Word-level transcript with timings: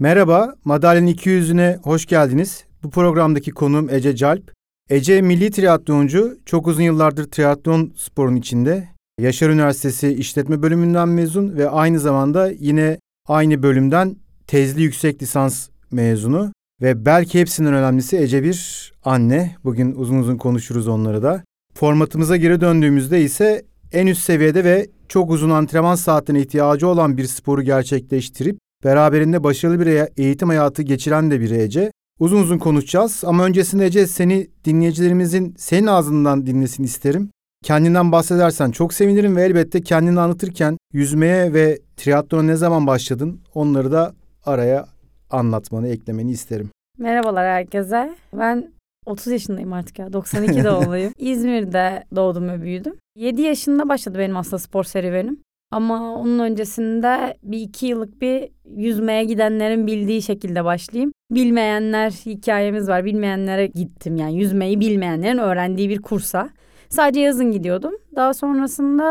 Merhaba, 0.00 0.54
Madalya'nın 0.64 1.06
200'üne 1.06 1.78
hoş 1.78 2.06
geldiniz. 2.06 2.64
Bu 2.82 2.90
programdaki 2.90 3.50
konuğum 3.50 3.90
Ece 3.90 4.16
Calp. 4.16 4.52
Ece 4.90 5.22
milli 5.22 5.50
triatloncu, 5.50 6.38
çok 6.46 6.66
uzun 6.66 6.82
yıllardır 6.82 7.30
triatlon 7.30 7.92
sporun 7.96 8.36
içinde. 8.36 8.88
Yaşar 9.20 9.50
Üniversitesi 9.50 10.08
İşletme 10.08 10.62
Bölümünden 10.62 11.08
mezun 11.08 11.56
ve 11.56 11.68
aynı 11.68 12.00
zamanda 12.00 12.50
yine 12.50 12.98
aynı 13.28 13.62
bölümden 13.62 14.16
tezli 14.46 14.82
yüksek 14.82 15.22
lisans 15.22 15.68
mezunu. 15.90 16.52
Ve 16.82 17.04
belki 17.04 17.40
hepsinden 17.40 17.74
önemlisi 17.74 18.16
Ece 18.16 18.42
bir 18.42 18.92
anne. 19.04 19.56
Bugün 19.64 19.94
uzun 19.94 20.18
uzun 20.18 20.36
konuşuruz 20.36 20.88
onları 20.88 21.22
da. 21.22 21.44
Formatımıza 21.74 22.36
geri 22.36 22.60
döndüğümüzde 22.60 23.22
ise 23.22 23.62
en 23.92 24.06
üst 24.06 24.22
seviyede 24.22 24.64
ve 24.64 24.86
çok 25.08 25.30
uzun 25.30 25.50
antrenman 25.50 25.94
saatine 25.94 26.40
ihtiyacı 26.40 26.88
olan 26.88 27.16
bir 27.16 27.24
sporu 27.24 27.62
gerçekleştirip 27.62 28.58
beraberinde 28.84 29.44
başarılı 29.44 29.80
bir 29.80 29.86
e- 29.86 30.08
eğitim 30.16 30.48
hayatı 30.48 30.82
geçiren 30.82 31.30
de 31.30 31.40
bir 31.40 31.50
Ece. 31.50 31.92
Uzun 32.20 32.40
uzun 32.42 32.58
konuşacağız 32.58 33.22
ama 33.26 33.44
öncesinde 33.44 33.86
Ece 33.86 34.06
seni 34.06 34.46
dinleyicilerimizin 34.64 35.54
senin 35.58 35.86
ağzından 35.86 36.46
dinlesin 36.46 36.84
isterim. 36.84 37.30
Kendinden 37.64 38.12
bahsedersen 38.12 38.70
çok 38.70 38.94
sevinirim 38.94 39.36
ve 39.36 39.42
elbette 39.42 39.80
kendini 39.80 40.20
anlatırken 40.20 40.76
yüzmeye 40.92 41.52
ve 41.54 41.78
triatlona 41.96 42.42
ne 42.42 42.56
zaman 42.56 42.86
başladın 42.86 43.40
onları 43.54 43.92
da 43.92 44.14
araya 44.46 44.86
anlatmanı, 45.30 45.88
eklemeni 45.88 46.30
isterim. 46.30 46.70
Merhabalar 46.98 47.46
herkese. 47.46 48.16
Ben 48.32 48.70
30 49.06 49.26
yaşındayım 49.32 49.72
artık 49.72 49.98
ya. 49.98 50.12
92 50.12 50.64
doğumluyum. 50.64 51.12
İzmir'de 51.18 52.04
doğdum 52.16 52.48
ve 52.48 52.62
büyüdüm. 52.62 52.94
7 53.16 53.42
yaşında 53.42 53.88
başladı 53.88 54.18
benim 54.18 54.36
aslında 54.36 54.58
spor 54.58 54.84
serüvenim. 54.84 55.40
Ama 55.70 56.14
onun 56.14 56.38
öncesinde 56.38 57.36
bir 57.42 57.58
iki 57.58 57.86
yıllık 57.86 58.20
bir 58.20 58.48
yüzmeye 58.76 59.24
gidenlerin 59.24 59.86
bildiği 59.86 60.22
şekilde 60.22 60.64
başlayayım. 60.64 61.12
Bilmeyenler 61.30 62.10
hikayemiz 62.10 62.88
var. 62.88 63.04
Bilmeyenlere 63.04 63.66
gittim 63.66 64.16
yani 64.16 64.38
yüzmeyi 64.38 64.80
bilmeyenlerin 64.80 65.38
öğrendiği 65.38 65.88
bir 65.88 66.02
kursa. 66.02 66.50
Sadece 66.88 67.20
yazın 67.20 67.52
gidiyordum. 67.52 67.92
Daha 68.16 68.34
sonrasında 68.34 69.04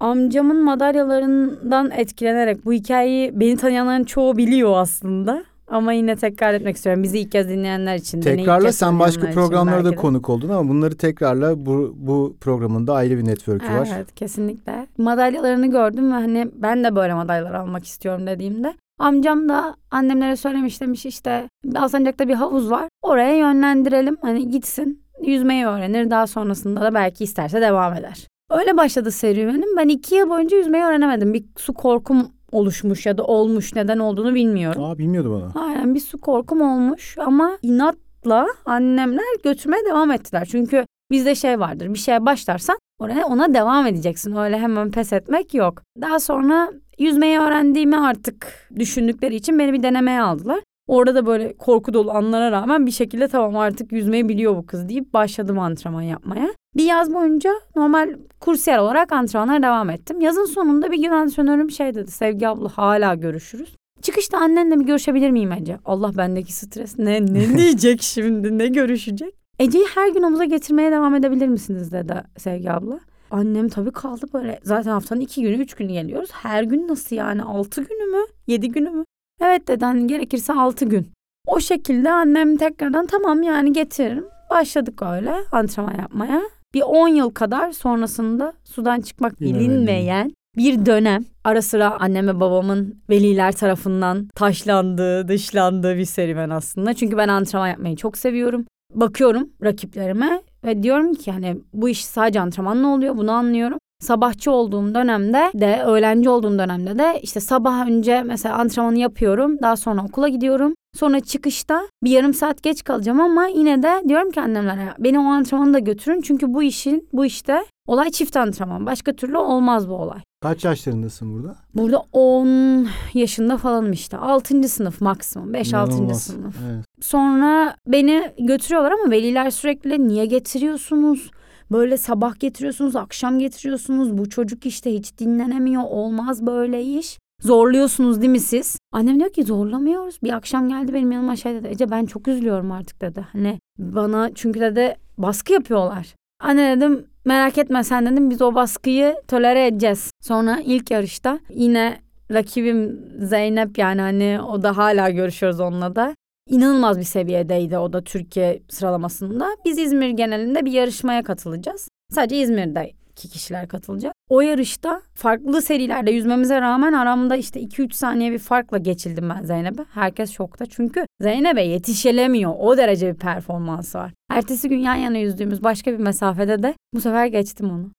amcamın 0.00 0.64
madalyalarından 0.64 1.90
etkilenerek 1.90 2.64
bu 2.64 2.72
hikayeyi 2.72 3.40
beni 3.40 3.56
tanıyanların 3.56 4.04
çoğu 4.04 4.36
biliyor 4.36 4.72
aslında. 4.76 5.44
Ama 5.70 5.92
yine 5.92 6.16
tekrar 6.16 6.54
etmek 6.54 6.76
istiyorum. 6.76 7.02
Bizi 7.02 7.18
ilk 7.18 7.32
kez 7.32 7.48
dinleyenler 7.48 7.96
için. 7.96 8.20
Tekrarla 8.20 8.72
sen 8.72 8.98
başka 8.98 9.30
programlarda 9.30 9.94
konuk 9.94 10.28
oldun 10.28 10.48
ama 10.48 10.68
bunları 10.68 10.96
tekrarla 10.96 11.66
bu, 11.66 11.94
bu 11.96 12.36
programında 12.40 12.94
ayrı 12.94 13.18
bir 13.18 13.24
network'ü 13.24 13.66
evet, 13.70 13.80
var. 13.80 13.88
Evet 13.96 14.14
kesinlikle. 14.14 14.86
Madalyalarını 14.98 15.66
gördüm 15.70 16.10
ve 16.10 16.14
hani 16.14 16.48
ben 16.54 16.84
de 16.84 16.96
böyle 16.96 17.14
madalyalar 17.14 17.54
almak 17.54 17.84
istiyorum 17.84 18.26
dediğimde 18.26 18.74
Amcam 18.98 19.48
da 19.48 19.76
annemlere 19.90 20.36
söylemiş 20.36 20.80
demiş 20.80 21.06
işte 21.06 21.48
Alsancak'ta 21.76 22.28
bir 22.28 22.34
havuz 22.34 22.70
var. 22.70 22.88
Oraya 23.02 23.36
yönlendirelim 23.36 24.16
hani 24.22 24.50
gitsin 24.50 25.02
yüzmeyi 25.22 25.66
öğrenir 25.66 26.10
daha 26.10 26.26
sonrasında 26.26 26.80
da 26.80 26.94
belki 26.94 27.24
isterse 27.24 27.60
devam 27.60 27.94
eder. 27.94 28.26
Öyle 28.50 28.76
başladı 28.76 29.10
serüvenim. 29.10 29.76
Ben 29.76 29.88
iki 29.88 30.14
yıl 30.14 30.30
boyunca 30.30 30.56
yüzmeyi 30.56 30.84
öğrenemedim. 30.84 31.34
Bir 31.34 31.44
su 31.56 31.74
korkum 31.74 32.28
oluşmuş 32.52 33.06
ya 33.06 33.18
da 33.18 33.24
olmuş 33.24 33.74
neden 33.74 33.98
olduğunu 33.98 34.34
bilmiyorum. 34.34 34.84
Aa 34.84 34.98
bilmiyordum 34.98 35.32
onu. 35.32 35.64
Aynen 35.64 35.94
bir 35.94 36.00
su 36.00 36.20
korkum 36.20 36.60
olmuş 36.60 37.18
ama 37.18 37.58
inatla 37.62 38.46
annemler 38.66 39.24
götürmeye 39.44 39.84
devam 39.84 40.10
ettiler. 40.10 40.48
Çünkü 40.50 40.84
bizde 41.10 41.34
şey 41.34 41.60
vardır 41.60 41.94
bir 41.94 41.98
şeye 41.98 42.26
başlarsan 42.26 42.78
oraya 42.98 43.26
ona 43.26 43.54
devam 43.54 43.86
edeceksin. 43.86 44.36
Öyle 44.36 44.58
hemen 44.58 44.90
pes 44.90 45.12
etmek 45.12 45.54
yok. 45.54 45.82
Daha 46.00 46.20
sonra 46.20 46.72
yüzmeyi 46.98 47.38
öğrendiğimi 47.38 47.96
artık 48.00 48.68
düşündükleri 48.78 49.34
için 49.36 49.58
beni 49.58 49.72
bir 49.72 49.82
denemeye 49.82 50.22
aldılar. 50.22 50.60
Orada 50.90 51.14
da 51.14 51.26
böyle 51.26 51.52
korku 51.52 51.94
dolu 51.94 52.10
anlara 52.10 52.52
rağmen 52.52 52.86
bir 52.86 52.90
şekilde 52.90 53.28
tamam 53.28 53.56
artık 53.56 53.92
yüzmeyi 53.92 54.28
biliyor 54.28 54.56
bu 54.56 54.66
kız 54.66 54.88
deyip 54.88 55.14
başladım 55.14 55.58
antrenman 55.58 56.02
yapmaya. 56.02 56.54
Bir 56.76 56.84
yaz 56.84 57.14
boyunca 57.14 57.50
normal 57.76 58.14
kursiyer 58.40 58.78
olarak 58.78 59.12
antrenmanlara 59.12 59.62
devam 59.62 59.90
ettim. 59.90 60.20
Yazın 60.20 60.44
sonunda 60.44 60.92
bir 60.92 61.02
gün 61.02 61.10
antrenörüm 61.10 61.70
şey 61.70 61.94
dedi. 61.94 62.10
Sevgi 62.10 62.48
abla 62.48 62.68
hala 62.68 63.14
görüşürüz. 63.14 63.76
Çıkışta 64.02 64.38
annenle 64.38 64.80
bir 64.80 64.84
görüşebilir 64.84 65.30
miyim 65.30 65.52
Ece? 65.52 65.78
Allah 65.84 66.16
bendeki 66.16 66.52
stres. 66.52 66.98
Ne, 66.98 67.22
ne 67.22 67.58
diyecek 67.58 68.02
şimdi? 68.02 68.58
Ne 68.58 68.66
görüşecek? 68.66 69.34
Ece'yi 69.58 69.86
her 69.94 70.08
gün 70.08 70.22
omuza 70.22 70.44
getirmeye 70.44 70.92
devam 70.92 71.14
edebilir 71.14 71.48
misiniz 71.48 71.92
dedi 71.92 72.14
Sevgi 72.38 72.72
abla. 72.72 73.00
Annem 73.30 73.68
tabii 73.68 73.92
kaldı 73.92 74.26
böyle. 74.34 74.60
Zaten 74.62 74.90
haftanın 74.90 75.20
iki 75.20 75.42
günü, 75.42 75.56
üç 75.56 75.74
günü 75.74 75.92
geliyoruz. 75.92 76.30
Her 76.32 76.62
gün 76.62 76.88
nasıl 76.88 77.16
yani? 77.16 77.42
Altı 77.42 77.82
günü 77.82 78.04
mü? 78.04 78.26
Yedi 78.46 78.68
günü 78.68 78.90
mü? 78.90 79.04
Evet 79.40 79.68
deden 79.68 80.08
gerekirse 80.08 80.52
altı 80.52 80.84
gün. 80.84 81.08
O 81.46 81.60
şekilde 81.60 82.10
annem 82.10 82.56
tekrardan 82.56 83.06
tamam 83.06 83.42
yani 83.42 83.72
getiririm. 83.72 84.24
Başladık 84.50 85.02
öyle 85.02 85.34
antrenman 85.52 85.98
yapmaya. 85.98 86.42
Bir 86.74 86.82
on 86.82 87.08
yıl 87.08 87.30
kadar 87.30 87.72
sonrasında 87.72 88.52
sudan 88.64 89.00
çıkmak 89.00 89.40
Yine 89.40 89.58
bilinmeyen 89.58 90.32
bir 90.56 90.86
dönem. 90.86 91.24
Ara 91.44 91.62
sıra 91.62 92.00
annem 92.00 92.28
ve 92.28 92.40
babamın 92.40 93.02
veliler 93.10 93.52
tarafından 93.52 94.28
taşlandığı, 94.34 95.28
dışlandığı 95.28 95.96
bir 95.96 96.04
serüven 96.04 96.50
aslında. 96.50 96.94
Çünkü 96.94 97.16
ben 97.16 97.28
antrenman 97.28 97.68
yapmayı 97.68 97.96
çok 97.96 98.18
seviyorum. 98.18 98.66
Bakıyorum 98.94 99.48
rakiplerime 99.62 100.42
ve 100.64 100.82
diyorum 100.82 101.14
ki 101.14 101.32
hani 101.32 101.56
bu 101.72 101.88
iş 101.88 102.04
sadece 102.04 102.40
antrenmanla 102.40 102.88
oluyor 102.88 103.16
bunu 103.16 103.32
anlıyorum 103.32 103.78
sabahçı 104.00 104.50
olduğum 104.50 104.94
dönemde 104.94 105.50
de 105.54 105.82
öğlenci 105.86 106.28
olduğum 106.28 106.58
dönemde 106.58 106.98
de 106.98 107.20
işte 107.22 107.40
sabah 107.40 107.86
önce 107.86 108.22
mesela 108.22 108.54
antrenmanı 108.54 108.98
yapıyorum. 108.98 109.58
Daha 109.62 109.76
sonra 109.76 110.04
okula 110.04 110.28
gidiyorum. 110.28 110.74
Sonra 110.96 111.20
çıkışta 111.20 111.82
bir 112.04 112.10
yarım 112.10 112.34
saat 112.34 112.62
geç 112.62 112.84
kalacağım 112.84 113.20
ama 113.20 113.46
yine 113.46 113.82
de 113.82 114.02
diyorum 114.08 114.30
ki 114.30 114.40
annemlere 114.40 114.94
beni 114.98 115.18
o 115.18 115.22
antrenmanı 115.22 115.74
da 115.74 115.78
götürün. 115.78 116.20
Çünkü 116.20 116.54
bu 116.54 116.62
işin 116.62 117.08
bu 117.12 117.24
işte 117.24 117.64
olay 117.86 118.10
çift 118.10 118.36
antrenman. 118.36 118.86
Başka 118.86 119.12
türlü 119.12 119.38
olmaz 119.38 119.88
bu 119.88 119.94
olay. 119.94 120.18
Kaç 120.42 120.64
yaşlarındasın 120.64 121.34
burada? 121.34 121.56
Burada 121.74 122.02
10 122.12 122.86
yaşında 123.14 123.56
falanım 123.56 123.92
işte. 123.92 124.16
6. 124.16 124.68
sınıf 124.68 125.00
maksimum. 125.00 125.54
5-6. 125.54 126.14
sınıf. 126.14 126.56
Evet. 126.70 126.84
Sonra 127.00 127.74
beni 127.86 128.32
götürüyorlar 128.38 128.92
ama 128.92 129.10
veliler 129.10 129.50
sürekli 129.50 130.08
niye 130.08 130.26
getiriyorsunuz? 130.26 131.30
Böyle 131.72 131.96
sabah 131.96 132.40
getiriyorsunuz, 132.40 132.96
akşam 132.96 133.38
getiriyorsunuz. 133.38 134.18
Bu 134.18 134.28
çocuk 134.28 134.66
işte 134.66 134.94
hiç 134.94 135.18
dinlenemiyor. 135.18 135.82
Olmaz 135.82 136.46
böyle 136.46 136.82
iş. 136.84 137.18
Zorluyorsunuz 137.42 138.20
değil 138.20 138.30
mi 138.30 138.40
siz? 138.40 138.78
Annem 138.92 139.18
diyor 139.18 139.32
ki 139.32 139.44
zorlamıyoruz. 139.44 140.18
Bir 140.22 140.32
akşam 140.32 140.68
geldi 140.68 140.94
benim 140.94 141.12
yanıma 141.12 141.36
şey 141.36 141.54
dedi. 141.54 141.68
Ece 141.68 141.90
ben 141.90 142.06
çok 142.06 142.28
üzülüyorum 142.28 142.72
artık 142.72 143.00
dedi. 143.00 143.26
Hani 143.32 143.58
bana 143.78 144.30
çünkü 144.34 144.60
dedi 144.60 144.96
baskı 145.18 145.52
yapıyorlar. 145.52 146.14
Anne 146.40 146.76
dedim 146.76 147.06
merak 147.24 147.58
etme 147.58 147.84
sen 147.84 148.06
dedim 148.06 148.30
biz 148.30 148.42
o 148.42 148.54
baskıyı 148.54 149.14
tolere 149.28 149.66
edeceğiz. 149.66 150.10
Sonra 150.22 150.60
ilk 150.64 150.90
yarışta 150.90 151.38
yine 151.50 152.00
rakibim 152.32 153.00
Zeynep 153.18 153.78
yani 153.78 154.00
hani 154.00 154.40
o 154.48 154.62
da 154.62 154.76
hala 154.76 155.10
görüşüyoruz 155.10 155.60
onunla 155.60 155.96
da 155.96 156.14
inanılmaz 156.50 156.98
bir 156.98 157.04
seviyedeydi 157.04 157.78
o 157.78 157.92
da 157.92 158.04
Türkiye 158.04 158.62
sıralamasında. 158.68 159.48
Biz 159.64 159.78
İzmir 159.78 160.10
genelinde 160.10 160.64
bir 160.64 160.72
yarışmaya 160.72 161.22
katılacağız. 161.22 161.88
Sadece 162.14 162.36
İzmir'de 162.36 162.92
iki 163.12 163.28
kişiler 163.28 163.68
katılacak. 163.68 164.14
O 164.28 164.40
yarışta 164.40 165.02
farklı 165.14 165.62
serilerde 165.62 166.10
yüzmemize 166.10 166.60
rağmen 166.60 166.92
aramda 166.92 167.36
işte 167.36 167.60
2-3 167.60 167.92
saniye 167.92 168.32
bir 168.32 168.38
farkla 168.38 168.78
geçildim 168.78 169.28
ben 169.30 169.42
Zeynep'e. 169.42 169.82
Herkes 169.94 170.32
şokta 170.32 170.66
çünkü 170.66 171.06
Zeynep'e 171.20 171.62
yetişilemiyor. 171.62 172.54
O 172.58 172.76
derece 172.76 173.12
bir 173.12 173.18
performansı 173.18 173.98
var. 173.98 174.12
Ertesi 174.30 174.68
gün 174.68 174.78
yan 174.78 174.94
yana 174.94 175.18
yüzdüğümüz 175.18 175.62
başka 175.62 175.92
bir 175.92 175.98
mesafede 175.98 176.62
de 176.62 176.74
bu 176.94 177.00
sefer 177.00 177.26
geçtim 177.26 177.70
onu. 177.70 177.90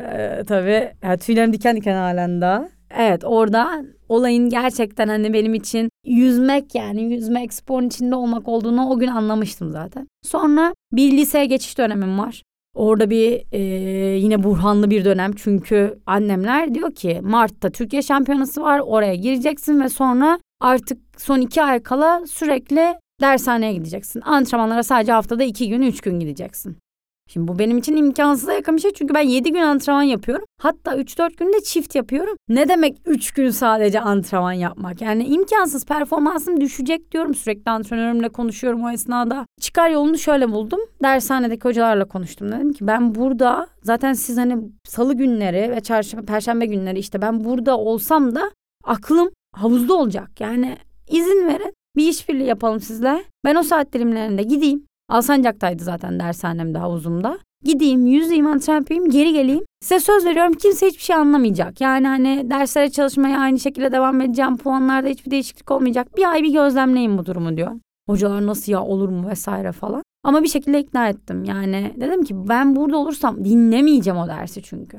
ee, 0.00 0.42
tabii 0.48 0.90
yani 1.02 1.18
tüylerim 1.18 1.52
diken 1.52 1.76
diken 1.76 1.94
halen 1.94 2.40
daha. 2.40 2.68
Evet 2.96 3.24
orada 3.24 3.82
olayın 4.08 4.48
gerçekten 4.48 5.08
hani 5.08 5.32
benim 5.32 5.54
için 5.54 5.90
yüzmek 6.06 6.74
yani 6.74 7.02
yüzmek 7.02 7.54
sporun 7.54 7.86
içinde 7.86 8.14
olmak 8.14 8.48
olduğunu 8.48 8.88
o 8.88 8.98
gün 8.98 9.06
anlamıştım 9.06 9.72
zaten. 9.72 10.08
Sonra 10.22 10.74
bir 10.92 11.12
liseye 11.12 11.46
geçiş 11.46 11.78
dönemim 11.78 12.18
var. 12.18 12.42
Orada 12.74 13.10
bir 13.10 13.42
e, 13.52 13.60
yine 14.18 14.42
burhanlı 14.42 14.90
bir 14.90 15.04
dönem 15.04 15.32
çünkü 15.36 15.98
annemler 16.06 16.74
diyor 16.74 16.94
ki 16.94 17.20
Mart'ta 17.22 17.70
Türkiye 17.70 18.02
şampiyonası 18.02 18.62
var 18.62 18.80
oraya 18.80 19.14
gireceksin 19.14 19.80
ve 19.80 19.88
sonra 19.88 20.38
artık 20.60 20.98
son 21.16 21.40
iki 21.40 21.62
ay 21.62 21.82
kala 21.82 22.26
sürekli 22.26 22.94
dershaneye 23.20 23.72
gideceksin. 23.72 24.20
Antrenmanlara 24.20 24.82
sadece 24.82 25.12
haftada 25.12 25.44
iki 25.44 25.68
gün 25.68 25.82
üç 25.82 26.00
gün 26.00 26.20
gideceksin. 26.20 26.76
Şimdi 27.32 27.48
bu 27.48 27.58
benim 27.58 27.78
için 27.78 27.96
imkansıza 27.96 28.52
yakın 28.52 28.76
bir 28.76 28.80
şey 28.80 28.92
çünkü 28.92 29.14
ben 29.14 29.20
7 29.20 29.52
gün 29.52 29.60
antrenman 29.60 30.02
yapıyorum. 30.02 30.44
Hatta 30.60 30.96
3-4 30.96 31.36
günde 31.36 31.60
çift 31.60 31.94
yapıyorum. 31.94 32.36
Ne 32.48 32.68
demek 32.68 32.96
3 33.06 33.30
gün 33.30 33.50
sadece 33.50 34.00
antrenman 34.00 34.52
yapmak? 34.52 35.00
Yani 35.00 35.24
imkansız 35.24 35.86
performansım 35.86 36.60
düşecek 36.60 37.12
diyorum. 37.12 37.34
Sürekli 37.34 37.70
antrenörümle 37.70 38.28
konuşuyorum 38.28 38.84
o 38.84 38.90
esnada. 38.90 39.46
Çıkar 39.60 39.90
yolunu 39.90 40.18
şöyle 40.18 40.52
buldum. 40.52 40.80
Dershanedeki 41.02 41.64
hocalarla 41.64 42.04
konuştum. 42.04 42.52
Dedim 42.52 42.72
ki 42.72 42.86
ben 42.86 43.14
burada 43.14 43.66
zaten 43.82 44.12
siz 44.12 44.36
hani 44.36 44.56
salı 44.84 45.14
günleri 45.14 45.70
ve 45.70 45.80
çarşamba, 45.80 46.26
perşembe 46.26 46.66
günleri 46.66 46.98
işte 46.98 47.22
ben 47.22 47.44
burada 47.44 47.78
olsam 47.78 48.34
da 48.34 48.50
aklım 48.84 49.30
havuzda 49.56 49.94
olacak. 49.94 50.40
Yani 50.40 50.76
izin 51.10 51.46
verin. 51.46 51.74
Bir 51.96 52.08
işbirliği 52.08 52.46
yapalım 52.46 52.80
sizle. 52.80 53.24
Ben 53.44 53.54
o 53.54 53.62
saat 53.62 53.92
dilimlerinde 53.92 54.42
gideyim. 54.42 54.84
Alsancak'taydı 55.10 55.84
zaten 55.84 56.20
dershanemde 56.20 56.78
havuzumda. 56.78 57.38
Gideyim, 57.64 58.06
yüzeyim, 58.06 58.46
antrenman 58.46 58.80
yapayım, 58.80 59.10
geri 59.10 59.32
geleyim. 59.32 59.64
Size 59.80 60.00
söz 60.00 60.24
veriyorum 60.24 60.52
kimse 60.52 60.86
hiçbir 60.86 61.02
şey 61.02 61.16
anlamayacak. 61.16 61.80
Yani 61.80 62.06
hani 62.06 62.50
derslere 62.50 62.90
çalışmaya 62.90 63.40
aynı 63.40 63.58
şekilde 63.58 63.92
devam 63.92 64.20
edeceğim. 64.20 64.56
Puanlarda 64.56 65.08
hiçbir 65.08 65.30
değişiklik 65.30 65.70
olmayacak. 65.70 66.16
Bir 66.16 66.30
ay 66.30 66.42
bir 66.42 66.52
gözlemleyin 66.52 67.18
bu 67.18 67.26
durumu 67.26 67.56
diyor. 67.56 67.72
Hocalar 68.08 68.46
nasıl 68.46 68.72
ya 68.72 68.82
olur 68.82 69.08
mu 69.08 69.28
vesaire 69.28 69.72
falan. 69.72 70.02
Ama 70.24 70.42
bir 70.42 70.48
şekilde 70.48 70.80
ikna 70.80 71.08
ettim. 71.08 71.44
Yani 71.44 71.94
dedim 72.00 72.24
ki 72.24 72.48
ben 72.48 72.76
burada 72.76 72.96
olursam 72.96 73.44
dinlemeyeceğim 73.44 74.18
o 74.18 74.28
dersi 74.28 74.62
çünkü. 74.62 74.98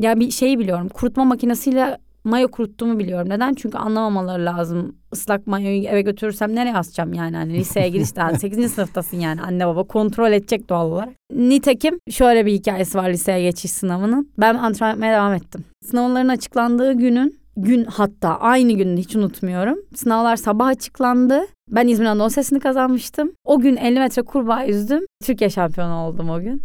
Ya 0.00 0.20
bir 0.20 0.30
şey 0.30 0.58
biliyorum 0.58 0.88
kurutma 0.88 1.24
makinesiyle 1.24 1.98
mayo 2.24 2.48
kuruttuğumu 2.48 2.98
biliyorum. 2.98 3.28
Neden? 3.28 3.54
Çünkü 3.54 3.78
anlamamaları 3.78 4.44
lazım. 4.44 4.96
Islak 5.12 5.46
mayoyu 5.46 5.84
eve 5.84 6.02
götürürsem 6.02 6.54
nereye 6.54 6.76
asacağım 6.76 7.12
yani? 7.12 7.36
Hani 7.36 7.54
liseye 7.54 7.88
girişten 7.88 8.34
8. 8.34 8.72
sınıftasın 8.72 9.20
yani 9.20 9.42
anne 9.42 9.66
baba 9.66 9.84
kontrol 9.84 10.32
edecek 10.32 10.68
doğal 10.68 10.90
olarak. 10.90 11.08
Nitekim 11.34 11.98
şöyle 12.10 12.46
bir 12.46 12.52
hikayesi 12.52 12.98
var 12.98 13.10
liseye 13.10 13.42
geçiş 13.42 13.70
sınavının. 13.70 14.30
Ben 14.38 14.54
antrenman 14.54 14.90
yapmaya 14.90 15.14
devam 15.14 15.34
ettim. 15.34 15.64
Sınavların 15.84 16.28
açıklandığı 16.28 16.92
günün 16.92 17.42
gün 17.56 17.84
hatta 17.84 18.28
aynı 18.28 18.72
günde 18.72 19.00
hiç 19.00 19.16
unutmuyorum. 19.16 19.78
Sınavlar 19.94 20.36
sabah 20.36 20.66
açıklandı. 20.66 21.40
Ben 21.70 21.88
İzmir 21.88 22.06
Anadolu 22.06 22.30
Sesi'ni 22.30 22.60
kazanmıştım. 22.60 23.32
O 23.44 23.60
gün 23.60 23.76
50 23.76 23.98
metre 23.98 24.22
kurbağa 24.22 24.62
yüzdüm. 24.62 25.06
Türkiye 25.24 25.50
şampiyonu 25.50 25.94
oldum 25.94 26.30
o 26.30 26.40
gün. 26.40 26.62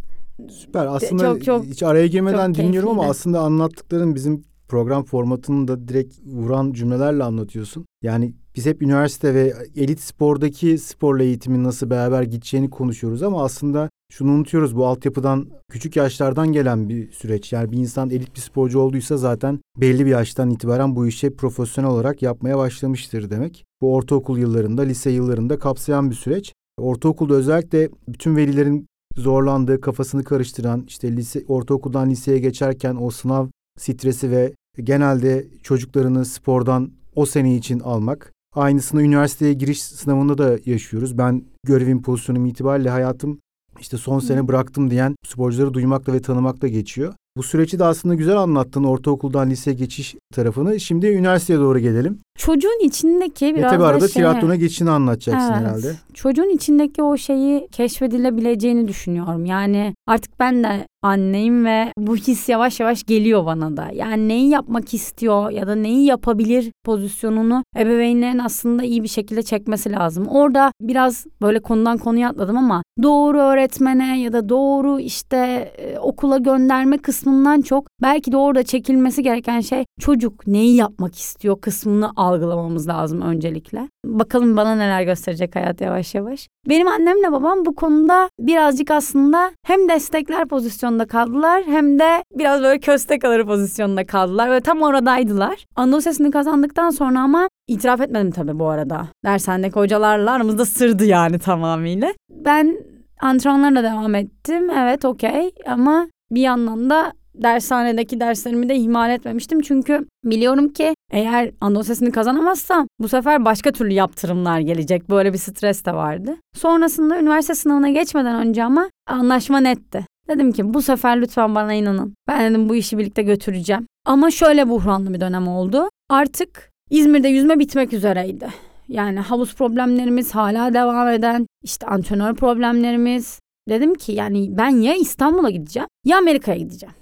Süper. 0.50 0.86
Aslında 0.86 1.24
çok, 1.24 1.44
çok, 1.44 1.66
hiç 1.66 1.84
araya 1.84 2.08
girmeden 2.08 2.56
dinliyorum 2.56 2.90
ama 2.90 3.02
keyifliydi. 3.02 3.20
aslında 3.20 3.40
anlattıkların 3.40 4.16
bizim 4.16 4.44
program 4.68 5.04
formatını 5.04 5.68
da 5.68 5.88
direkt 5.88 6.16
vuran 6.26 6.72
cümlelerle 6.74 7.24
anlatıyorsun. 7.24 7.86
Yani 8.04 8.34
biz 8.56 8.66
hep 8.66 8.82
üniversite 8.82 9.34
ve 9.34 9.54
elit 9.76 10.00
spordaki 10.00 10.78
sporla 10.78 11.24
eğitimin 11.24 11.64
nasıl 11.64 11.90
beraber 11.90 12.24
gideceğini 12.24 12.70
konuşuyoruz 12.70 13.24
ama 13.24 13.44
aslında 13.44 13.90
şunu 14.12 14.32
unutuyoruz 14.32 14.76
bu 14.76 14.86
altyapıdan 14.86 15.48
küçük 15.72 15.96
yaşlardan 15.96 16.52
gelen 16.52 16.90
bir 16.90 17.12
süreç. 17.12 17.54
Yani 17.54 17.72
bir 17.72 17.78
insan 17.78 18.10
elit 18.10 18.36
bir 18.36 18.42
sporcu 18.42 18.80
olduysa 18.80 19.18
zaten 19.18 19.60
belli 19.78 20.06
bir 20.06 20.12
yaştan 20.12 20.50
itibaren 20.50 20.96
bu 20.96 21.08
işe 21.08 21.34
profesyonel 21.34 21.92
olarak 21.92 22.22
yapmaya 22.22 22.58
başlamıştır 22.58 23.30
demek. 23.30 23.66
Bu 23.82 23.96
ortaokul 23.96 24.38
yıllarında, 24.38 24.82
lise 24.82 25.12
yıllarında 25.12 25.60
kapsayan 25.60 26.10
bir 26.10 26.16
süreç. 26.16 26.54
Ortaokulda 26.78 27.34
özellikle 27.34 27.90
bütün 28.08 28.36
velilerin 28.36 28.88
zorlandığı, 29.18 29.82
kafasını 29.82 30.24
karıştıran, 30.24 30.84
işte 30.88 31.16
lise, 31.16 31.44
ortaokuldan 31.48 32.10
liseye 32.10 32.40
geçerken 32.40 32.96
o 32.96 33.10
sınav 33.10 33.48
stresi 33.78 34.32
ve 34.32 34.54
genelde 34.84 35.48
çocuklarını 35.64 36.26
spordan 36.26 36.92
o 37.16 37.26
sene 37.26 37.56
için 37.56 37.80
almak. 37.80 38.34
Aynısını 38.56 39.02
üniversiteye 39.04 39.54
giriş 39.54 39.82
sınavında 39.82 40.38
da 40.38 40.58
yaşıyoruz. 40.66 41.18
Ben 41.18 41.44
görevim 41.64 42.02
pozisyonum 42.02 42.46
itibariyle 42.46 42.90
hayatım 42.90 43.40
işte 43.80 43.98
son 43.98 44.20
sene 44.20 44.48
bıraktım 44.48 44.92
diyen 44.92 45.16
sporcuları 45.26 45.74
duymakla 45.74 46.14
ve 46.14 46.22
tanımakla 46.22 46.68
geçiyor. 46.68 47.14
Bu 47.38 47.44
süreci 47.44 47.80
de 47.80 47.84
aslında 47.84 48.16
güzel 48.16 48.38
anlattın 48.38 48.84
ortaokuldan 48.84 49.50
liseye 49.50 49.78
geçiş 49.78 50.16
tarafını. 50.34 50.80
Şimdi 50.80 51.08
üniversiteye 51.08 51.60
doğru 51.60 51.80
gelelim. 51.80 52.20
Çocuğun 52.38 52.86
içindeki 52.86 53.56
biraz 53.56 53.72
tabii 53.72 53.84
da 53.84 53.88
arada 53.88 54.08
şey... 54.08 54.24
triatlona 54.24 54.56
geçişini 54.56 54.90
anlatacaksın 54.90 55.54
Evet. 55.54 55.62
herhalde. 55.62 55.96
Çocuğun 56.14 56.56
içindeki 56.56 57.04
o 57.04 57.18
şeyi 57.18 57.68
keşfedilebileceğini 57.72 58.88
düşünüyorum. 58.88 59.46
Yani 59.46 59.96
artık 60.08 60.40
ben 60.40 60.64
de 60.64 60.88
anneyim 61.02 61.66
ve 61.66 61.92
bu 61.98 62.16
his 62.16 62.50
yavaş 62.50 62.80
yavaş 62.80 63.04
geliyor 63.04 63.46
bana 63.46 63.78
da. 63.78 63.88
Yani 63.94 64.28
neyi 64.28 64.50
yapmak 64.50 64.94
istiyor 64.94 65.52
ya 65.52 65.68
da 65.68 65.76
neyi 65.76 66.06
yapabilir 66.06 66.72
pozisyonunu 66.86 67.64
ebeveynlerin 67.78 68.40
aslında 68.40 68.84
iyi 68.84 69.04
bir 69.04 69.08
şekilde 69.08 69.44
çekmesi 69.44 69.92
lazım. 69.92 70.28
Orada 70.28 70.72
biraz 70.82 71.26
böyle 71.42 71.60
konudan 71.60 71.98
konuya 71.98 72.30
atladım 72.30 72.58
ama 72.58 72.84
doğru 73.04 73.40
öğretmene 73.40 74.20
ya 74.22 74.34
da 74.34 74.50
doğru 74.50 75.00
işte 75.00 75.38
e, 75.78 76.00
okula 76.00 76.38
gönderme 76.38 76.98
kısmından 76.98 77.62
çok 77.62 77.88
belki 78.02 78.32
de 78.32 78.38
orada 78.38 78.64
çekilmesi 78.64 79.24
gereken 79.24 79.62
şey 79.62 79.86
çocuk 80.00 80.48
neyi 80.48 80.76
yapmak 80.76 81.16
istiyor 81.16 81.62
kısmını 81.62 82.12
algılamamız 82.16 82.88
lazım 82.88 83.22
öncelikle. 83.22 83.90
Bakalım 84.06 84.58
bana 84.58 84.76
neler 84.76 85.04
gösterecek 85.04 85.56
hayat 85.56 85.82
yavaş 85.82 86.16
yavaş. 86.16 86.48
Benim 86.70 86.88
annemle 86.88 87.32
babam 87.32 87.66
bu 87.66 87.76
konuda 87.76 88.30
birazcık 88.40 88.92
aslında 88.92 89.52
hem 89.66 89.90
destekler 89.90 90.48
pozisyonda 90.48 91.08
kaldılar 91.08 91.64
hem 91.66 92.00
de 92.00 92.24
biraz 92.38 92.62
böyle 92.62 92.80
köstek 92.80 93.26
alır 93.26 93.46
pozisyonda 93.46 94.06
kaldılar 94.06 94.52
ve 94.52 94.62
tam 94.62 94.82
oradaydılar. 94.82 95.66
Anadolu 95.76 96.02
Sesi'ni 96.02 96.32
kazandıktan 96.32 96.90
sonra 96.90 97.20
ama 97.20 97.50
itiraf 97.68 98.02
etmedim 98.02 98.32
tabii 98.32 98.60
bu 98.60 98.68
arada. 98.68 99.08
Dershanedeki 99.26 99.76
hocalarla 99.76 100.32
aramızda 100.32 100.66
sırdı 100.66 101.06
yani 101.06 101.40
tamamıyla. 101.40 102.14
Ben 102.30 102.78
antrenmanlarla 103.22 103.84
devam 103.84 104.16
ettim. 104.16 104.70
Evet 104.70 105.06
okey 105.06 105.52
ama 105.68 106.08
bir 106.32 106.42
yandan 106.42 106.90
da 106.90 107.14
dershanedeki 107.44 108.20
derslerimi 108.20 108.70
de 108.70 108.76
ihmal 108.76 109.12
etmemiştim. 109.12 109.62
Çünkü 109.62 110.08
biliyorum 110.24 110.70
ki 110.70 110.94
eğer 111.12 111.52
Anadolu 111.62 111.84
Sesi'ni 111.84 112.12
kazanamazsam 112.12 112.88
bu 113.00 113.08
sefer 113.08 113.46
başka 113.46 113.72
türlü 113.72 113.94
yaptırımlar 113.94 114.60
gelecek. 114.60 115.10
Böyle 115.10 115.34
bir 115.34 115.38
stres 115.38 115.86
de 115.86 115.94
vardı. 115.94 116.36
Sonrasında 116.56 117.20
üniversite 117.20 117.56
sınavına 117.56 117.90
geçmeden 117.90 118.36
önce 118.48 118.64
ama 118.64 118.90
anlaşma 119.08 119.60
netti. 119.60 120.06
Dedim 120.28 120.52
ki 120.52 120.74
bu 120.74 120.82
sefer 120.82 121.22
lütfen 121.22 121.56
bana 121.56 121.74
inanın. 121.74 122.14
Ben 122.28 122.50
dedim 122.50 122.70
bu 122.70 122.76
işi 122.76 122.98
birlikte 122.98 123.22
götüreceğim. 123.22 123.88
Ama 124.06 124.32
şöyle 124.32 124.70
buhranlı 124.70 125.14
bir 125.14 125.22
dönem 125.22 125.48
oldu. 125.48 125.90
Artık 126.10 126.72
İzmir'de 126.90 127.28
yüzme 127.28 127.60
bitmek 127.60 127.94
üzereydi. 127.94 128.48
Yani 128.88 129.20
havuz 129.20 129.56
problemlerimiz 129.56 130.36
hala 130.36 130.74
devam 130.74 131.08
eden, 131.08 131.48
işte 131.64 131.88
antrenör 131.88 132.36
problemlerimiz. 132.36 133.40
Dedim 133.70 133.96
ki 133.96 134.12
yani 134.12 134.58
ben 134.58 134.70
ya 134.70 134.94
İstanbul'a 134.96 135.50
gideceğim 135.50 135.88
ya 136.06 136.18
Amerika'ya 136.18 136.58
gideceğim. 136.58 136.96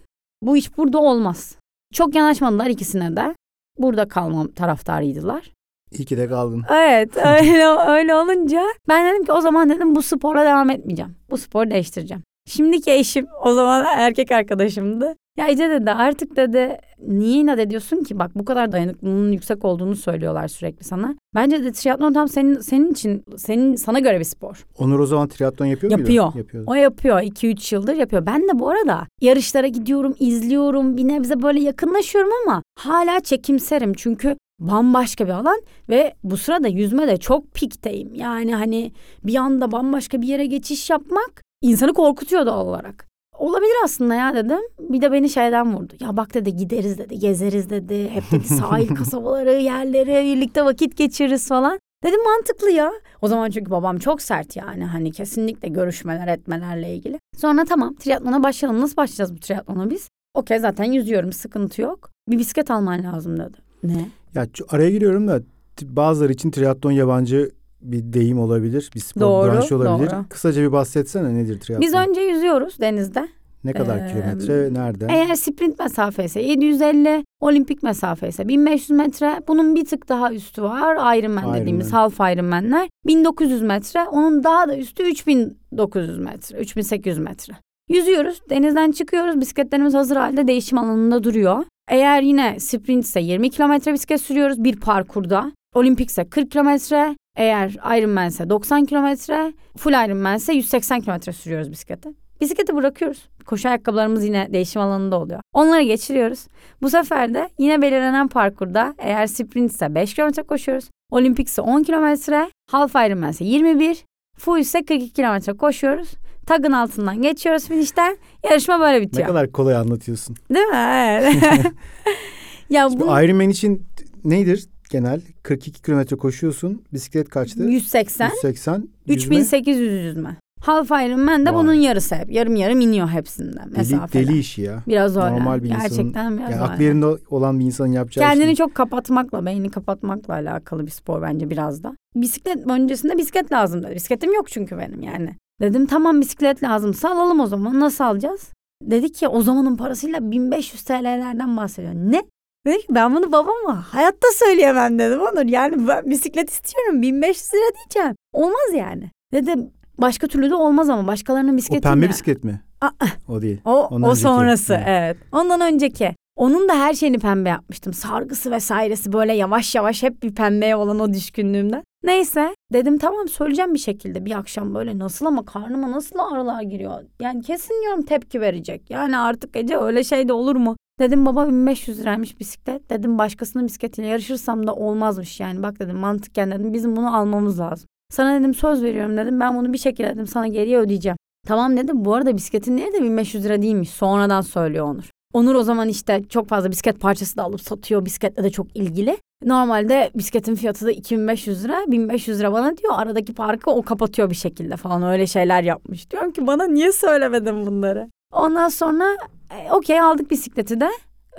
Bu 0.46 0.58
iş 0.58 0.78
burada 0.78 1.00
olmaz. 1.00 1.56
Çok 1.94 2.16
yanaşmadılar 2.16 2.68
ikisine 2.68 3.16
de. 3.16 3.36
Burada 3.78 4.08
kalmam 4.08 4.52
taraftarıydılar. 4.52 5.52
İyi 5.92 6.06
ki 6.06 6.18
de 6.18 6.28
kaldın. 6.28 6.64
Evet 6.72 7.18
öyle, 7.26 7.66
öyle 7.68 8.16
olunca 8.16 8.62
ben 8.88 9.14
dedim 9.14 9.26
ki 9.26 9.32
o 9.32 9.42
zaman 9.42 9.70
dedim 9.70 9.96
bu 9.96 10.02
spora 10.02 10.46
devam 10.46 10.70
etmeyeceğim. 10.70 11.16
Bu 11.30 11.38
sporu 11.38 11.72
değiştireceğim. 11.72 12.24
Şimdiki 12.48 12.92
eşim 12.92 13.28
o 13.46 13.54
zaman 13.54 13.86
erkek 13.86 14.32
arkadaşımdı. 14.32 15.16
Ya 15.38 15.48
Ece 15.48 15.70
dedi 15.70 15.92
artık 15.92 16.36
dedi 16.36 16.78
niye 17.08 17.38
inat 17.38 17.60
ediyorsun 17.60 18.04
ki? 18.04 18.20
Bak 18.20 18.32
bu 18.36 18.46
kadar 18.46 18.72
dayanıklılığının 18.72 19.32
yüksek 19.32 19.66
olduğunu 19.66 19.96
söylüyorlar 19.96 20.48
sürekli 20.48 20.84
sana. 20.84 21.16
Bence 21.36 21.64
de 21.64 21.72
triatlon 21.72 22.14
tam 22.14 22.28
senin 22.28 22.60
senin 22.60 22.92
için 22.92 23.24
senin 23.38 23.76
sana 23.76 24.00
göre 24.00 24.20
bir 24.20 24.24
spor. 24.24 24.66
Onur 24.78 25.00
o 25.00 25.06
zaman 25.06 25.28
triatlon 25.28 25.66
yapıyor 25.66 25.92
muydu? 25.92 26.02
Yapıyor. 26.02 26.36
Yapıyordu. 26.36 26.72
O 26.72 26.74
yapıyor 26.74 27.20
2-3 27.22 27.76
yıldır 27.76 27.94
yapıyor. 27.94 28.26
Ben 28.26 28.42
de 28.48 28.60
bu 28.60 28.70
arada 28.70 29.08
yarışlara 29.22 29.68
gidiyorum, 29.68 30.16
izliyorum, 30.20 30.98
bir 30.98 31.08
nebze 31.08 31.42
böyle 31.42 31.60
yakınlaşıyorum 31.60 32.32
ama 32.46 32.64
hala 32.80 33.20
çekimserim. 33.20 33.94
Çünkü 33.94 34.38
bambaşka 34.60 35.26
bir 35.26 35.32
alan 35.32 35.62
ve 35.90 36.14
bu 36.24 36.38
sırada 36.38 36.68
yüzme 36.68 37.08
de 37.08 37.18
çok 37.18 37.54
pikteyim. 37.54 38.14
Yani 38.14 38.56
hani 38.56 38.92
bir 39.24 39.36
anda 39.36 39.72
bambaşka 39.72 40.22
bir 40.22 40.28
yere 40.28 40.46
geçiş 40.46 40.90
yapmak 40.90 41.42
insanı 41.62 41.94
korkutuyor 41.94 42.46
doğal 42.46 42.68
olarak. 42.68 43.15
Olabilir 43.40 43.76
aslında 43.84 44.16
ya 44.16 44.34
dedim. 44.34 44.60
Bir 44.80 45.02
de 45.02 45.12
beni 45.12 45.30
şeyden 45.30 45.76
vurdu. 45.76 45.94
Ya 46.00 46.18
bak 46.18 46.34
dedi 46.34 46.56
gideriz 46.56 46.98
dedi, 46.98 47.20
gezeriz 47.20 47.70
dedi. 47.70 48.10
Hep 48.10 48.24
dedi 48.32 48.48
sahil 48.54 48.96
kasabaları, 48.96 49.52
yerleri 49.52 50.26
birlikte 50.26 50.66
vakit 50.66 50.98
geçiririz 50.98 51.48
falan. 51.48 51.80
Dedim 52.04 52.24
mantıklı 52.24 52.72
ya. 52.72 52.92
O 53.22 53.28
zaman 53.28 53.50
çünkü 53.50 53.72
babam 53.72 53.98
çok 53.98 54.22
sert 54.22 54.56
yani 54.56 54.86
hani 54.86 55.12
kesinlikle 55.12 55.68
görüşmeler 55.68 56.28
etmelerle 56.28 56.96
ilgili. 56.96 57.20
Sonra 57.38 57.66
tamam 57.66 57.96
triatlona 57.96 58.44
başlayalım. 58.44 58.82
Nasıl 58.82 58.98
başlayacağız 58.98 59.36
bu 59.36 59.40
triatlona 59.40 59.90
biz? 59.90 60.10
Okey 60.34 60.60
zaten 60.60 60.84
yüzüyorum 60.84 61.34
sıkıntı 61.34 61.82
yok. 61.82 62.10
Bir 62.30 62.38
bisiklet 62.38 62.72
alman 62.72 63.04
lazım 63.04 63.40
dedi. 63.40 63.58
Ne? 63.84 64.10
Ya 64.34 64.48
araya 64.70 64.92
giriyorum 64.92 65.28
da 65.28 65.42
bazıları 65.82 66.34
için 66.34 66.52
triatlon 66.52 66.92
yabancı 66.92 67.52
bir 67.92 68.14
deyim 68.14 68.40
olabilir. 68.40 68.92
Bir 68.96 69.00
spor 69.00 69.22
Doğru, 69.22 69.52
branşı 69.54 69.76
olabilir. 69.76 70.12
doğru. 70.12 70.26
Kısaca 70.30 70.62
bir 70.62 70.72
bahsetsene 70.72 71.36
nedir 71.36 71.60
triatlon? 71.60 71.82
Biz 71.82 71.94
önce 71.94 72.22
yüzüyoruz 72.22 72.80
denizde. 72.80 73.28
ne 73.64 73.74
kadar 73.74 73.98
Ee, 73.98 74.08
kilometre, 74.12 74.74
nerede? 74.74 75.08
Eğer 75.10 75.36
sprint 75.36 75.80
mesafe 75.80 76.24
ise 76.26 76.42
750, 76.42 77.24
olimpik 77.40 77.84
mesafe 77.84 78.28
ise 78.28 78.48
1500 78.48 78.90
metre. 78.90 79.42
Bunun 79.48 79.76
bir 79.76 79.86
tık 79.86 80.10
daha 80.10 80.34
üstü 80.34 80.62
var. 80.64 81.18
Ironman 81.18 81.54
dediğimiz 81.54 81.94
half 81.94 82.20
Ironman'ler. 82.20 82.90
1900 83.08 83.62
metre. 83.62 84.04
Onun 84.12 84.44
daha 84.44 84.68
da 84.70 84.78
üstü 84.78 85.04
3900 85.04 86.20
metre, 86.20 86.58
3800 86.58 87.18
metre. 87.20 87.54
Yüzüyoruz, 87.90 88.42
denizden 88.50 88.92
çıkıyoruz. 88.92 89.42
Bisikletlerimiz 89.42 89.94
hazır 89.94 90.16
halde 90.16 90.48
değişim 90.48 90.78
alanında 90.78 91.24
duruyor. 91.24 91.64
Eğer 91.90 92.22
yine 92.22 92.60
sprint 92.60 93.04
ise 93.06 93.20
20 93.20 93.50
kilometre 93.50 93.94
bisiklet 93.94 94.22
sürüyoruz 94.22 94.64
bir 94.64 94.76
parkurda. 94.80 95.52
Olimpik 95.76 96.10
ise 96.10 96.26
40 96.30 96.52
kilometre. 96.52 97.16
Eğer 97.36 97.98
Ironman 98.00 98.28
ise 98.28 98.50
90 98.50 98.86
kilometre. 98.86 99.54
Full 99.78 99.92
Ironman 100.08 100.36
ise 100.38 100.54
180 100.54 101.02
kilometre 101.02 101.32
sürüyoruz 101.34 101.72
bisiklete. 101.72 102.10
Bisikleti 102.42 102.76
bırakıyoruz. 102.76 103.30
Koşu 103.46 103.68
ayakkabılarımız 103.70 104.26
yine 104.26 104.48
değişim 104.54 104.82
alanında 104.82 105.20
oluyor. 105.20 105.40
Onları 105.54 105.82
geçiriyoruz. 105.82 106.48
Bu 106.82 106.90
sefer 106.90 107.34
de 107.34 107.50
yine 107.60 107.82
belirlenen 107.82 108.28
parkurda 108.28 108.96
eğer 108.98 109.28
sprint 109.28 109.72
ise 109.72 109.96
5 109.96 110.14
kilometre 110.14 110.44
koşuyoruz. 110.44 110.90
Olimpikse 111.12 111.62
10 111.62 111.84
kilometre, 111.84 112.50
Half 112.72 112.96
Ironman 112.96 113.30
ise 113.30 113.46
21, 113.46 114.06
full 114.38 114.60
ise 114.60 114.86
42 114.86 115.14
kilometre 115.14 115.54
koşuyoruz. 115.54 116.10
Tagın 116.48 116.72
altından 116.72 117.22
geçiyoruz 117.22 117.68
finişten. 117.68 118.18
Yarışma 118.50 118.80
böyle 118.80 118.98
Ne 118.98 119.02
bitiyor. 119.02 119.28
kadar 119.28 119.52
kolay 119.52 119.76
anlatıyorsun. 119.76 120.36
Değil 120.54 120.66
mi? 120.68 120.76
Evet. 120.78 121.36
ya 122.70 122.90
bu 123.00 123.04
Ironman 123.22 123.50
için 123.50 123.84
nedir 124.24 124.66
genel? 124.90 125.22
42 125.44 125.82
kilometre 125.82 126.16
koşuyorsun. 126.18 126.84
Bisiklet 126.94 127.30
kaçtı? 127.30 127.64
180, 127.64 128.30
180. 128.30 128.74
yüzme. 129.06 129.16
3800 129.16 130.06
yüzme. 130.06 130.38
Half 130.62 130.92
Ironman 130.92 131.46
de 131.46 131.54
Vay. 131.54 131.64
bunun 131.64 131.74
yarısı 131.74 132.16
hep. 132.16 132.32
Yarım 132.32 132.56
yarım 132.56 132.82
iniyor 132.82 133.08
hepsinden 133.10 133.70
Deli, 133.70 133.78
mesafeler. 133.78 134.28
deli 134.28 134.38
işi 134.38 134.62
ya. 134.62 134.84
Biraz 134.88 135.18
öyle. 135.18 135.32
Normal 135.32 135.64
bir 135.64 135.70
Gerçekten 135.70 136.06
insanın, 136.06 136.38
biraz 136.38 136.52
yani 136.52 136.62
öyle. 136.62 136.72
aklı 136.72 136.84
yerinde 136.84 137.06
olan 137.30 137.60
bir 137.60 137.66
insanın 137.66 137.92
yapacağı 137.92 138.28
Kendini 138.30 138.46
değil. 138.46 138.58
çok 138.58 138.76
kapatmakla, 138.76 139.46
beynini 139.46 139.70
kapatmakla 139.72 140.34
alakalı 140.34 140.86
bir 140.86 140.92
spor 140.92 141.22
bence 141.22 141.50
biraz 141.50 141.84
da. 141.84 141.96
Bisiklet 142.16 142.68
öncesinde 142.68 143.18
bisiklet 143.18 143.52
lazım 143.52 143.84
dedi. 143.84 143.96
Bisikletim 143.96 144.34
yok 144.34 144.48
çünkü 144.50 144.78
benim 144.78 145.02
yani. 145.02 145.30
Dedim 145.62 145.86
tamam 145.86 146.22
bisiklet 146.22 146.64
lazımsa 146.64 147.10
alalım 147.10 147.40
o 147.40 147.48
zaman. 147.48 147.80
Nasıl 147.80 148.04
alacağız? 148.04 148.50
Dedi 148.84 149.12
ki 149.12 149.28
o 149.28 149.42
zamanın 149.42 149.76
parasıyla 149.76 150.32
1500 150.32 150.84
TL'lerden 150.84 151.58
bahsediyor. 151.58 151.94
Ne? 151.96 152.24
Dedi 152.66 152.78
ki 152.78 152.88
ben 152.90 153.16
bunu 153.16 153.32
babama 153.32 153.86
hayatta 153.94 154.28
söyleyemem 154.34 155.00
dedim 155.00 155.20
Onur. 155.22 155.46
Yani 155.46 155.88
ben 155.88 156.10
bisiklet 156.10 156.50
istiyorum 156.50 157.02
1500 157.02 157.54
lira 157.54 157.62
diyeceğim. 157.76 158.16
Olmaz 158.34 158.74
yani. 158.74 159.12
Dedim 159.34 159.70
başka 159.98 160.28
türlü 160.28 160.50
de 160.50 160.56
olmaz 160.56 160.90
ama 160.90 161.08
başkalarının 161.08 161.54
O 161.54 161.58
bisikleti 161.58 161.82
pembe 161.82 162.06
ne? 162.06 162.10
bisiklet 162.10 162.44
mi? 162.44 162.62
Aa, 162.82 162.90
O 163.28 163.42
değil. 163.42 163.62
o, 163.66 163.88
Ondan 163.88 164.02
o 164.10 164.12
önceki. 164.12 164.22
sonrası 164.22 164.74
Evet. 164.74 164.86
evet. 164.88 165.18
Ondan 165.32 165.62
önceki. 165.62 166.16
Onun 166.36 166.70
da 166.70 166.80
her 166.80 166.94
şeyini 166.94 167.20
pembe 167.20 167.50
yapmıştım. 167.50 167.94
Sargısı 167.94 168.52
vesairesi 168.52 169.14
böyle 169.14 169.34
yavaş 169.34 169.76
yavaş 169.76 170.04
hep 170.04 170.24
bir 170.24 170.36
pembeye 170.36 170.76
olan 170.76 171.00
o 171.00 171.14
düşkünlüğümden. 171.14 171.84
Neyse 172.06 172.56
dedim 172.74 172.98
tamam 172.98 173.28
söyleyeceğim 173.28 173.74
bir 173.74 173.80
şekilde 173.80 174.26
bir 174.26 174.32
akşam 174.32 174.76
böyle 174.76 175.00
nasıl 175.00 175.26
ama 175.26 175.46
karnıma 175.46 175.92
nasıl 175.92 176.20
ağrılar 176.20 176.62
giriyor. 176.62 177.04
Yani 177.22 177.42
kesin 177.42 177.82
diyorum 177.82 178.02
tepki 178.02 178.42
verecek. 178.42 178.90
Yani 178.90 179.18
artık 179.18 179.56
Ece 179.56 179.78
öyle 179.78 180.04
şey 180.04 180.28
de 180.28 180.34
olur 180.34 180.56
mu? 180.56 180.76
Dedim 181.00 181.26
baba 181.26 181.48
1500 181.48 182.00
liraymış 182.00 182.40
bisiklet. 182.40 182.90
Dedim 182.90 183.18
başkasının 183.18 183.66
bisikletiyle 183.66 184.08
yarışırsam 184.08 184.68
da 184.68 184.76
olmazmış 184.76 185.40
yani. 185.40 185.64
Bak 185.64 185.80
dedim 185.80 185.98
mantıken 185.98 186.52
dedim 186.52 186.74
bizim 186.74 186.96
bunu 186.96 187.18
almamız 187.18 187.60
lazım. 187.60 187.88
Sana 188.10 188.40
dedim 188.40 188.54
söz 188.54 188.84
veriyorum 188.84 189.18
dedim 189.18 189.40
ben 189.40 189.58
bunu 189.58 189.74
bir 189.74 189.78
şekilde 189.78 190.08
dedim 190.08 190.28
sana 190.28 190.48
geriye 190.48 190.80
ödeyeceğim. 190.80 191.18
Tamam 191.48 191.78
dedim. 191.78 192.06
Bu 192.06 192.14
arada 192.14 192.38
bisikletin 192.38 192.78
değeri 192.78 192.94
de 192.94 193.04
1500 193.04 193.46
lira 193.46 193.62
değilmiş. 193.62 193.90
Sonradan 193.90 194.42
söylüyor 194.42 194.86
Onur. 194.86 195.12
Onur 195.36 195.56
o 195.56 195.64
zaman 195.64 195.90
işte 195.90 196.24
çok 196.30 196.48
fazla 196.48 196.72
bisiklet 196.72 197.00
parçası 197.00 197.38
da 197.38 197.44
alıp 197.44 197.62
satıyor. 197.62 198.06
Bisikletle 198.06 198.44
de 198.44 198.50
çok 198.50 198.78
ilgili. 198.78 199.18
Normalde 199.44 200.12
bisikletin 200.16 200.56
fiyatı 200.56 200.86
da 200.86 200.92
2500 200.92 201.64
lira. 201.64 201.84
1500 201.88 202.40
lira 202.40 202.54
bana 202.54 202.78
diyor. 202.78 202.94
Aradaki 202.96 203.34
farkı 203.34 203.72
o 203.72 203.82
kapatıyor 203.82 204.30
bir 204.30 204.36
şekilde 204.36 204.78
falan. 204.78 205.04
Öyle 205.04 205.28
şeyler 205.28 205.64
yapmış. 205.64 206.12
Diyorum 206.12 206.32
ki 206.32 206.48
bana 206.48 206.68
niye 206.68 206.92
söylemedin 206.92 207.66
bunları? 207.66 208.10
Ondan 208.34 208.70
sonra 208.70 209.06
e, 209.52 209.72
okey 209.72 210.00
aldık 210.02 210.32
bisikleti 210.32 210.80
de. 210.82 210.90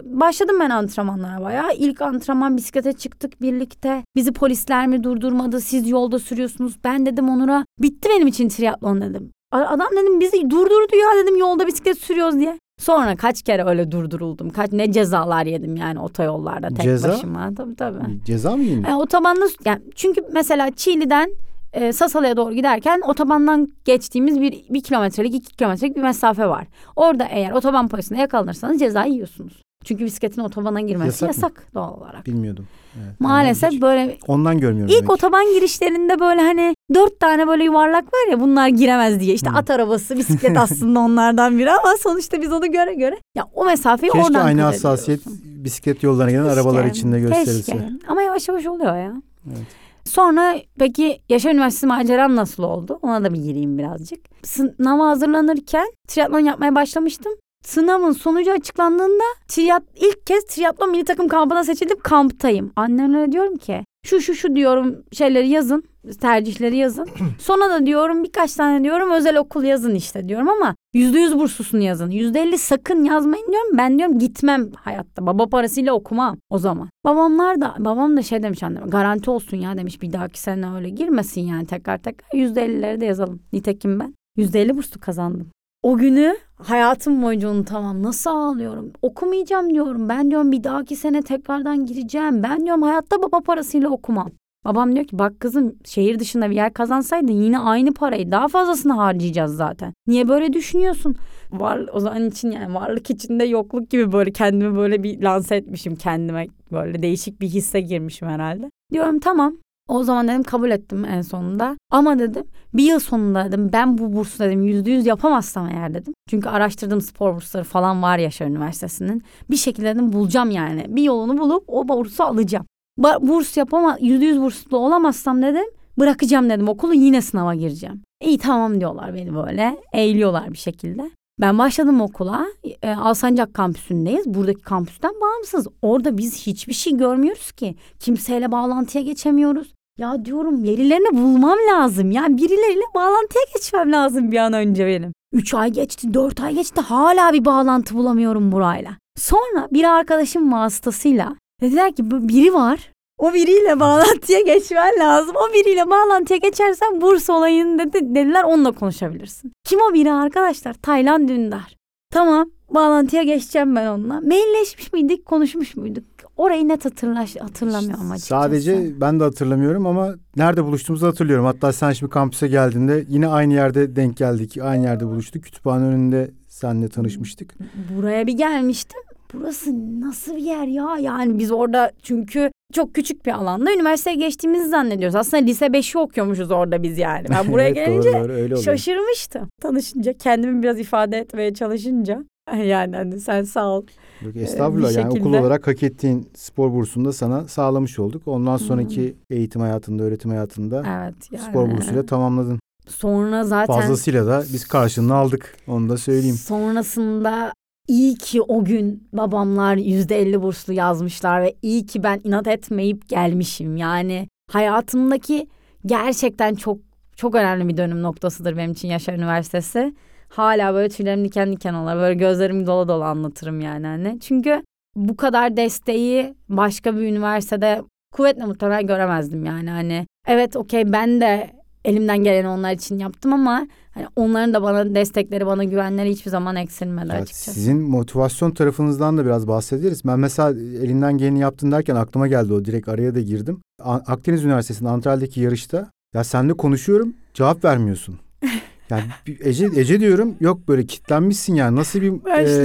Başladım 0.03 0.57
ben 0.61 0.71
antrenmanlara 0.71 1.43
bayağı. 1.43 1.75
İlk 1.75 2.03
antrenman 2.03 2.57
bisiklete 2.57 2.93
çıktık 2.93 3.43
birlikte. 3.43 4.03
Bizi 4.17 4.33
polisler 4.33 4.87
mi 4.87 5.03
durdurmadı? 5.05 5.61
Siz 5.61 5.89
yolda 5.89 6.19
sürüyorsunuz. 6.19 6.77
Ben 6.85 7.07
dedim 7.07 7.29
Onur'a 7.29 7.65
bitti 7.83 8.09
benim 8.17 8.27
için 8.27 8.49
triatlon 8.49 9.01
dedim. 9.01 9.33
Adam 9.53 9.89
dedim 9.93 10.21
bizi 10.21 10.51
durdurdu 10.51 10.97
ya 10.97 11.23
dedim 11.23 11.37
yolda 11.37 11.67
bisiklet 11.67 11.99
sürüyoruz 11.99 12.39
diye. 12.39 12.59
Sonra 12.79 13.17
kaç 13.17 13.43
kere 13.43 13.65
öyle 13.65 13.91
durduruldum. 13.93 14.51
Kaç 14.51 14.73
ne 14.73 14.93
cezalar 14.93 15.47
yedim 15.47 15.77
yani 15.77 16.01
otoyollarda 16.01 16.69
tek 16.69 16.83
Ceza? 16.83 17.09
başıma. 17.09 17.55
Tabii 17.55 17.77
tabii. 17.77 18.25
Ceza 18.25 18.57
mı 18.57 18.63
yedin? 18.63 18.85
Yani 18.85 18.97
otobanda 18.97 19.45
yani 19.65 19.83
çünkü 19.95 20.21
mesela 20.33 20.71
Çiğli'den 20.71 21.31
e, 21.73 21.93
Sasalı'ya 21.93 22.37
doğru 22.37 22.55
giderken 22.55 23.01
otobandan 23.09 23.69
geçtiğimiz 23.85 24.41
bir, 24.41 24.65
bir 24.71 24.83
kilometrelik 24.83 25.35
iki 25.35 25.57
kilometrelik 25.57 25.97
bir 25.97 26.03
mesafe 26.03 26.49
var. 26.49 26.67
Orada 26.97 27.25
eğer 27.25 27.53
otoban 27.53 27.89
polisine 27.89 28.21
yakalanırsanız 28.21 28.81
ceza 28.81 29.05
yiyorsunuz. 29.05 29.66
Çünkü 29.87 30.05
bisikletin 30.05 30.41
otobana 30.41 30.81
girmesi 30.81 31.07
Yasak 31.25 31.29
yasak, 31.29 31.75
doğal 31.75 31.95
olarak. 32.01 32.27
Bilmiyordum. 32.27 32.67
Evet. 32.97 33.21
Maalesef 33.21 33.73
Hiç 33.73 33.83
böyle 33.83 34.19
Ondan 34.27 34.59
görmüyorum. 34.59 34.89
ilk 34.95 34.97
demek 35.03 35.07
ki. 35.09 35.13
otoban 35.13 35.45
girişlerinde 35.55 36.21
böyle 36.21 36.41
hani 36.41 36.75
dört 36.95 37.21
tane 37.21 37.47
böyle 37.47 37.65
yuvarlak 37.65 38.05
var 38.05 38.31
ya 38.31 38.41
bunlar 38.41 38.69
giremez 38.69 39.21
diye. 39.21 39.35
İşte 39.35 39.51
Hı. 39.51 39.55
at 39.57 39.71
arabası, 39.71 40.17
bisiklet 40.17 40.57
aslında 40.59 41.01
onlardan 41.01 41.59
biri 41.59 41.71
ama 41.71 41.97
sonuçta 42.03 42.43
biz 42.43 42.53
onu 42.53 42.73
göre 42.73 42.95
göre 42.95 43.17
ya 43.35 43.45
o 43.55 43.65
mesafeyi 43.65 44.13
Keşke 44.13 44.27
oradan 44.27 44.47
aynı 44.47 44.61
hassasiyet 44.63 45.21
bisiklet 45.45 46.03
yollarına 46.03 46.31
giden 46.31 46.45
Keşke, 46.45 46.61
arabalar 46.61 46.85
içinde 46.85 47.21
gösterilse. 47.21 47.73
Keşke. 47.73 47.89
Ama 48.09 48.23
yavaş 48.23 48.49
yavaş 48.49 48.67
oluyor 48.67 48.97
ya. 48.97 49.13
Evet. 49.49 49.67
Sonra 50.05 50.55
peki 50.79 51.21
Yaşar 51.29 51.53
Üniversitesi 51.53 51.87
maceram 51.87 52.37
nasıl 52.37 52.63
oldu? 52.63 52.99
Ona 53.03 53.25
da 53.25 53.35
bir 53.35 53.39
gireyim 53.39 53.79
birazcık. 53.79 54.21
Sınava 54.43 55.09
hazırlanırken 55.09 55.87
triatlon 56.09 56.41
yapmaya 56.41 56.75
başlamıştım. 56.75 57.33
Sınavın 57.67 58.13
sonucu 58.13 58.53
açıklandığında 58.53 59.25
triyat, 59.49 59.83
ilk 59.97 60.27
kez 60.27 60.45
triatlon 60.45 60.91
milli 60.91 61.05
takım 61.05 61.29
kampına 61.29 61.65
seçildim 61.65 61.99
kamptayım. 62.03 62.73
Annemlere 62.77 63.33
diyorum 63.33 63.57
ki 63.57 63.85
şu 64.07 64.21
şu 64.21 64.35
şu 64.35 64.57
diyorum 64.57 64.97
şeyleri 65.13 65.49
yazın 65.49 65.85
tercihleri 66.21 66.77
yazın. 66.77 67.09
Sonra 67.39 67.71
da 67.71 67.87
diyorum 67.87 68.25
birkaç 68.25 68.55
tane 68.55 68.85
diyorum 68.85 69.11
özel 69.11 69.37
okul 69.37 69.65
yazın 69.65 69.95
işte 69.95 70.29
diyorum 70.29 70.49
ama 70.49 70.75
yüzde 70.95 71.19
yüz 71.19 71.39
burslusunu 71.39 71.83
yazın. 71.83 72.11
Yüzde 72.11 72.41
elli 72.41 72.59
sakın 72.59 73.05
yazmayın 73.05 73.47
diyorum. 73.47 73.79
Ben 73.79 73.99
diyorum 73.99 74.19
gitmem 74.19 74.71
hayatta. 74.73 75.27
Baba 75.27 75.47
parasıyla 75.47 75.93
okumam 75.93 76.37
o 76.51 76.59
zaman. 76.59 76.89
Babamlar 77.05 77.61
da 77.61 77.75
babam 77.79 78.17
da 78.17 78.23
şey 78.23 78.43
demiş 78.43 78.63
anneme 78.63 78.87
garanti 78.87 79.31
olsun 79.31 79.57
ya 79.57 79.79
demiş 79.79 80.03
bir 80.03 80.13
dahaki 80.13 80.41
sene 80.41 80.75
öyle 80.75 80.89
girmesin 80.89 81.41
yani 81.41 81.67
tekrar 81.67 81.99
tekrar. 81.99 82.39
Yüzde 82.39 82.65
ellileri 82.65 83.01
de 83.01 83.05
yazalım. 83.05 83.43
Nitekim 83.53 84.01
ben 84.01 84.15
yüzde 84.37 84.63
elli 84.63 84.77
burslu 84.77 85.01
kazandım. 85.01 85.51
O 85.83 85.97
günü 85.97 86.37
hayatım 86.57 87.23
boyunca 87.23 87.49
unutamam. 87.49 88.03
Nasıl 88.03 88.31
ağlıyorum? 88.31 88.93
Okumayacağım 89.03 89.75
diyorum. 89.75 90.09
Ben 90.09 90.31
diyorum 90.31 90.53
bir 90.53 90.65
dahaki 90.65 90.97
sene 90.97 91.23
tekrardan 91.23 91.87
gireceğim. 91.87 92.43
Ben 92.43 92.65
diyorum 92.65 92.83
hayatta 92.83 93.23
baba 93.23 93.41
parasıyla 93.41 93.91
okumam. 93.91 94.31
Babam 94.65 94.95
diyor 94.95 95.07
ki 95.07 95.19
bak 95.19 95.41
kızım 95.41 95.75
şehir 95.85 96.19
dışında 96.19 96.51
bir 96.51 96.57
yer 96.57 96.73
kazansaydın 96.73 97.33
yine 97.33 97.59
aynı 97.59 97.95
parayı 97.95 98.31
daha 98.31 98.49
fazlasını 98.49 98.93
harcayacağız 98.93 99.57
zaten. 99.57 99.95
Niye 100.07 100.29
böyle 100.29 100.53
düşünüyorsun? 100.53 101.17
Var, 101.51 101.81
o 101.93 102.01
zaman 102.01 102.25
için 102.25 102.51
yani 102.51 102.75
varlık 102.75 103.11
içinde 103.11 103.45
yokluk 103.45 103.91
gibi 103.91 104.13
böyle 104.13 104.33
kendimi 104.33 104.77
böyle 104.77 105.03
bir 105.03 105.23
lanse 105.23 105.57
etmişim 105.57 105.97
kendime. 105.97 106.47
Böyle 106.73 107.03
değişik 107.03 107.41
bir 107.41 107.49
hisse 107.49 107.81
girmişim 107.81 108.29
herhalde. 108.29 108.71
Diyorum 108.93 109.19
tamam 109.19 109.57
o 109.89 110.03
zaman 110.03 110.29
dedim 110.29 110.43
kabul 110.43 110.71
ettim 110.71 111.05
en 111.05 111.23
sonunda. 111.23 111.77
Ama 111.91 112.19
dedim 112.19 112.45
bir 112.75 112.85
yıl 112.85 112.99
sonunda 112.99 113.45
dedim 113.45 113.71
ben 113.73 113.99
bu 113.99 114.13
bursu 114.13 114.39
dedim 114.39 114.63
yüzde 114.63 114.91
yüz 114.91 115.07
yapamazsam 115.07 115.69
eğer 115.69 115.95
dedim. 115.95 116.15
Çünkü 116.31 116.49
araştırdığım 116.49 117.01
spor 117.01 117.35
bursları 117.35 117.65
falan 117.65 118.03
var 118.03 118.19
Yaşar 118.19 118.47
Üniversitesi'nin. 118.47 119.23
Bir 119.51 119.57
şekilde 119.57 119.95
dedim 119.95 120.13
bulacağım 120.13 120.51
yani. 120.51 120.87
Bir 120.89 121.03
yolunu 121.03 121.39
bulup 121.39 121.65
o 121.69 121.89
bursu 121.89 122.25
alacağım. 122.25 122.67
Burs 122.99 123.57
yapama 123.57 123.99
yüzde 124.01 124.25
yüz 124.25 124.41
burslu 124.41 124.79
olamazsam 124.79 125.43
dedim 125.43 125.67
bırakacağım 125.99 126.51
dedim 126.51 126.69
okulu 126.69 126.95
yine 126.95 127.23
sınava 127.23 127.55
gireceğim. 127.55 128.03
İyi 128.25 128.39
tamam 128.39 128.81
diyorlar 128.81 129.15
beni 129.15 129.35
böyle 129.35 129.77
eğiliyorlar 129.93 130.53
bir 130.53 130.59
şekilde. 130.59 131.11
Ben 131.41 131.59
başladım 131.59 132.01
okula. 132.01 132.47
E, 132.83 132.91
Alsancak 132.91 133.55
kampüsündeyiz. 133.55 134.27
Buradaki 134.27 134.63
kampüsten 134.63 135.13
bağımsız. 135.21 135.67
Orada 135.83 136.19
biz 136.19 136.47
hiçbir 136.47 136.73
şey 136.73 136.97
görmüyoruz 136.97 137.53
ki. 137.53 137.77
Kimseyle 138.01 138.53
bağlantıya 138.53 139.05
geçemiyoruz. 139.05 139.75
Ya 139.99 140.25
diyorum 140.25 140.63
verilerini 140.63 141.17
bulmam 141.19 141.59
lazım. 141.71 142.11
Yani 142.11 142.37
birileriyle 142.37 142.85
bağlantıya 142.95 143.45
geçmem 143.55 143.93
lazım 143.93 144.33
bir 144.33 144.37
an 144.37 144.53
önce 144.53 144.87
benim. 144.87 145.13
Üç 145.33 145.55
ay 145.55 145.71
geçti, 145.71 146.15
dört 146.15 146.41
ay 146.41 146.55
geçti. 146.55 146.81
Hala 146.81 147.33
bir 147.33 147.45
bağlantı 147.45 147.95
bulamıyorum 147.95 148.53
burayla. 148.53 148.91
Sonra 149.19 149.69
bir 149.73 149.85
arkadaşım 149.85 150.53
vasıtasıyla 150.53 151.37
dediler 151.61 151.93
ki 151.93 152.11
biri 152.11 152.55
var. 152.55 152.93
O 153.19 153.35
biriyle 153.35 153.81
bağlantıya 153.81 154.41
geçmen 154.41 154.99
lazım. 155.01 155.37
O 155.37 155.55
biriyle 155.55 155.91
bağlantıya 155.91 156.37
geçersen 156.37 157.01
burs 157.01 157.31
olayını 157.31 157.79
dedi, 157.79 158.15
dediler 158.15 158.45
onunla 158.45 158.73
konuşabilirsin. 158.73 159.53
Kim 159.65 159.81
o 159.91 159.95
biri 159.95 160.13
arkadaşlar? 160.13 160.75
Taylan 160.75 161.29
Dündar. 161.29 161.77
Tamam 162.13 162.51
bağlantıya 162.71 163.23
geçeceğim 163.23 163.77
ben 163.77 163.87
onunla. 163.87 164.21
Mailleşmiş 164.21 164.93
miydik 164.93 165.27
konuşmuş 165.27 165.77
muyduk? 165.77 166.05
Orayı 166.37 166.69
net 166.69 166.85
hatırlaş, 166.85 167.37
hatırlamıyorum 167.37 168.11
açıkçası. 168.11 168.43
Sadece 168.43 169.01
ben 169.01 169.21
de 169.21 169.25
hatırlamıyorum 169.25 169.87
ama 169.87 170.15
nerede 170.37 170.65
buluştuğumuzu 170.65 171.07
hatırlıyorum. 171.07 171.45
Hatta 171.45 171.73
sen 171.73 171.93
şimdi 171.93 172.11
kampüse 172.11 172.49
geldiğinde 172.49 173.05
yine 173.09 173.29
aynı 173.29 173.55
yerde 173.55 173.97
denk 173.97 174.17
geldik. 174.17 174.59
Aynı 174.63 174.85
yerde 174.85 175.07
buluştuk. 175.07 175.43
Kütüphane 175.45 175.85
önünde 175.85 176.31
seninle 176.49 176.89
tanışmıştık. 176.89 177.55
Buraya 177.97 178.27
bir 178.27 178.33
gelmiştim. 178.33 179.01
Burası 179.35 179.71
nasıl 180.01 180.37
bir 180.37 180.43
yer 180.43 180.67
ya? 180.67 180.97
Yani 181.01 181.39
biz 181.39 181.53
orada 181.53 181.91
çünkü 182.03 182.51
çok 182.73 182.95
küçük 182.95 183.27
bir 183.27 183.33
alanda 183.33 183.73
üniversiteye 183.73 184.17
geçtiğimizi 184.17 184.69
zannediyoruz. 184.69 185.15
Aslında 185.15 185.43
lise 185.45 185.67
5'i 185.67 185.99
okuyormuşuz 185.99 186.51
orada 186.51 186.83
biz 186.83 186.99
yani. 186.99 187.27
Ben 187.31 187.49
buraya 187.53 187.67
Evet, 187.69 187.75
gelince 187.77 188.13
doğru, 188.13 188.51
doğru, 188.51 188.63
şaşırmıştım. 188.63 189.49
Tanışınca 189.63 190.13
kendimi 190.13 190.63
biraz 190.63 190.81
ifade 190.81 191.19
etmeye 191.19 191.55
çalışınca. 191.55 192.25
yani 192.65 192.97
hani 192.97 193.21
sen 193.21 193.43
sağ 193.43 193.69
ol. 193.69 193.87
Yok, 194.23 194.37
estağfurullah 194.37 194.91
bir 194.91 194.95
yani 194.95 195.07
okul 195.09 195.19
şekilde- 195.19 195.41
olarak 195.41 195.67
hak 195.67 195.83
ettiğin 195.83 196.29
spor 196.35 196.73
bursunu 196.73 197.05
da 197.05 197.13
sana 197.13 197.49
sağlamış 197.49 197.99
olduk. 197.99 198.23
Ondan 198.29 198.57
sonraki 198.57 199.17
eğitim 199.31 199.61
hayatında, 199.61 200.03
öğretim 200.03 200.31
hayatında 200.31 200.77
Evet 200.79 201.15
yani. 201.33 201.45
spor 201.45 201.71
bursuyla 201.71 202.07
tamamladın. 202.07 202.61
Sonra 202.89 203.45
zaten 203.45 203.75
Fazlasıyla 203.81 204.27
da 204.27 204.45
biz 204.53 204.65
karşılığını 204.69 205.15
aldık. 205.15 205.57
Onu 205.69 205.89
da 205.89 205.97
söyleyeyim. 205.97 206.37
sonrasında 206.37 207.53
iyi 207.89 208.15
ki 208.15 208.43
o 208.43 208.65
gün 208.65 209.09
babamlar 209.13 209.77
yüzde 209.77 210.21
elli 210.21 210.43
burslu 210.43 210.73
yazmışlar 210.73 211.43
ve 211.43 211.55
iyi 211.63 211.87
ki 211.87 212.03
ben 212.03 212.21
inat 212.25 212.47
etmeyip 212.47 213.09
gelmişim. 213.09 213.77
Yani 213.77 214.29
hayatımdaki 214.53 215.49
gerçekten 215.87 216.55
çok 216.55 216.79
çok 217.17 217.35
önemli 217.35 217.69
bir 217.69 217.77
dönüm 217.77 218.03
noktasıdır 218.03 218.57
benim 218.57 218.73
için 218.73 218.89
Yaşar 218.89 219.15
Üniversitesi. 219.15 219.95
Hala 220.29 220.75
böyle 220.75 220.89
tüylerim 220.89 221.25
diken 221.25 221.53
diken 221.53 221.75
olur. 221.75 221.97
Böyle 221.97 222.15
gözlerim 222.15 222.67
dola 222.67 222.89
dola 222.89 223.05
anlatırım 223.07 223.61
yani 223.61 223.89
anne. 223.89 224.17
Çünkü 224.21 224.63
bu 224.97 225.17
kadar 225.17 225.57
desteği 225.57 226.35
başka 226.49 226.97
bir 226.97 227.01
üniversitede 227.01 227.83
kuvvetle 228.13 228.45
muhtemelen 228.45 228.87
göremezdim 228.87 229.45
yani 229.45 229.71
hani. 229.71 230.07
Evet 230.29 230.57
okey 230.57 230.93
ben 230.93 231.21
de 231.21 231.51
elimden 231.85 232.19
geleni 232.19 232.49
onlar 232.49 232.73
için 232.73 232.99
yaptım 232.99 233.33
ama 233.33 233.67
hani 233.95 234.07
onların 234.17 234.55
da 234.55 234.63
bana 234.63 234.95
destekleri, 234.95 235.47
bana 235.47 235.65
güvenleri 235.65 236.11
hiçbir 236.11 236.31
zaman 236.31 236.57
eksilmedi 236.57 237.09
Ya 237.09 237.15
açıkçası. 237.15 237.53
sizin 237.53 237.77
motivasyon 237.77 238.51
tarafınızdan 238.51 239.19
da 239.19 239.25
biraz 239.27 239.49
bahsederiz. 239.49 240.05
Ben 240.05 240.19
mesela 240.19 240.51
elinden 240.61 241.19
geleni 241.19 241.39
yaptın 241.41 241.73
derken 241.73 241.97
aklıma 241.97 242.27
geldi 242.27 242.53
o. 242.53 242.65
Direkt 242.65 242.89
araya 242.89 243.15
da 243.15 243.21
girdim. 243.21 243.61
Akdeniz 243.85 244.45
Üniversitesi'nin 244.45 244.89
Antalya'daki 244.89 245.41
yarışta 245.41 245.91
ya 246.15 246.25
seninle 246.25 246.53
konuşuyorum 246.53 247.15
cevap 247.35 247.65
vermiyorsun. 247.65 248.19
Yani 248.91 249.05
Ece, 249.41 249.69
Ece 249.77 250.01
diyorum 250.01 250.35
yok 250.41 250.69
böyle 250.69 250.87
kitlenmişsin 250.87 251.55
yani 251.55 251.77
nasıl 251.77 252.01
bir 252.01 252.13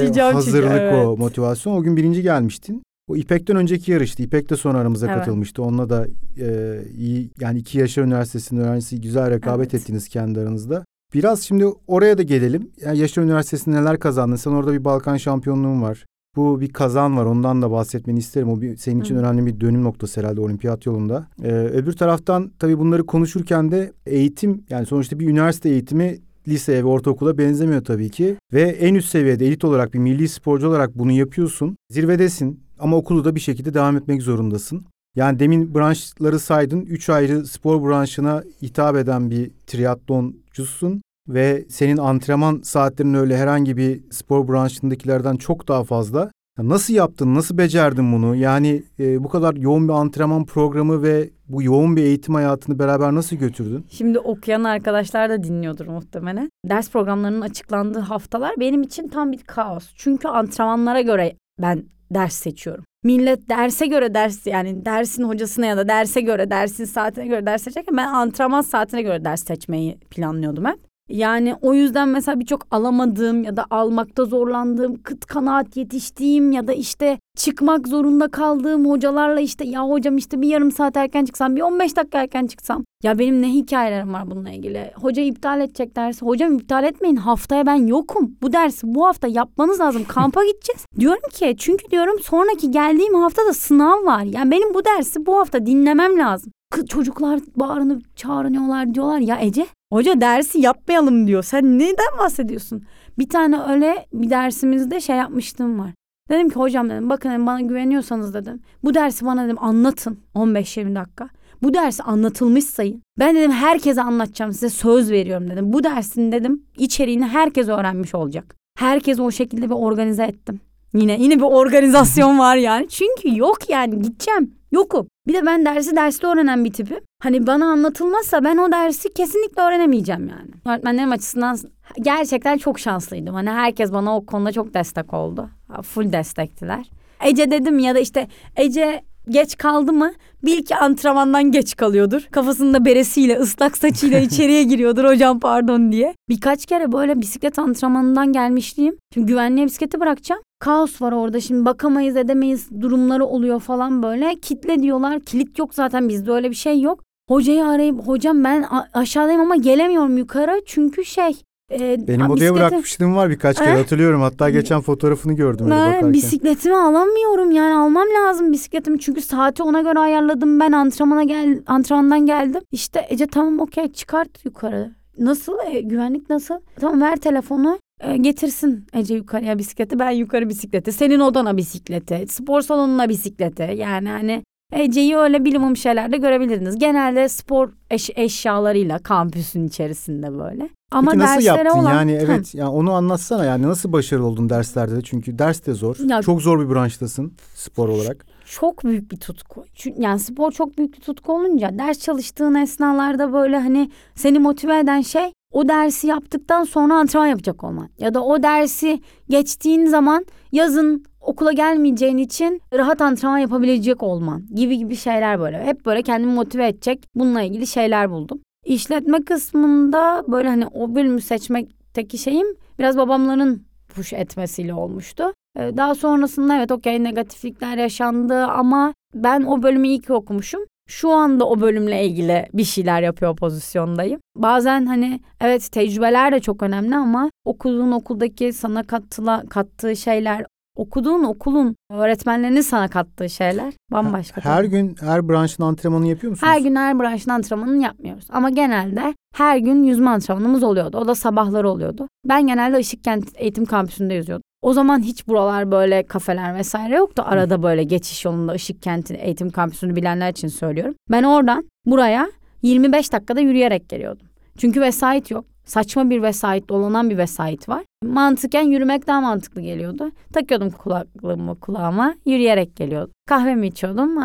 çünkü, 0.06 0.20
hazırlık 0.22 0.72
o 0.72 1.08
evet. 1.08 1.18
motivasyon. 1.18 1.74
O 1.74 1.84
gün 1.84 1.98
birinci 1.98 2.22
gelmiştin. 2.22 2.84
O 3.08 3.16
İpek'ten 3.16 3.56
önceki 3.56 3.92
yarıştı. 3.92 4.24
İpek 4.24 4.50
de 4.50 4.56
sonra 4.56 4.78
aramıza 4.78 5.08
Evet. 5.08 5.18
katılmıştı. 5.18 5.64
Onunla 5.64 5.90
da 5.90 6.08
e, 6.40 6.80
iyi 6.98 7.30
yani 7.40 7.60
iki 7.60 7.78
Yaşar 7.78 8.04
Üniversitesi'nin 8.04 8.62
öğrencisi 8.62 9.02
güzel 9.02 9.30
rekabet 9.30 9.74
Evet. 9.74 9.82
ettiniz 9.82 10.10
kendi 10.10 10.40
aranızda. 10.40 10.86
Biraz 11.14 11.42
şimdi 11.42 11.66
oraya 11.88 12.18
da 12.18 12.24
gelelim. 12.24 12.72
Yani 12.82 12.98
Yaşar 12.98 13.24
Üniversitesi'nde 13.24 13.76
neler 13.76 14.00
kazandın? 14.00 14.36
Sen 14.36 14.52
orada 14.52 14.74
bir 14.74 14.86
Balkan 14.86 15.18
şampiyonluğun 15.18 15.82
var. 15.82 16.06
Bu 16.36 16.62
bir 16.62 16.74
kazan 16.74 17.18
var. 17.18 17.26
Ondan 17.26 17.62
da 17.62 17.72
bahsetmeni 17.72 18.20
isterim. 18.20 18.50
O 18.50 18.62
bir, 18.62 18.78
senin 18.78 19.02
için 19.02 19.16
Hı. 19.16 19.20
önemli 19.20 19.46
bir 19.46 19.60
dönüm 19.60 19.84
noktası 19.84 20.22
herhalde 20.22 20.42
olimpiyat 20.42 20.86
yolunda. 20.86 21.28
Ee, 21.44 21.52
öbür 21.52 21.94
taraftan 21.94 22.52
tabii 22.60 22.80
bunları 22.80 23.06
konuşurken 23.06 23.72
de 23.72 23.92
eğitim 24.06 24.64
yani 24.70 24.86
sonuçta 24.86 25.20
bir 25.20 25.28
üniversite 25.30 25.70
eğitimi 25.70 26.18
liseye 26.48 26.84
ve 26.84 26.88
ortaokula 26.88 27.38
benzemiyor 27.38 27.86
tabii 27.86 28.10
ki. 28.10 28.36
Ve 28.54 28.62
en 28.62 28.96
üst 28.96 29.10
seviyede 29.10 29.48
elit 29.48 29.64
olarak 29.66 29.94
bir 29.94 30.00
milli 30.00 30.30
sporcu 30.30 30.68
olarak 30.68 31.00
bunu 31.00 31.12
yapıyorsun. 31.12 31.76
Zirvedesin 31.90 32.60
ama 32.80 32.98
okulu 32.98 33.26
da 33.26 33.36
bir 33.36 33.40
şekilde 33.40 33.74
devam 33.74 33.98
etmek 33.98 34.22
zorundasın. 34.22 34.86
Yani 35.16 35.40
demin 35.40 35.76
branşları 35.76 36.40
saydın. 36.40 36.82
Üç 36.82 37.10
ayrı 37.10 37.46
spor 37.46 37.90
branşına 37.90 38.44
hitap 38.62 38.96
eden 38.96 39.32
bir 39.32 39.52
triatloncusun. 39.68 41.02
Ve 41.34 41.66
senin 41.70 41.98
antrenman 41.98 42.62
saatlerin 42.64 43.14
öyle 43.14 43.38
herhangi 43.38 43.78
bir 43.78 44.12
spor 44.12 44.48
branşındakilerden 44.48 45.36
çok 45.36 45.68
daha 45.68 45.84
fazla. 45.84 46.32
Nasıl 46.58 46.94
yaptın, 46.94 47.36
nasıl 47.36 47.58
becerdin 47.58 48.14
bunu? 48.14 48.36
Yani 48.36 48.84
e, 49.00 49.24
bu 49.24 49.30
kadar 49.30 49.54
yoğun 49.54 49.88
bir 49.88 49.94
antrenman 49.94 50.46
programı 50.46 51.04
ve 51.04 51.30
bu 51.48 51.64
yoğun 51.64 51.96
bir 51.96 52.04
eğitim 52.04 52.36
hayatını 52.36 52.80
beraber 52.80 53.16
nasıl 53.16 53.36
götürdün? 53.36 53.86
Şimdi 53.90 54.20
okuyan 54.20 54.64
arkadaşlar 54.64 55.30
da 55.30 55.44
dinliyordur 55.44 55.88
muhtemelen. 55.88 56.50
Ders 56.70 56.92
programlarının 56.92 57.42
açıklandığı 57.42 58.00
haftalar 58.00 58.54
benim 58.60 58.82
için 58.82 59.08
tam 59.08 59.32
bir 59.32 59.44
kaos. 59.44 59.92
Çünkü 59.96 60.28
antrenmanlara 60.28 61.02
göre 61.02 61.36
ben 61.62 61.84
ders 62.14 62.34
seçiyorum. 62.34 62.84
Millet 63.04 63.50
derse 63.50 63.88
göre 63.88 64.14
ders 64.14 64.48
yani 64.48 64.86
dersin 64.86 65.24
hocasına 65.24 65.66
ya 65.66 65.78
da 65.78 65.88
derse 65.88 66.22
göre 66.22 66.50
dersin 66.50 66.86
saatine 66.86 67.28
göre 67.28 67.46
ders 67.46 67.64
seçerken 67.64 67.98
ben 67.98 68.08
antrenman 68.08 68.62
saatine 68.62 69.02
göre 69.02 69.26
ders 69.26 69.44
seçmeyi 69.44 69.98
planlıyordum 69.98 70.66
hep. 70.66 70.91
Yani 71.12 71.56
o 71.62 71.74
yüzden 71.74 72.10
mesela 72.10 72.40
birçok 72.40 72.68
alamadığım 72.72 73.44
ya 73.44 73.58
da 73.58 73.66
almakta 73.70 74.26
zorlandığım, 74.26 75.04
kıt 75.04 75.26
kanaat 75.26 75.78
yetiştiğim 75.78 76.52
ya 76.52 76.68
da 76.68 76.74
işte 76.74 77.20
çıkmak 77.38 77.88
zorunda 77.88 78.28
kaldığım 78.28 78.90
hocalarla 78.90 79.40
işte 79.40 79.68
ya 79.68 79.90
hocam 79.90 80.18
işte 80.18 80.42
bir 80.42 80.48
yarım 80.48 80.72
saat 80.72 80.98
erken 80.98 81.26
çıksam, 81.26 81.56
bir 81.56 81.62
15 81.62 81.96
dakika 81.96 82.22
erken 82.22 82.48
çıksam. 82.48 82.84
Ya 83.04 83.20
benim 83.20 83.42
ne 83.42 83.48
hikayelerim 83.48 84.14
var 84.14 84.32
bununla 84.32 84.50
ilgili. 84.50 84.92
Hoca 85.02 85.24
iptal 85.24 85.62
edecek 85.62 85.96
dersi. 85.96 86.26
Hocam 86.26 86.56
iptal 86.56 86.84
etmeyin 86.84 87.16
haftaya 87.16 87.66
ben 87.66 87.88
yokum. 87.88 88.36
Bu 88.42 88.54
dersi 88.54 88.82
bu 88.84 89.08
hafta 89.08 89.28
yapmanız 89.28 89.80
lazım. 89.80 90.04
Kampa 90.08 90.42
gideceğiz. 90.46 90.86
Diyorum 91.00 91.30
ki 91.34 91.56
çünkü 91.58 91.92
diyorum 91.92 92.20
sonraki 92.20 92.72
geldiğim 92.72 93.16
haftada 93.16 93.54
sınav 93.54 94.06
var. 94.06 94.24
Yani 94.24 94.52
benim 94.52 94.74
bu 94.74 94.86
dersi 94.86 95.26
bu 95.26 95.40
hafta 95.40 95.66
dinlemem 95.66 96.18
lazım. 96.18 96.52
Kız 96.72 96.86
çocuklar 96.86 97.40
bağırınıp 97.56 98.18
çağırıyorlar 98.18 98.94
diyorlar 98.94 99.20
ya 99.20 99.40
Ece 99.40 99.68
hoca 99.94 100.22
dersi 100.22 100.60
yapmayalım 100.60 101.28
diyor. 101.28 101.44
Sen 101.44 101.80
neden 101.80 102.18
bahsediyorsun? 102.20 102.84
Bir 103.20 103.30
tane 103.30 103.62
öyle 103.62 104.06
bir 104.14 104.30
dersimizde 104.30 105.02
şey 105.02 105.16
yapmıştım 105.16 105.80
var. 105.80 105.92
Dedim 106.30 106.50
ki 106.50 106.56
hocam 106.56 106.90
dedim 106.90 107.10
bakın 107.10 107.30
dedim, 107.30 107.46
bana 107.46 107.62
güveniyorsanız 107.62 108.34
dedim. 108.34 108.62
Bu 108.84 108.94
dersi 108.94 109.26
bana 109.26 109.46
dedim 109.46 109.64
anlatın 109.64 110.20
15-20 110.36 110.96
dakika. 110.96 111.30
Bu 111.64 111.74
dersi 111.74 112.04
anlatılmış 112.04 112.64
sayın. 112.64 113.02
Ben 113.20 113.36
dedim 113.36 113.52
herkese 113.52 114.02
anlatacağım 114.02 114.54
size 114.54 114.70
söz 114.70 115.12
veriyorum 115.12 115.50
dedim. 115.50 115.74
Bu 115.74 115.84
dersin 115.84 116.32
dedim 116.32 116.66
içeriğini 116.78 117.26
herkes 117.26 117.68
öğrenmiş 117.68 118.16
olacak. 118.16 118.56
Herkes 118.78 119.20
o 119.20 119.32
şekilde 119.32 119.66
bir 119.66 119.76
organize 119.76 120.24
ettim. 120.24 120.60
Yine 120.94 121.18
yine 121.20 121.36
bir 121.36 121.44
organizasyon 121.44 122.40
var 122.40 122.56
yani. 122.56 122.88
Çünkü 122.88 123.40
yok 123.40 123.70
yani 123.70 124.02
gideceğim. 124.02 124.56
Yokum. 124.72 125.08
Bir 125.28 125.34
de 125.34 125.46
ben 125.46 125.66
dersi 125.66 125.96
derste 125.96 126.28
öğrenen 126.28 126.66
bir 126.66 126.74
tipim. 126.74 127.00
Hani 127.24 127.48
bana 127.48 127.66
anlatılmazsa 127.66 128.44
ben 128.44 128.58
o 128.58 128.72
dersi 128.72 129.14
kesinlikle 129.14 129.62
öğrenemeyeceğim 129.62 130.28
yani. 130.28 130.50
Öğretmenlerim 130.66 131.12
açısından 131.12 131.58
gerçekten 132.02 132.58
çok 132.58 132.80
şanslıydım. 132.80 133.36
Hani 133.36 133.50
herkes 133.50 133.94
bana 133.94 134.18
o 134.18 134.26
konuda 134.26 134.52
çok 134.52 134.74
destek 134.74 135.14
oldu. 135.14 135.50
Full 135.84 136.14
destektiler. 136.14 136.90
Ece 137.26 137.52
dedim 137.52 137.80
ya 137.80 137.96
da 137.96 138.00
işte 138.00 138.28
Ece 138.56 139.02
geç 139.30 139.58
kaldı 139.58 139.94
mı 139.94 140.12
bil 140.46 140.66
ki 140.66 140.76
antrenmandan 140.76 141.52
geç 141.52 141.76
kalıyordur. 141.76 142.28
Kafasında 142.32 142.86
beresiyle 142.86 143.38
ıslak 143.38 143.78
saçıyla 143.78 144.20
içeriye 144.28 144.64
giriyordur 144.64 145.04
hocam 145.06 145.40
pardon 145.40 145.92
diye. 145.92 146.16
Birkaç 146.30 146.66
kere 146.66 146.92
böyle 146.92 147.22
bisiklet 147.22 147.60
antrenmanından 147.60 148.34
gelmişliğim. 148.34 148.98
Şimdi 149.14 149.28
güvenliğe 149.28 149.66
bisikleti 149.66 150.00
bırakacağım. 150.00 150.42
Kaos 150.60 151.02
var 151.02 151.12
orada 151.12 151.40
şimdi 151.40 151.66
bakamayız 151.66 152.16
edemeyiz 152.16 152.70
durumları 152.82 153.26
oluyor 153.26 153.60
falan 153.60 154.04
böyle. 154.04 154.36
Kitle 154.36 154.82
diyorlar 154.82 155.20
kilit 155.20 155.60
yok 155.60 155.74
zaten 155.74 156.10
bizde 156.10 156.32
öyle 156.32 156.50
bir 156.50 156.56
şey 156.56 156.82
yok. 156.82 157.04
Hocayı 157.30 157.66
arayıp 157.66 158.08
hocam 158.08 158.44
ben 158.44 158.66
aşağıdayım 158.94 159.42
ama 159.42 159.56
gelemiyorum 159.56 160.18
yukarı 160.18 160.62
çünkü 160.66 161.06
şey. 161.06 161.42
E, 161.80 162.08
Benim 162.08 162.30
odaya 162.30 162.36
bisikleti- 162.36 162.54
bırakmışlığım 162.54 163.16
var 163.16 163.30
birkaç 163.30 163.58
kere 163.58 163.70
Eh? 163.70 163.78
hatırlıyorum. 163.78 164.22
Hatta 164.22 164.50
geçen 164.50 164.82
fotoğrafını 164.82 165.34
gördüm 165.34 165.66
öyle 165.66 165.76
Ben 165.76 165.88
bakarken. 165.88 166.14
bisikletimi 166.14 166.76
alamıyorum 166.76 167.52
yani 167.52 167.76
almam 167.76 168.08
lazım 168.20 168.52
bisikletimi. 168.52 169.00
Çünkü 169.00 169.22
saati 169.22 169.64
ona 169.64 169.82
göre 169.82 170.00
ayarladım 170.00 170.60
ben 170.60 170.72
antrenmana 170.72 171.24
gel 171.24 171.60
antrenmandan 171.68 172.26
geldim. 172.26 172.62
İşte 172.72 173.06
Ece 173.10 173.28
tamam 173.28 173.60
okey 173.60 173.92
çıkart 173.92 174.46
yukarı. 174.46 174.92
Nasıl? 175.20 175.54
E, 175.72 175.82
güvenlik 175.82 176.30
nasıl? 176.30 176.56
Tamam 176.80 177.02
ver 177.02 177.16
telefonu. 177.18 177.80
E, 178.00 178.18
getirsin 178.18 178.86
Ece 178.94 179.14
yukarıya 179.16 179.58
bisikleti. 179.58 180.00
Ben 180.00 180.12
yukarı 180.12 180.50
bisikleti 180.50 180.92
senin 180.92 181.20
odana 181.20 181.58
bisikleti 181.58 182.26
spor 182.30 182.62
salonuna 182.62 183.10
bisikleti 183.10 183.74
yani 183.78 184.10
hani 184.10 184.44
Ece'yi 184.72 185.18
öyle 185.18 185.46
bilimum 185.46 185.78
şeylerde 185.78 186.18
görebilirdiniz. 186.18 186.80
Genelde 186.80 187.30
spor 187.30 187.70
eş- 187.90 188.10
eşyalarıyla 188.16 189.00
kampüsün 189.00 189.68
içerisinde 189.68 190.40
böyle. 190.40 190.70
Ama 190.92 191.12
Peki 191.12 191.20
nasıl 191.24 191.36
derslere 191.36 191.68
yaptın 191.68 191.80
olan... 191.84 191.92
yani 191.94 192.12
evet 192.12 192.56
yani 192.56 192.70
onu 192.70 192.92
anlatsana 192.94 193.46
yani 193.46 193.68
nasıl 193.68 193.92
başarılı 193.94 194.26
oldun 194.28 194.50
derslerde 194.50 194.96
de 194.96 195.02
çünkü 195.02 195.40
ders 195.40 195.66
de 195.66 195.74
zor. 195.74 195.96
Ya- 196.10 196.22
Çok 196.22 196.42
zor 196.42 196.60
bir 196.70 196.74
branştasın 196.76 197.34
spor 197.56 197.90
olarak. 197.90 198.26
çok 198.46 198.84
büyük 198.86 199.12
bir 199.12 199.18
tutku. 199.18 199.66
Çünkü 199.76 200.02
yani 200.02 200.20
spor 200.20 200.52
çok 200.52 200.78
büyük 200.78 200.94
bir 200.96 201.02
tutku 201.02 201.34
olunca 201.34 201.78
ders 201.80 202.00
çalıştığın 202.00 202.56
esnalarda 202.56 203.34
böyle 203.34 203.60
hani 203.60 203.92
seni 204.16 204.40
motive 204.40 204.80
eden 204.80 205.02
şey 205.02 205.32
o 205.52 205.68
dersi 205.68 206.08
yaptıktan 206.08 206.64
sonra 206.64 206.96
antrenman 206.96 207.28
yapacak 207.28 207.64
olman. 207.64 207.90
Ya 208.00 208.14
da 208.14 208.24
o 208.24 208.44
dersi 208.44 209.02
geçtiğin 209.30 209.86
zaman 209.86 210.26
yazın 210.52 211.04
okula 211.22 211.52
gelmeyeceğin 211.52 212.18
için 212.18 212.62
rahat 212.74 213.02
antrenman 213.02 213.38
yapabilecek 213.38 214.04
olman 214.04 214.46
gibi 214.56 214.78
gibi 214.78 214.96
şeyler 214.96 215.40
böyle. 215.40 215.64
Hep 215.64 215.86
böyle 215.86 216.02
kendimi 216.02 216.34
motive 216.34 216.68
edecek 216.68 217.04
bununla 217.16 217.42
ilgili 217.42 217.68
şeyler 217.68 218.12
buldum. 218.12 218.40
İşletme 218.66 219.24
kısmında 219.24 220.24
böyle 220.28 220.48
hani 220.48 220.68
o 220.68 220.96
bölümü 220.96 221.22
seçmekteki 221.22 222.18
şeyim 222.18 222.48
biraz 222.80 222.98
babamların 222.98 223.66
push 223.96 224.14
etmesiyle 224.14 224.74
olmuştu. 224.74 225.24
Ee, 225.60 225.78
Daha 225.78 225.96
sonrasında 225.96 226.56
evet 226.58 226.72
okey 226.72 227.04
negatiflikler 227.04 227.78
yaşandı 227.78 228.44
ama 228.46 228.94
ben 229.16 229.44
o 229.44 229.64
bölümü 229.64 229.88
iyi 229.88 230.00
ki 230.00 230.14
okumuşum. 230.14 230.62
şu 230.88 231.10
anda 231.12 231.50
o 231.50 231.62
bölümle 231.62 232.06
ilgili 232.06 232.48
bir 232.54 232.64
şeyler 232.64 233.02
yapıyor 233.02 233.36
pozisyondayım. 233.36 234.20
Bazen 234.36 234.86
hani 234.86 235.20
evet 235.42 235.72
tecrübeler 235.72 236.32
de 236.32 236.40
çok 236.40 236.64
önemli 236.64 236.96
ama 236.96 237.30
okuduğun 237.46 237.92
okuldaki 237.92 238.54
sana 238.54 238.84
kattıla, 238.84 239.44
kattığı 239.50 239.96
şeyler 239.96 240.46
okuduğun 240.76 241.24
okulun 241.24 241.76
öğretmenlerinin 241.90 242.62
sana 242.62 242.88
kattığı 242.88 243.30
şeyler 243.30 243.74
bambaşka. 243.92 244.42
Her 244.46 244.58
tabii. 244.58 244.70
gün 244.70 244.96
her 245.02 245.30
branşın 245.30 245.64
antrenmanını 245.64 246.08
yapıyor 246.08 246.32
musunuz? 246.32 246.52
her 246.54 246.60
gün 246.62 246.76
her 246.76 247.00
branşın 247.00 247.32
antrenmanını 247.32 247.84
yapmıyoruz. 247.84 248.26
Ama 248.30 248.50
genelde 248.50 249.14
her 249.36 249.58
gün 249.58 249.84
yüzme 249.84 250.10
antrenmanımız 250.10 250.64
oluyordu. 250.64 250.98
O 250.98 251.08
da 251.08 251.16
sabahları 251.16 251.70
oluyordu. 251.70 252.08
Ben 252.26 252.48
genelde 252.48 252.80
Işıkkent 252.80 253.30
Eğitim 253.36 253.66
Kampüsü'nde 253.66 254.14
yüzüyordum. 254.14 254.44
O 254.62 254.74
zaman 254.74 255.00
hiç 255.00 255.28
buralar 255.28 255.72
böyle 255.72 256.04
kafeler 256.04 256.56
vesaire 256.56 256.96
yoktu. 256.96 257.24
Arada 257.26 257.64
böyle 257.64 257.84
geçiş 257.84 258.26
yolunda 258.26 258.56
Işıkkent 258.56 259.12
Eğitim 259.12 259.50
Kampüsü'nü 259.50 259.96
bilenler 259.96 260.32
için 260.32 260.48
söylüyorum. 260.48 260.96
Ben 261.12 261.24
oradan 261.24 261.66
buraya 261.86 262.28
25 262.62 263.14
dakikada 263.14 263.40
yürüyerek 263.40 263.90
geliyordum. 263.90 264.28
Çünkü 264.58 264.82
vesait 264.82 265.32
yok. 265.32 265.46
Saçma 265.66 266.10
bir 266.10 266.22
vesait, 266.22 266.70
dolanan 266.70 267.10
bir 267.10 267.18
vesait 267.18 267.70
var. 267.70 267.84
Mantıken 268.06 268.62
yürümek 268.62 269.08
daha 269.08 269.22
mantıklı 269.22 269.62
geliyordu. 269.62 270.12
Takıyordum 270.34 270.70
kulaklığımı 270.70 271.60
kulağıma, 271.60 272.16
yürüyerek 272.26 272.76
geliyordum. 272.76 273.12
Kahvemi 273.28 273.68
içiyordum, 273.68 274.16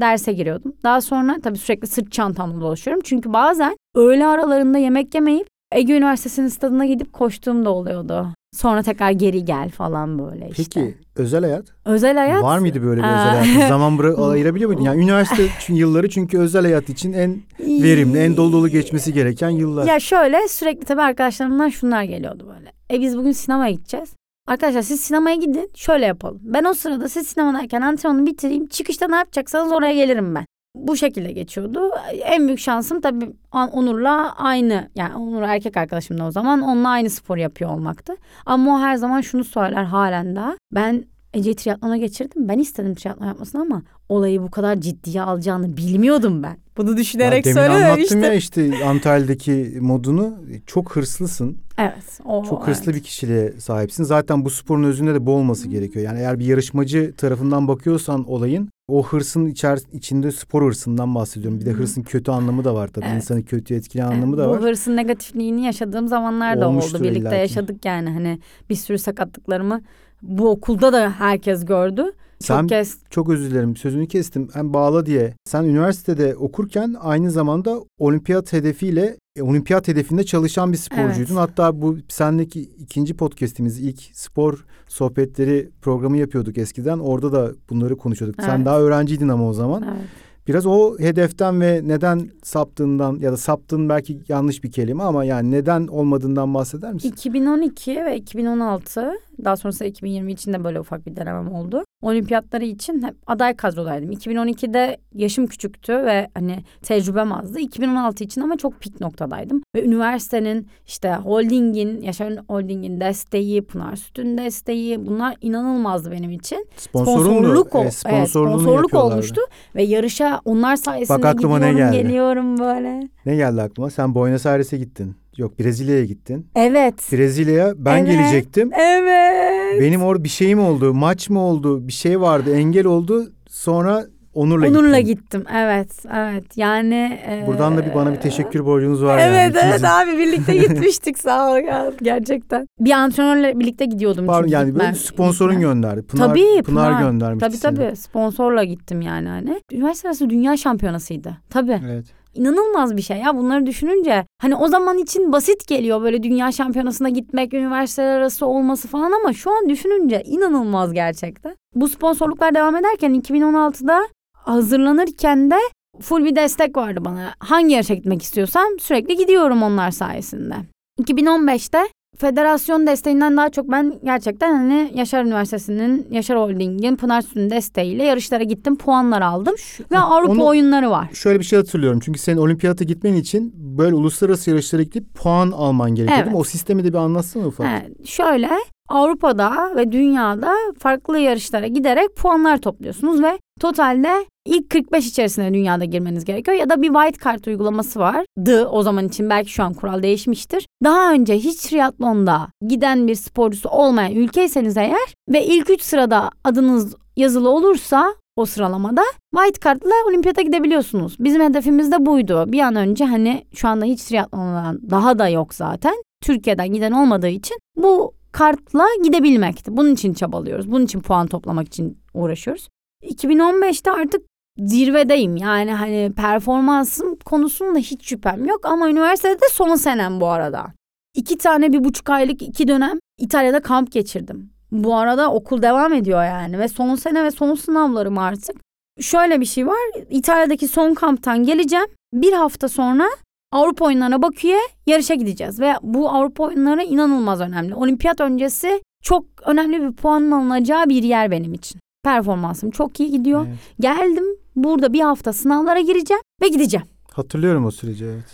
derse 0.00 0.32
giriyordum. 0.32 0.72
Daha 0.82 1.00
sonra 1.00 1.36
tabii 1.42 1.58
sürekli 1.58 1.86
sırt 1.86 2.12
çantamla 2.12 2.60
dolaşıyorum. 2.60 3.02
Çünkü 3.04 3.32
bazen 3.32 3.76
öğle 3.94 4.26
aralarında 4.26 4.78
yemek 4.78 5.14
yemeyip 5.14 5.46
Ege 5.76 5.96
Üniversitesi'nin 5.96 6.48
stadına 6.48 6.86
gidip 6.86 7.12
koştuğum 7.12 7.64
da 7.64 7.70
oluyordu. 7.70 8.28
Sonra 8.56 8.82
tekrar 8.82 9.10
geri 9.10 9.44
gel 9.44 9.70
falan 9.70 10.18
böyle 10.18 10.48
işte. 10.50 10.62
Peki 10.62 10.94
özel 11.16 11.42
hayat? 11.44 11.64
Özel 11.84 12.16
hayat? 12.16 12.42
Var 12.42 12.58
mıydı 12.58 12.82
böyle 12.82 13.00
bir 13.02 13.06
özel 13.06 13.44
hayat? 13.44 13.68
Zaman 13.68 13.98
bıra- 13.98 14.30
ayırabiliyor 14.30 14.70
muydun? 14.70 14.82
Yani 14.84 15.02
üniversite 15.02 15.42
yılları 15.68 16.08
çünkü 16.08 16.38
özel 16.38 16.62
hayat 16.62 16.88
için 16.88 17.12
en 17.12 17.42
verimli, 17.60 18.18
en 18.18 18.36
dolu 18.36 18.52
dolu 18.52 18.68
geçmesi 18.68 19.12
gereken 19.12 19.50
yıllar. 19.50 19.86
Ya 19.86 20.00
şöyle 20.00 20.48
sürekli 20.48 20.84
tabii 20.84 21.02
arkadaşlarımdan 21.02 21.68
şunlar 21.68 22.02
geliyordu 22.02 22.54
böyle. 22.56 22.72
E 22.92 23.00
biz 23.00 23.18
bugün 23.18 23.32
sinemaya 23.32 23.70
gideceğiz. 23.72 24.08
Arkadaşlar 24.48 24.82
siz 24.82 25.00
sinemaya 25.00 25.36
gidin 25.36 25.70
şöyle 25.74 26.06
yapalım. 26.06 26.40
Ben 26.42 26.64
o 26.64 26.74
sırada 26.74 27.08
siz 27.08 27.26
sinemadayken 27.26 27.80
antrenmanı 27.80 28.26
bitireyim. 28.26 28.66
Çıkışta 28.66 29.08
ne 29.08 29.16
yapacaksanız 29.16 29.72
oraya 29.72 29.94
gelirim 29.94 30.34
ben. 30.34 30.44
Bu 30.76 30.96
şekilde 30.96 31.32
geçiyordu. 31.32 31.90
En 32.24 32.46
büyük 32.46 32.58
şansım 32.60 33.00
tabii 33.00 33.32
Onur'la 33.52 34.34
aynı 34.36 34.90
yani 34.94 35.16
Onur 35.16 35.42
erkek 35.42 35.76
arkadaşım 35.76 36.18
da 36.18 36.24
o 36.24 36.30
zaman 36.30 36.60
onunla 36.60 36.88
aynı 36.88 37.10
spor 37.10 37.36
yapıyor 37.36 37.70
olmaktı. 37.70 38.16
Ama 38.46 38.76
o 38.76 38.80
her 38.80 38.96
zaman 38.96 39.20
şunu 39.20 39.44
söyler 39.44 39.84
halen 39.84 40.36
daha. 40.36 40.54
Ben 40.72 41.04
Ece 41.36 41.54
triatlona 41.54 41.96
geçirdim. 41.96 42.48
Ben 42.48 42.58
istedim 42.58 42.94
triatlon 42.94 43.26
yapmasını 43.26 43.60
ama 43.62 43.82
olayı 44.08 44.42
bu 44.42 44.50
kadar 44.50 44.80
ciddiye 44.80 45.22
alacağını 45.22 45.76
bilmiyordum 45.76 46.42
ben. 46.42 46.56
Bunu 46.76 46.90
Ya 46.90 46.96
düşünerek 46.96 47.44
demin 47.44 47.56
anlattım 47.56 47.78
söylememiştim. 47.78 48.22
ya 48.22 48.34
işte 48.34 48.84
Antalya'daki 48.86 49.78
modunu. 49.80 50.34
Çok 50.66 50.96
hırslısın. 50.96 51.58
Evet. 51.78 52.20
O, 52.24 52.44
Çok 52.44 52.66
hırslı 52.66 52.84
evet. 52.84 52.94
bir 52.94 53.02
kişiliğe 53.02 53.52
sahipsin. 53.60 54.04
Zaten 54.04 54.44
bu 54.44 54.50
sporun 54.50 54.82
özünde 54.84 55.14
de 55.14 55.26
bu 55.26 55.32
olması 55.32 55.68
gerekiyor. 55.68 56.04
Yani 56.04 56.18
eğer 56.18 56.38
bir 56.38 56.44
yarışmacı 56.44 57.14
tarafından 57.16 57.68
bakıyorsan 57.68 58.30
olayın 58.30 58.68
o 58.88 59.06
hırsın 59.06 59.46
içer, 59.46 59.78
içinde 59.92 60.32
spor 60.32 60.66
hırsından 60.66 61.14
bahsediyorum. 61.14 61.60
Bir 61.60 61.66
de 61.66 61.70
hırsın 61.70 62.02
kötü 62.02 62.30
anlamı 62.30 62.64
da 62.64 62.74
var 62.74 62.88
tabii. 62.88 63.04
Evet. 63.08 63.16
İnsanı 63.16 63.44
kötü 63.44 63.74
etkileyen 63.74 64.06
Evet, 64.06 64.16
anlamı 64.16 64.36
da 64.38 64.48
bu 64.48 64.52
var. 64.52 64.62
hırsın 64.62 64.96
negatifliğini 64.96 65.64
yaşadığım 65.64 66.08
zamanlar 66.08 66.60
da 66.60 66.68
Olmuştur 66.68 66.94
oldu. 66.98 67.04
Birlikte 67.04 67.20
illaki. 67.20 67.36
yaşadık 67.36 67.84
yani 67.84 68.10
hani 68.10 68.38
bir 68.70 68.74
sürü 68.74 68.98
sakatlıklarımı 68.98 69.80
bu 70.22 70.50
okulda 70.50 70.92
da 70.92 71.10
herkes 71.10 71.64
gördü. 71.64 72.02
Çok 72.42 72.56
Sen 72.56 72.66
kez 72.66 72.98
çok 73.10 73.28
özür 73.28 73.50
dilerim 73.50 73.76
sözünü 73.76 74.08
kestim. 74.08 74.48
Hem 74.52 74.74
bağla 74.74 75.06
diye. 75.06 75.34
Sen 75.44 75.64
üniversitede 75.64 76.36
okurken 76.36 76.96
aynı 77.00 77.30
zamanda 77.30 77.80
olimpiyat 77.98 78.52
hedefiyle 78.52 79.16
e, 79.36 79.42
olimpiyat 79.42 79.88
hedefinde 79.88 80.24
çalışan 80.24 80.72
bir 80.72 80.76
sporcuydun. 80.78 81.34
Evet. 81.36 81.36
Hatta 81.48 81.82
bu 81.82 81.96
sendeki 82.08 82.60
ikinci 82.60 83.14
podcast'imiz 83.16 83.80
ilk 83.80 84.00
spor 84.12 84.64
sohbetleri 84.88 85.70
programı 85.82 86.16
yapıyorduk 86.18 86.58
eskiden. 86.58 86.98
Orada 86.98 87.32
da 87.32 87.50
bunları 87.70 87.96
konuşuyorduk. 87.96 88.42
Sen 88.42 88.56
Evet. 88.56 88.66
daha 88.66 88.80
öğrenciydin 88.80 89.28
ama 89.28 89.48
o 89.48 89.52
zaman. 89.52 89.82
evet. 89.82 90.08
Biraz 90.48 90.66
o 90.66 90.98
hedeften 90.98 91.60
ve 91.60 91.80
neden 91.84 92.30
saptığından 92.42 93.18
ya 93.20 93.32
da 93.32 93.36
saptığın 93.36 93.88
belki 93.88 94.20
yanlış 94.28 94.64
bir 94.64 94.70
kelime 94.72 95.02
ama 95.02 95.24
yani 95.24 95.50
neden 95.50 95.86
olmadığından 95.86 96.54
bahseder 96.54 96.92
misin? 96.92 97.08
2012 97.08 98.04
ve 98.04 98.16
2016 98.16 99.12
daha 99.46 99.56
sonrasında 99.56 99.88
2020 99.88 100.32
için 100.32 100.52
de 100.52 100.64
böyle 100.64 100.80
ufak 100.80 101.06
bir 101.06 101.16
denemem 101.16 101.52
oldu. 101.52 101.84
Olimpiyatları 102.02 102.64
için 102.64 103.02
hep 103.02 103.14
aday 103.26 103.56
kadrodaydım. 103.56 104.12
2012'de 104.12 104.96
yaşım 105.14 105.46
küçüktü 105.46 105.92
ve 105.92 106.28
hani 106.34 106.64
tecrübem 106.82 107.32
azdı. 107.32 107.58
2016 107.58 108.24
için 108.24 108.40
ama 108.40 108.56
çok 108.56 108.80
pik 108.80 109.00
noktadaydım. 109.00 109.62
Ve 109.76 109.84
üniversitenin 109.84 110.68
işte 110.86 111.14
holdingin, 111.14 112.02
Yaşar 112.02 112.32
Holding'in 112.48 113.00
desteği, 113.00 113.62
Pınar 113.62 113.96
Süt'ün 113.96 114.38
desteği 114.38 115.06
bunlar 115.06 115.36
inanılmazdı 115.40 116.10
benim 116.10 116.30
için. 116.30 116.66
Sponsorluk, 116.76 117.74
o, 117.74 117.78
e, 117.78 117.82
evet, 117.82 118.28
sponsorluk 118.28 118.94
olmuştu 118.94 119.40
ve 119.74 119.82
yarışa 119.82 120.40
onlar 120.44 120.76
sayesinde 120.76 121.18
Bak 121.18 121.24
aklıma 121.24 121.58
ne 121.58 121.70
gidiyorum 121.70 121.92
geldi. 121.92 122.02
geliyorum 122.02 122.58
böyle. 122.58 123.08
Ne 123.26 123.36
geldi 123.36 123.62
aklıma? 123.62 123.90
Sen 123.90 124.14
Buenos 124.14 124.46
Aires'e 124.46 124.78
gittin. 124.78 125.16
Yok 125.36 125.58
Brezilya'ya 125.58 126.04
gittin. 126.04 126.46
Evet. 126.54 127.12
Brezilya'ya 127.12 127.72
ben 127.76 127.96
Evet. 127.96 128.08
gelecektim. 128.10 128.70
Evet. 128.72 129.80
Benim 129.82 130.02
orada 130.02 130.24
bir 130.24 130.28
şey 130.28 130.54
mi 130.54 130.60
oldu? 130.60 130.94
Maç 130.94 131.30
mı 131.30 131.40
oldu? 131.40 131.88
Bir 131.88 131.92
şey 131.92 132.20
vardı. 132.20 132.56
Engel 132.56 132.86
oldu. 132.86 133.32
Sonra 133.48 134.04
Onur'la, 134.34 134.68
Onur'la 134.68 135.00
gittin. 135.00 135.14
gittim. 135.22 135.44
Evet, 135.54 136.04
evet. 136.14 136.44
Yani 136.56 137.20
e, 137.28 137.44
Buradan 137.46 137.76
da 137.76 137.86
bir 137.86 137.94
bana 137.94 138.12
bir 138.12 138.16
teşekkür 138.16 138.64
borcunuz 138.64 139.02
var 139.02 139.18
yani. 139.18 139.30
Evet, 139.36 139.50
evet 139.54 139.64
İkinizin. 139.64 139.86
abi 139.86 140.18
birlikte 140.18 140.56
gitmiştik 140.68 141.18
sağ 141.18 141.52
ol 141.52 141.58
gerçekten. 142.02 142.66
Bir 142.80 142.90
antrenörle 142.90 143.58
birlikte 143.58 143.84
gidiyordum 143.84 144.26
Pardon 144.26 144.42
çünkü 144.42 144.54
yani 144.54 144.68
gitme- 144.70 144.78
böyle 144.84 144.94
sponsorun 144.94 145.60
gönderdi. 145.60 146.02
Pınar, 146.02 146.28
Tabii, 146.28 146.62
Pınar, 146.64 146.88
Pınar. 146.92 147.00
göndermişti 147.02 147.46
Tabii 147.48 147.56
seni. 147.56 147.74
tabii 147.76 147.96
sponsorla 147.96 148.64
gittim 148.64 149.00
yani 149.00 149.28
hani. 149.28 149.60
Üniversite 149.72 150.08
arası 150.08 150.30
dünya 150.30 150.56
şampiyonasıydı. 150.56 151.36
Tabii. 151.50 151.80
Evet. 151.90 152.06
İnanılmaz 152.36 152.96
bir 152.96 153.02
şey 153.02 153.16
ya 153.16 153.36
bunları 153.36 153.66
düşününce. 153.66 154.26
Hani 154.42 154.56
o 154.56 154.68
zaman 154.68 154.98
için 154.98 155.32
basit 155.32 155.68
geliyor 155.68 156.02
böyle 156.02 156.22
dünya 156.22 156.52
şampiyonasına 156.52 157.08
gitmek, 157.08 157.54
üniversiteler 157.54 158.18
arası 158.18 158.46
olması 158.46 158.88
falan 158.88 159.12
ama 159.12 159.32
şu 159.32 159.50
an 159.50 159.68
düşününce 159.68 160.22
inanılmaz 160.26 160.92
gerçekten. 160.92 161.56
Bu 161.74 161.88
sponsorluklar 161.88 162.54
devam 162.54 162.76
ederken 162.76 163.14
2016'da 163.14 164.08
hazırlanırken 164.32 165.50
de 165.50 165.56
full 166.00 166.24
bir 166.24 166.36
destek 166.36 166.76
vardı 166.76 167.04
bana. 167.04 167.34
Hangi 167.38 167.74
yarışa 167.74 167.94
gitmek 167.94 168.22
istiyorsam 168.22 168.66
sürekli 168.80 169.16
gidiyorum 169.16 169.62
onlar 169.62 169.90
sayesinde. 169.90 170.54
2015'te 171.00 171.88
federasyon 172.18 172.86
desteğinden 172.86 173.36
daha 173.36 173.48
çok 173.50 173.70
ben 173.70 173.94
gerçekten 174.04 174.54
hani 174.56 174.90
Yaşar 174.94 175.24
Üniversitesi'nin, 175.24 176.06
Yaşar 176.10 176.38
Holding'in, 176.38 176.96
Pınar 176.96 177.20
Sütü'nün 177.22 177.50
desteğiyle 177.50 178.04
yarışlara 178.04 178.42
gittim, 178.44 178.76
puanlar 178.76 179.22
aldım. 179.22 179.54
Ve 179.92 179.96
Ha, 179.96 180.04
Avrupa 180.16 180.32
onu- 180.32 180.46
oyunları 180.46 180.90
var. 180.90 181.08
Şöyle 181.12 181.38
bir 181.38 181.44
şey 181.44 181.58
hatırlıyorum. 181.58 182.00
Çünkü 182.04 182.18
senin 182.18 182.36
olimpiyata 182.36 182.84
gitmen 182.84 183.14
için 183.14 183.52
böyle 183.56 183.94
uluslararası 183.94 184.50
yarışlara 184.50 184.82
gidip 184.82 185.14
puan 185.14 185.50
alman 185.50 185.94
gerekiyor? 185.94 186.20
Evet. 186.22 186.32
O 186.36 186.44
sistemi 186.44 186.84
de 186.84 186.88
bir 186.88 186.98
anlatsana 186.98 187.46
ufak. 187.46 187.66
Evet, 187.70 188.06
şöyle 188.06 188.50
Avrupa'da 188.88 189.72
ve 189.76 189.92
dünyada 189.92 190.52
farklı 190.78 191.18
yarışlara 191.18 191.66
giderek 191.66 192.16
puanlar 192.16 192.58
topluyorsunuz 192.58 193.22
ve 193.22 193.38
totalde 193.60 194.08
ilk 194.46 194.70
45 194.70 195.06
içerisine 195.06 195.54
dünyada 195.54 195.84
girmeniz 195.84 196.24
gerekiyor 196.24 196.56
ya 196.56 196.70
da 196.70 196.82
bir 196.82 196.88
white 196.88 197.24
card 197.24 197.44
uygulaması 197.44 198.00
vardı 198.00 198.66
o 198.66 198.82
zaman 198.82 199.08
için 199.08 199.30
belki 199.30 199.50
şu 199.50 199.62
an 199.62 199.74
kural 199.74 200.02
değişmiştir. 200.02 200.66
Daha 200.84 201.12
önce 201.12 201.34
hiç 201.34 201.56
triatlonda 201.56 202.48
giden 202.68 203.06
bir 203.06 203.14
sporcusu 203.14 203.68
olmayan 203.68 204.12
ülkeyseniz 204.12 204.76
eğer 204.76 205.14
ve 205.28 205.46
ilk 205.46 205.70
3 205.70 205.82
sırada 205.82 206.30
adınız 206.44 206.94
yazılı 207.16 207.50
olursa 207.50 208.14
o 208.36 208.44
sıralamada 208.44 209.02
white 209.34 209.60
card'la 209.64 210.08
olimpiyata 210.08 210.42
gidebiliyorsunuz. 210.42 211.16
Bizim 211.18 211.42
hedefimiz 211.42 211.92
de 211.92 212.06
buydu. 212.06 212.44
Bir 212.48 212.60
an 212.60 212.76
önce 212.76 213.04
hani 213.04 213.46
şu 213.54 213.68
anda 213.68 213.84
hiç 213.84 214.04
triatlondan 214.04 214.90
daha 214.90 215.18
da 215.18 215.28
yok 215.28 215.54
zaten. 215.54 215.94
Türkiye'den 216.22 216.72
giden 216.72 216.92
olmadığı 216.92 217.28
için 217.28 217.56
bu 217.76 218.14
kartla 218.32 218.86
gidebilmekti. 219.04 219.76
Bunun 219.76 219.94
için 219.94 220.14
çabalıyoruz. 220.14 220.70
Bunun 220.70 220.84
için 220.84 221.00
puan 221.00 221.26
toplamak 221.26 221.66
için 221.66 221.98
uğraşıyoruz. 222.14 222.68
2015'te 223.02 223.90
artık 223.90 224.22
zirvedeyim. 224.58 225.36
Yani 225.36 225.72
hani 225.72 226.12
performansım 226.16 227.16
konusunda 227.16 227.78
hiç 227.78 228.08
şüphem 228.08 228.44
yok 228.44 228.60
ama 228.66 228.90
üniversitede 228.90 229.34
de 229.34 229.46
son 229.52 229.74
senem 229.74 230.20
bu 230.20 230.26
arada. 230.26 230.66
İki 231.14 231.38
tane 231.38 231.72
bir 231.72 231.84
buçuk 231.84 232.10
aylık 232.10 232.42
iki 232.42 232.68
dönem 232.68 232.98
İtalya'da 233.18 233.60
kamp 233.60 233.92
geçirdim. 233.92 234.50
Bu 234.72 234.96
arada 234.96 235.32
okul 235.32 235.62
devam 235.62 235.92
ediyor 235.92 236.24
yani 236.24 236.58
ve 236.58 236.68
son 236.68 236.94
sene 236.94 237.24
ve 237.24 237.30
son 237.30 237.54
sınavlarım 237.54 238.18
artık. 238.18 238.56
Şöyle 239.00 239.40
bir 239.40 239.46
şey 239.46 239.66
var. 239.66 239.76
İtalya'daki 240.10 240.68
son 240.68 240.94
kamptan 240.94 241.42
geleceğim. 241.42 241.86
Bir 242.12 242.32
hafta 242.32 242.68
sonra 242.68 243.06
Avrupa 243.52 243.84
oyunlarına 243.84 244.22
Bakü'ye 244.22 244.58
yarışa 244.86 245.14
gideceğiz. 245.14 245.60
Ve 245.60 245.74
bu 245.82 246.10
Avrupa 246.10 246.44
oyunları 246.44 246.82
inanılmaz 246.82 247.40
önemli. 247.40 247.74
Olimpiyat 247.74 248.20
öncesi 248.20 248.82
çok 249.02 249.24
önemli 249.46 249.82
bir 249.82 249.92
puanın 249.92 250.30
alınacağı 250.30 250.88
bir 250.88 251.02
yer 251.02 251.30
benim 251.30 251.54
için. 251.54 251.80
Performansım 252.04 252.70
çok 252.70 253.00
iyi 253.00 253.10
gidiyor. 253.10 253.46
Evet. 253.46 253.58
Geldim 253.80 254.24
Burada 254.56 254.92
bir 254.92 255.00
hafta 255.00 255.32
sınavlara 255.32 255.80
gireceğim 255.80 256.22
ve 256.42 256.48
gideceğim. 256.48 256.86
Hatırlıyorum 257.12 257.66
o 257.66 257.70
süreci 257.70 258.04
evet. 258.04 258.24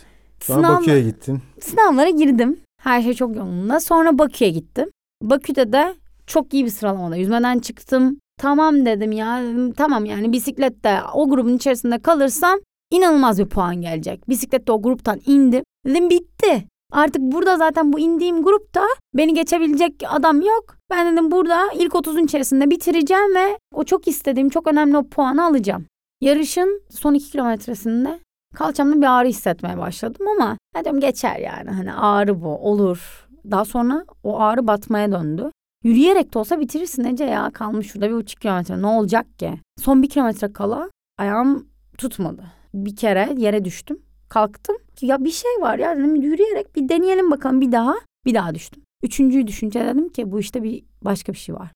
Sonra 0.40 0.66
Sınav, 0.66 0.76
Bakü'ye 0.80 1.02
gittin. 1.02 1.40
sınavlara 1.60 2.10
girdim. 2.10 2.60
Her 2.80 3.02
şey 3.02 3.14
çok 3.14 3.36
yolunda. 3.36 3.80
Sonra 3.80 4.18
Bakü'ye 4.18 4.50
gittim. 4.50 4.90
Bakü'de 5.22 5.72
de 5.72 5.94
çok 6.26 6.54
iyi 6.54 6.64
bir 6.64 6.70
sıralamada 6.70 7.16
yüzmeden 7.16 7.58
çıktım. 7.58 8.18
Tamam 8.40 8.86
dedim 8.86 9.12
ya. 9.12 9.42
Tamam 9.76 10.04
yani 10.04 10.32
bisiklette 10.32 10.98
o 11.14 11.28
grubun 11.30 11.56
içerisinde 11.56 11.98
kalırsam 11.98 12.58
inanılmaz 12.90 13.38
bir 13.38 13.46
puan 13.46 13.80
gelecek. 13.80 14.28
Bisiklette 14.28 14.72
o 14.72 14.82
gruptan 14.82 15.20
indim. 15.26 15.62
Dedim 15.86 16.10
bitti. 16.10 16.64
Artık 16.92 17.22
burada 17.22 17.56
zaten 17.56 17.92
bu 17.92 17.98
indiğim 18.00 18.42
grupta 18.42 18.82
beni 19.14 19.34
geçebilecek 19.34 20.02
adam 20.08 20.40
yok. 20.40 20.76
Ben 20.90 21.12
dedim 21.12 21.30
burada 21.30 21.62
ilk 21.78 21.92
30'un 21.92 22.24
içerisinde 22.24 22.70
bitireceğim 22.70 23.34
ve 23.34 23.58
o 23.74 23.84
çok 23.84 24.08
istediğim 24.08 24.48
çok 24.48 24.66
önemli 24.66 24.96
o 24.96 25.08
puanı 25.08 25.44
alacağım. 25.44 25.84
Yarışın 26.22 26.82
son 26.90 27.14
2 27.14 27.30
kilometresinde 27.30 28.20
kalçamda 28.54 28.96
bir 28.96 29.18
ağrı 29.18 29.28
hissetmeye 29.28 29.78
başladım 29.78 30.26
ama 30.28 30.56
dedim 30.76 31.00
geçer 31.00 31.36
yani 31.36 31.70
hani 31.70 31.92
ağrı 31.92 32.42
bu 32.42 32.48
olur. 32.48 33.28
Daha 33.50 33.64
sonra 33.64 34.04
o 34.22 34.40
ağrı 34.40 34.66
batmaya 34.66 35.12
döndü. 35.12 35.50
Yürüyerek 35.84 36.34
de 36.34 36.38
olsa 36.38 36.60
bitirirsin 36.60 37.04
Ece 37.04 37.24
ya 37.24 37.50
kalmış 37.50 37.86
şurada 37.86 38.10
bir 38.10 38.14
buçuk 38.14 38.40
kilometre 38.40 38.82
ne 38.82 38.86
olacak 38.86 39.38
ki? 39.38 39.52
Son 39.78 40.02
bir 40.02 40.08
kilometre 40.08 40.52
kala 40.52 40.90
ayağım 41.18 41.68
tutmadı. 41.98 42.44
Bir 42.74 42.96
kere 42.96 43.34
yere 43.36 43.64
düştüm 43.64 44.02
kalktım. 44.28 44.76
Ya 45.00 45.24
bir 45.24 45.30
şey 45.30 45.50
var 45.60 45.78
ya 45.78 45.96
dedim 45.96 46.16
yürüyerek 46.16 46.76
bir 46.76 46.88
deneyelim 46.88 47.30
bakalım 47.30 47.60
bir 47.60 47.72
daha. 47.72 47.94
Bir 48.26 48.34
daha 48.34 48.54
düştüm. 48.54 48.82
Üçüncüyü 49.02 49.46
düşünce 49.46 49.80
dedim 49.80 50.08
ki 50.08 50.32
bu 50.32 50.40
işte 50.40 50.62
bir 50.62 50.84
başka 51.02 51.32
bir 51.32 51.38
şey 51.38 51.54
var. 51.54 51.70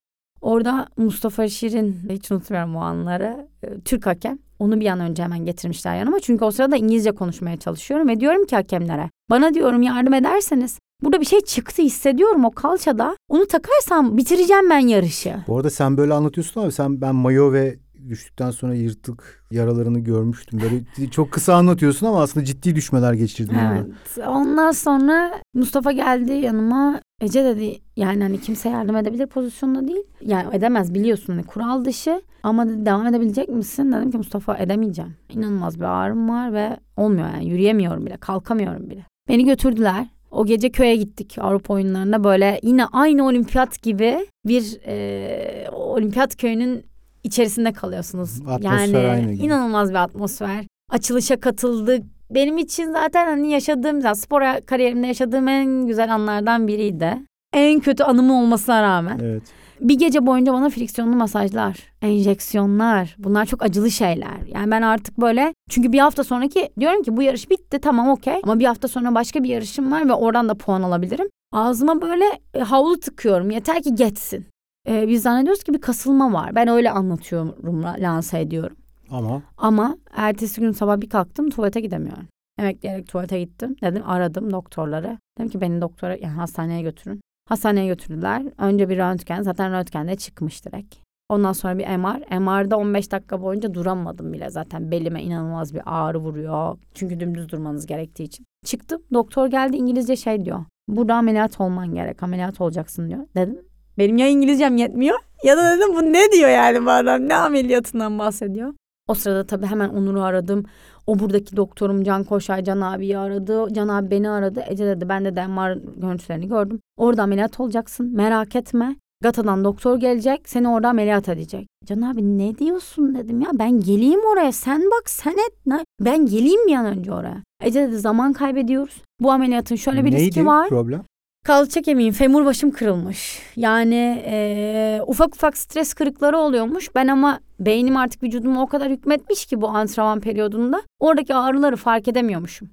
Orada 0.47 0.87
Mustafa 0.97 1.49
Şirin 1.49 1.97
hiç 2.11 2.31
unutmuyorum 2.33 2.77
o 2.77 2.81
anları. 2.81 3.49
e, 3.63 3.81
Türk 3.81 4.07
hakem. 4.07 4.39
Onu 4.59 4.81
bir 4.81 4.87
an 4.87 5.01
önce 5.01 5.23
hemen 5.23 5.45
getirmişler 5.45 5.97
yanıma. 5.97 6.21
Çünkü 6.21 6.45
o 6.45 6.51
sırada 6.51 6.77
İngilizce 6.77 7.13
konuşmaya 7.13 7.57
çalışıyorum 7.57 8.09
ve 8.09 8.21
diyorum 8.21 8.47
ki 8.47 8.57
hakemlere. 8.57 9.11
Bana 9.31 9.55
diyorum 9.55 9.83
yardım 9.83 10.15
ederseniz. 10.15 10.79
Burada 11.03 11.21
bir 11.21 11.27
şey 11.27 11.41
çıktı 11.41 11.83
hissediyorum 11.83 12.45
o 12.45 12.51
kalçada. 12.51 13.17
Onu 13.29 13.47
takarsam 13.47 14.17
bitireceğim 14.17 14.71
ben 14.71 14.79
yarışı. 14.79 15.35
Bu 15.49 15.57
arada 15.57 15.71
sen 15.71 15.97
böyle 15.97 16.15
anlatıyorsun 16.15 16.61
abi. 16.63 16.73
Sen 16.73 17.01
ben 17.01 17.15
mayo 17.15 17.53
ve 17.53 17.77
düştükten 18.09 18.51
sonra 18.51 18.75
yırtık 18.75 19.45
yaralarını 19.51 19.99
görmüştüm. 19.99 20.61
Böyle 20.63 21.11
çok 21.11 21.33
kısa 21.33 21.55
anlatıyorsun 21.55 22.07
ama 22.07 22.23
aslında 22.23 22.47
ciddi 22.47 22.75
düşmeler 22.75 23.13
geçirdin. 23.13 23.57
Evet. 23.73 23.87
Ondan 24.29 24.71
sonra 24.71 25.33
Mustafa 25.55 25.93
geldi 25.93 26.33
yanıma. 26.33 27.01
Ece 27.21 27.45
dedi 27.45 27.79
yani 27.97 28.23
hani 28.23 28.41
kimse 28.41 28.69
yardım 28.69 28.97
edebilir 28.97 29.27
pozisyonda 29.27 29.89
değil. 29.89 30.05
Yani 30.21 30.57
edemez 30.57 30.95
biliyorsun 30.95 31.33
hani 31.33 31.43
kural 31.45 31.85
dışı. 31.85 32.23
Ama 32.43 32.69
dedi, 32.69 32.87
devam 32.87 33.07
edebilecek 33.07 33.49
misin? 33.49 33.93
Dedim 33.93 34.11
ki 34.11 34.17
Mustafa 34.17 34.59
edemeyeceğim. 34.59 35.15
İnanılmaz 35.33 35.81
bir 35.81 35.85
ağrım 35.85 36.29
var 36.29 36.53
ve 36.53 36.77
olmuyor 36.97 37.29
yani 37.29 37.49
yürüyemiyorum 37.49 38.07
bile 38.07 38.17
kalkamıyorum 38.17 38.91
bile. 38.91 39.05
Beni 39.29 39.45
götürdüler. 39.45 40.07
O 40.31 40.47
gece 40.47 40.71
köye 40.71 40.97
gittik 40.97 41.37
Avrupa 41.41 41.75
oyunlarına 41.75 42.25
böyle 42.25 42.61
yine 42.63 42.85
aynı 42.87 43.27
olimpiyat 43.27 43.83
gibi 43.83 44.27
bir 44.47 44.79
e, 44.87 45.71
olimpiyat 45.73 46.37
köyünün 46.37 46.87
içerisinde 47.25 47.73
kalıyorsunuz. 47.73 48.41
Atmosfer 48.41 48.61
yani 48.61 48.99
aynı 48.99 49.33
gibi. 49.33 49.47
inanılmaz 49.47 49.91
bir 49.91 49.95
atmosfer. 49.95 50.65
Açılışa 50.91 51.41
katıldık. 51.41 52.16
Benim 52.31 52.59
için 52.59 52.93
zaten 52.93 53.27
hani 53.27 53.51
yaşadığım, 53.51 54.01
zaten 54.01 54.15
spor 54.15 54.43
kariyerimde 54.67 55.07
yaşadığım 55.07 55.49
en 55.49 55.87
güzel 55.87 56.15
anlardan 56.15 56.69
biriydi. 56.69 57.19
En 57.55 57.81
kötü 57.81 58.05
anım 58.05 58.31
olmasına 58.31 58.83
rağmen. 58.83 59.19
Evet. 59.23 59.43
Bir 59.81 59.99
gece 59.99 60.27
boyunca 60.27 60.53
bana 60.53 60.69
friksiyonlu 60.71 61.17
masajlar, 61.17 61.79
enjeksiyonlar. 62.03 63.17
Bunlar 63.19 63.47
çok 63.47 63.63
acılı 63.63 63.91
şeyler. 63.91 64.47
Yani 64.47 64.71
ben 64.71 64.83
artık 64.83 65.21
böyle 65.21 65.55
çünkü 65.71 65.93
bir 65.93 65.99
hafta 65.99 66.25
sonraki 66.25 66.69
diyorum 66.81 67.03
ki 67.03 67.17
bu 67.17 67.23
yarış 67.23 67.51
bitti 67.51 67.79
tamam 67.79 68.09
okey. 68.09 68.41
Ama 68.43 68.59
bir 68.59 68.65
hafta 68.65 68.89
sonra 68.89 69.15
başka 69.15 69.43
bir 69.43 69.49
yarışım 69.49 69.93
var 69.93 70.09
ve 70.09 70.13
oradan 70.13 70.49
da 70.49 70.55
puan 70.55 70.83
alabilirim. 70.83 71.29
Ağzıma 71.53 72.03
böyle 72.03 72.25
e, 72.55 72.61
havlu 72.61 73.01
tıkıyorum 73.01 73.51
yeter 73.51 73.83
ki 73.83 73.95
geçsin. 73.95 74.47
Ee, 74.89 75.09
biz 75.09 75.23
zannediyoruz 75.23 75.63
ki 75.63 75.75
bir 75.75 75.81
kasılma 75.81 76.33
var. 76.33 76.55
Ben 76.55 76.69
öyle 76.69 76.91
anlatıyorum, 76.91 77.83
lanse 77.99 78.41
ediyorum. 78.41 78.77
Ama 79.11 79.43
Ama 79.57 79.97
ertesi 80.17 80.61
gün 80.61 80.73
sabah 80.73 81.01
bir 81.01 81.09
kalktım 81.09 81.51
tuvalete 81.51 81.81
gidemiyorum. 81.81 82.29
Emekleyerek 82.59 83.09
tuvalete 83.09 83.41
gittim. 83.41 83.77
Dedim 83.83 84.03
aradım 84.07 84.53
doktorları. 84.53 85.19
Dedim 85.39 85.51
ki 85.51 85.61
beni 85.61 85.81
doktora 85.81 86.17
yani 86.17 86.35
hastaneye 86.35 86.83
götürün. 86.83 87.21
Hastaneye 87.49 87.87
götürdüler. 87.87 88.43
Önce 88.59 88.89
bir 88.89 88.99
röntgen. 88.99 89.43
Zaten 89.43 89.73
röntgende 89.73 90.17
çıkmış 90.17 90.65
direkt. 90.65 90.95
Ondan 91.29 91.53
sonra 91.53 91.79
bir 91.79 91.87
MR. 91.87 92.39
MR'da 92.39 92.77
15 92.77 93.13
dakika 93.13 93.43
boyunca 93.43 93.75
duramadım 93.75 94.33
bile 94.33 94.51
zaten. 94.51 94.91
Belime 94.91 95.23
inanılmaz 95.23 95.75
bir 95.75 95.83
ağrı 95.87 96.19
vuruyor. 96.19 96.79
Çünkü 96.95 97.21
dümdüz 97.21 97.49
durmanız 97.49 97.87
gerektiği 97.87 98.25
için. 98.25 98.47
Çıktım. 98.65 99.03
Doktor 99.13 99.47
geldi 99.47 99.77
İngilizce 99.77 100.17
şey 100.17 100.45
diyor. 100.45 100.65
Burada 100.89 101.15
ameliyat 101.15 101.61
olman 101.61 101.95
gerek. 101.95 102.23
Ameliyat 102.23 102.61
olacaksın 102.61 103.09
diyor. 103.09 103.27
Dedim. 103.37 103.59
Benim 103.99 104.17
ya 104.17 104.29
İngilizcem 104.29 104.77
yetmiyor 104.77 105.19
ya 105.45 105.57
da 105.57 105.77
dedim 105.77 105.95
bu 105.95 106.03
ne 106.03 106.33
diyor 106.33 106.49
yani 106.49 106.87
bu 106.87 106.91
adam 106.91 107.29
ne 107.29 107.35
ameliyatından 107.35 108.19
bahsediyor. 108.19 108.75
O 109.09 109.15
sırada 109.15 109.47
tabii 109.47 109.67
hemen 109.67 109.89
Onur'u 109.89 110.23
aradım. 110.23 110.65
O 111.07 111.19
buradaki 111.19 111.57
doktorum 111.57 112.05
Can 112.05 112.25
Koşay 112.25 112.65
Can 112.65 112.81
abiyi 112.81 113.19
aradı. 113.19 113.67
Can 113.73 113.89
abi 113.89 114.11
beni 114.11 114.31
aradı. 114.31 114.65
Ece 114.69 114.87
dedi 114.87 115.09
ben 115.09 115.25
de 115.25 115.47
MR 115.47 115.79
görüntülerini 115.97 116.49
gördüm. 116.49 116.81
Orada 116.97 117.23
ameliyat 117.23 117.61
olacaksın 117.61 118.17
merak 118.17 118.57
etme. 118.57 118.97
Gata'dan 119.23 119.65
doktor 119.65 120.01
gelecek 120.01 120.49
seni 120.49 120.69
orada 120.69 120.89
ameliyat 120.89 121.29
edecek. 121.29 121.69
Can 121.85 122.01
abi 122.03 122.39
ne 122.39 122.59
diyorsun 122.59 123.15
dedim 123.15 123.41
ya 123.41 123.49
ben 123.55 123.81
geleyim 123.81 124.21
oraya 124.33 124.53
sen 124.53 124.83
bak 124.83 125.11
sen 125.11 125.33
et. 125.33 125.83
Ben 126.01 126.27
geleyim 126.27 126.67
bir 126.67 126.75
an 126.75 126.87
önce 126.87 127.13
oraya. 127.13 127.43
Ece 127.63 127.89
dedi 127.89 127.99
zaman 127.99 128.33
kaybediyoruz. 128.33 129.03
Bu 129.21 129.33
ameliyatın 129.33 129.77
şöyle 129.77 130.05
bir 130.05 130.13
neydi 130.13 130.27
riski 130.27 130.47
var. 130.47 130.69
problem? 130.69 131.03
Kalça 131.47 131.83
kemiğim, 131.83 132.13
femur 132.13 132.45
başım 132.45 132.71
kırılmış. 132.71 133.43
Yani 133.57 134.23
eee, 134.27 135.03
ufak 135.07 135.35
ufak 135.35 135.57
stres 135.57 135.95
kırıkları 135.95 136.39
oluyormuş. 136.39 136.95
Ben 136.95 137.09
ama 137.09 137.41
beynim 137.61 137.97
artık 137.97 138.23
vücuduma 138.23 138.63
o 138.63 138.67
kadar 138.67 138.91
hükmetmiş 138.91 139.47
ki 139.47 139.61
bu 139.61 139.69
antrenman 139.69 140.21
periyodunda. 140.21 140.83
Oradaki 141.01 141.35
ağrıları 141.35 141.77
fark 141.77 142.09
edemiyormuşum. 142.09 142.69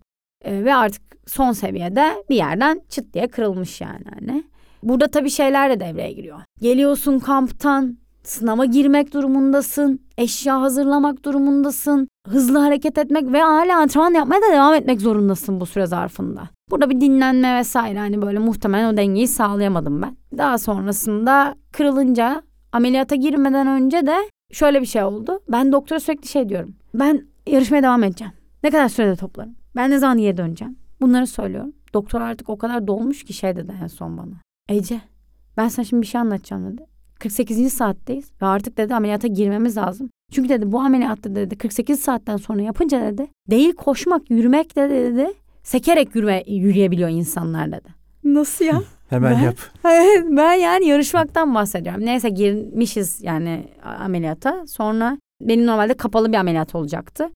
Eee, 0.46 0.66
ve 0.66 0.76
artık 0.76 1.02
son 1.28 1.52
seviyede 1.52 2.24
bir 2.30 2.36
yerden 2.36 2.82
çıt 2.90 3.14
diye 3.14 3.28
kırılmış 3.28 3.82
yani 3.82 4.06
hani. 4.20 4.44
Burada 4.84 5.08
tabii 5.08 5.30
şeyler 5.30 5.70
de 5.70 5.80
devreye 5.80 6.12
giriyor. 6.12 6.40
Geliyorsun 6.62 7.20
kamptan, 7.20 7.98
sınava 8.24 8.66
girmek 8.66 9.14
durumundasın, 9.14 10.00
eşya 10.18 10.62
hazırlamak 10.62 11.26
durumundasın, 11.26 12.08
hızlı 12.28 12.60
hareket 12.60 12.98
etmek 12.98 13.32
ve 13.32 13.42
hala 13.42 13.78
antrenman 13.78 14.14
yapmaya 14.14 14.42
da 14.42 14.54
devam 14.54 14.74
etmek 14.74 15.02
zorundasın 15.02 15.60
bu 15.60 15.66
süre 15.66 15.86
zarfında. 15.86 16.50
Burada 16.72 16.90
bir 16.90 17.02
dinlenme 17.02 17.56
vesaire 17.60 18.00
hani 18.00 18.22
böyle 18.22 18.40
muhtemelen 18.40 18.94
o 18.94 18.98
dengeyi 18.98 19.28
sağlayamadım 19.28 20.02
ben. 20.02 20.18
Daha 20.38 20.58
sonrasında 20.58 21.56
kırılınca 21.72 22.42
ameliyata 22.72 23.16
girmeden 23.16 23.68
önce 23.68 24.08
de 24.08 24.16
şöyle 24.52 24.82
bir 24.82 24.86
şey 24.86 25.04
oldu. 25.04 25.40
Ben 25.52 25.72
doktora 25.72 26.00
sürekli 26.00 26.28
şey 26.28 26.50
diyorum. 26.50 26.76
Ben 26.94 27.28
yarışmaya 27.48 27.84
devam 27.84 28.04
edeceğim. 28.04 28.34
Ne 28.64 28.72
kadar 28.72 28.90
sürede 28.90 29.16
toplarım? 29.16 29.56
Ben 29.76 29.92
ne 29.92 29.98
zaman 29.98 30.18
geri 30.18 30.38
döneceğim? 30.38 30.76
Bunları 31.02 31.28
söylüyorum. 31.28 31.74
Doktor 31.94 32.22
artık 32.22 32.50
o 32.50 32.58
kadar 32.58 32.88
dolmuş 32.88 33.24
ki 33.24 33.34
şey 33.34 33.56
dedi 33.56 33.74
en 33.84 33.88
son 33.88 34.18
bana. 34.18 34.34
Ece 34.70 35.02
ben 35.58 35.68
sana 35.68 35.86
şimdi 35.86 36.02
bir 36.02 36.08
şey 36.08 36.22
anlatacağım 36.22 36.74
dedi. 36.74 36.93
48. 37.24 37.74
saatteyiz 37.74 38.32
ve 38.42 38.46
artık 38.46 38.78
dedi 38.78 38.96
ameliyata 38.96 39.28
girmemiz 39.28 39.78
lazım. 39.78 40.10
Çünkü 40.32 40.50
dedi 40.50 40.72
bu 40.72 40.80
ameliyatta 40.80 41.36
dedi 41.36 41.58
48 41.58 42.00
saatten 42.00 42.38
sonra 42.38 42.62
yapınca 42.62 43.02
dedi 43.02 43.28
değil 43.50 43.74
koşmak 43.74 44.32
yürümek 44.32 44.76
de 44.76 44.90
dedi 44.90 45.28
sekerek 45.64 46.16
yürüme, 46.16 46.44
yürüyebiliyor 46.48 47.10
insanlar 47.10 47.72
dedi. 47.72 47.90
Nasıl 48.24 48.66
ya? 48.66 48.82
Hemen 49.10 49.36
Ben- 49.36 49.42
yap. 49.42 49.56
Ben 50.38 50.54
yani 50.54 50.88
yarışmaktan 50.88 51.56
bahsediyorum. 51.56 52.06
Neyse 52.06 52.30
girmişiz 52.30 53.24
yani 53.24 53.68
ameliyata. 54.00 54.68
Sonra 54.68 55.18
benim 55.42 55.66
normalde 55.66 55.94
kapalı 55.94 56.32
bir 56.32 56.38
ameliyat 56.38 56.76
olacaktı. 56.76 57.30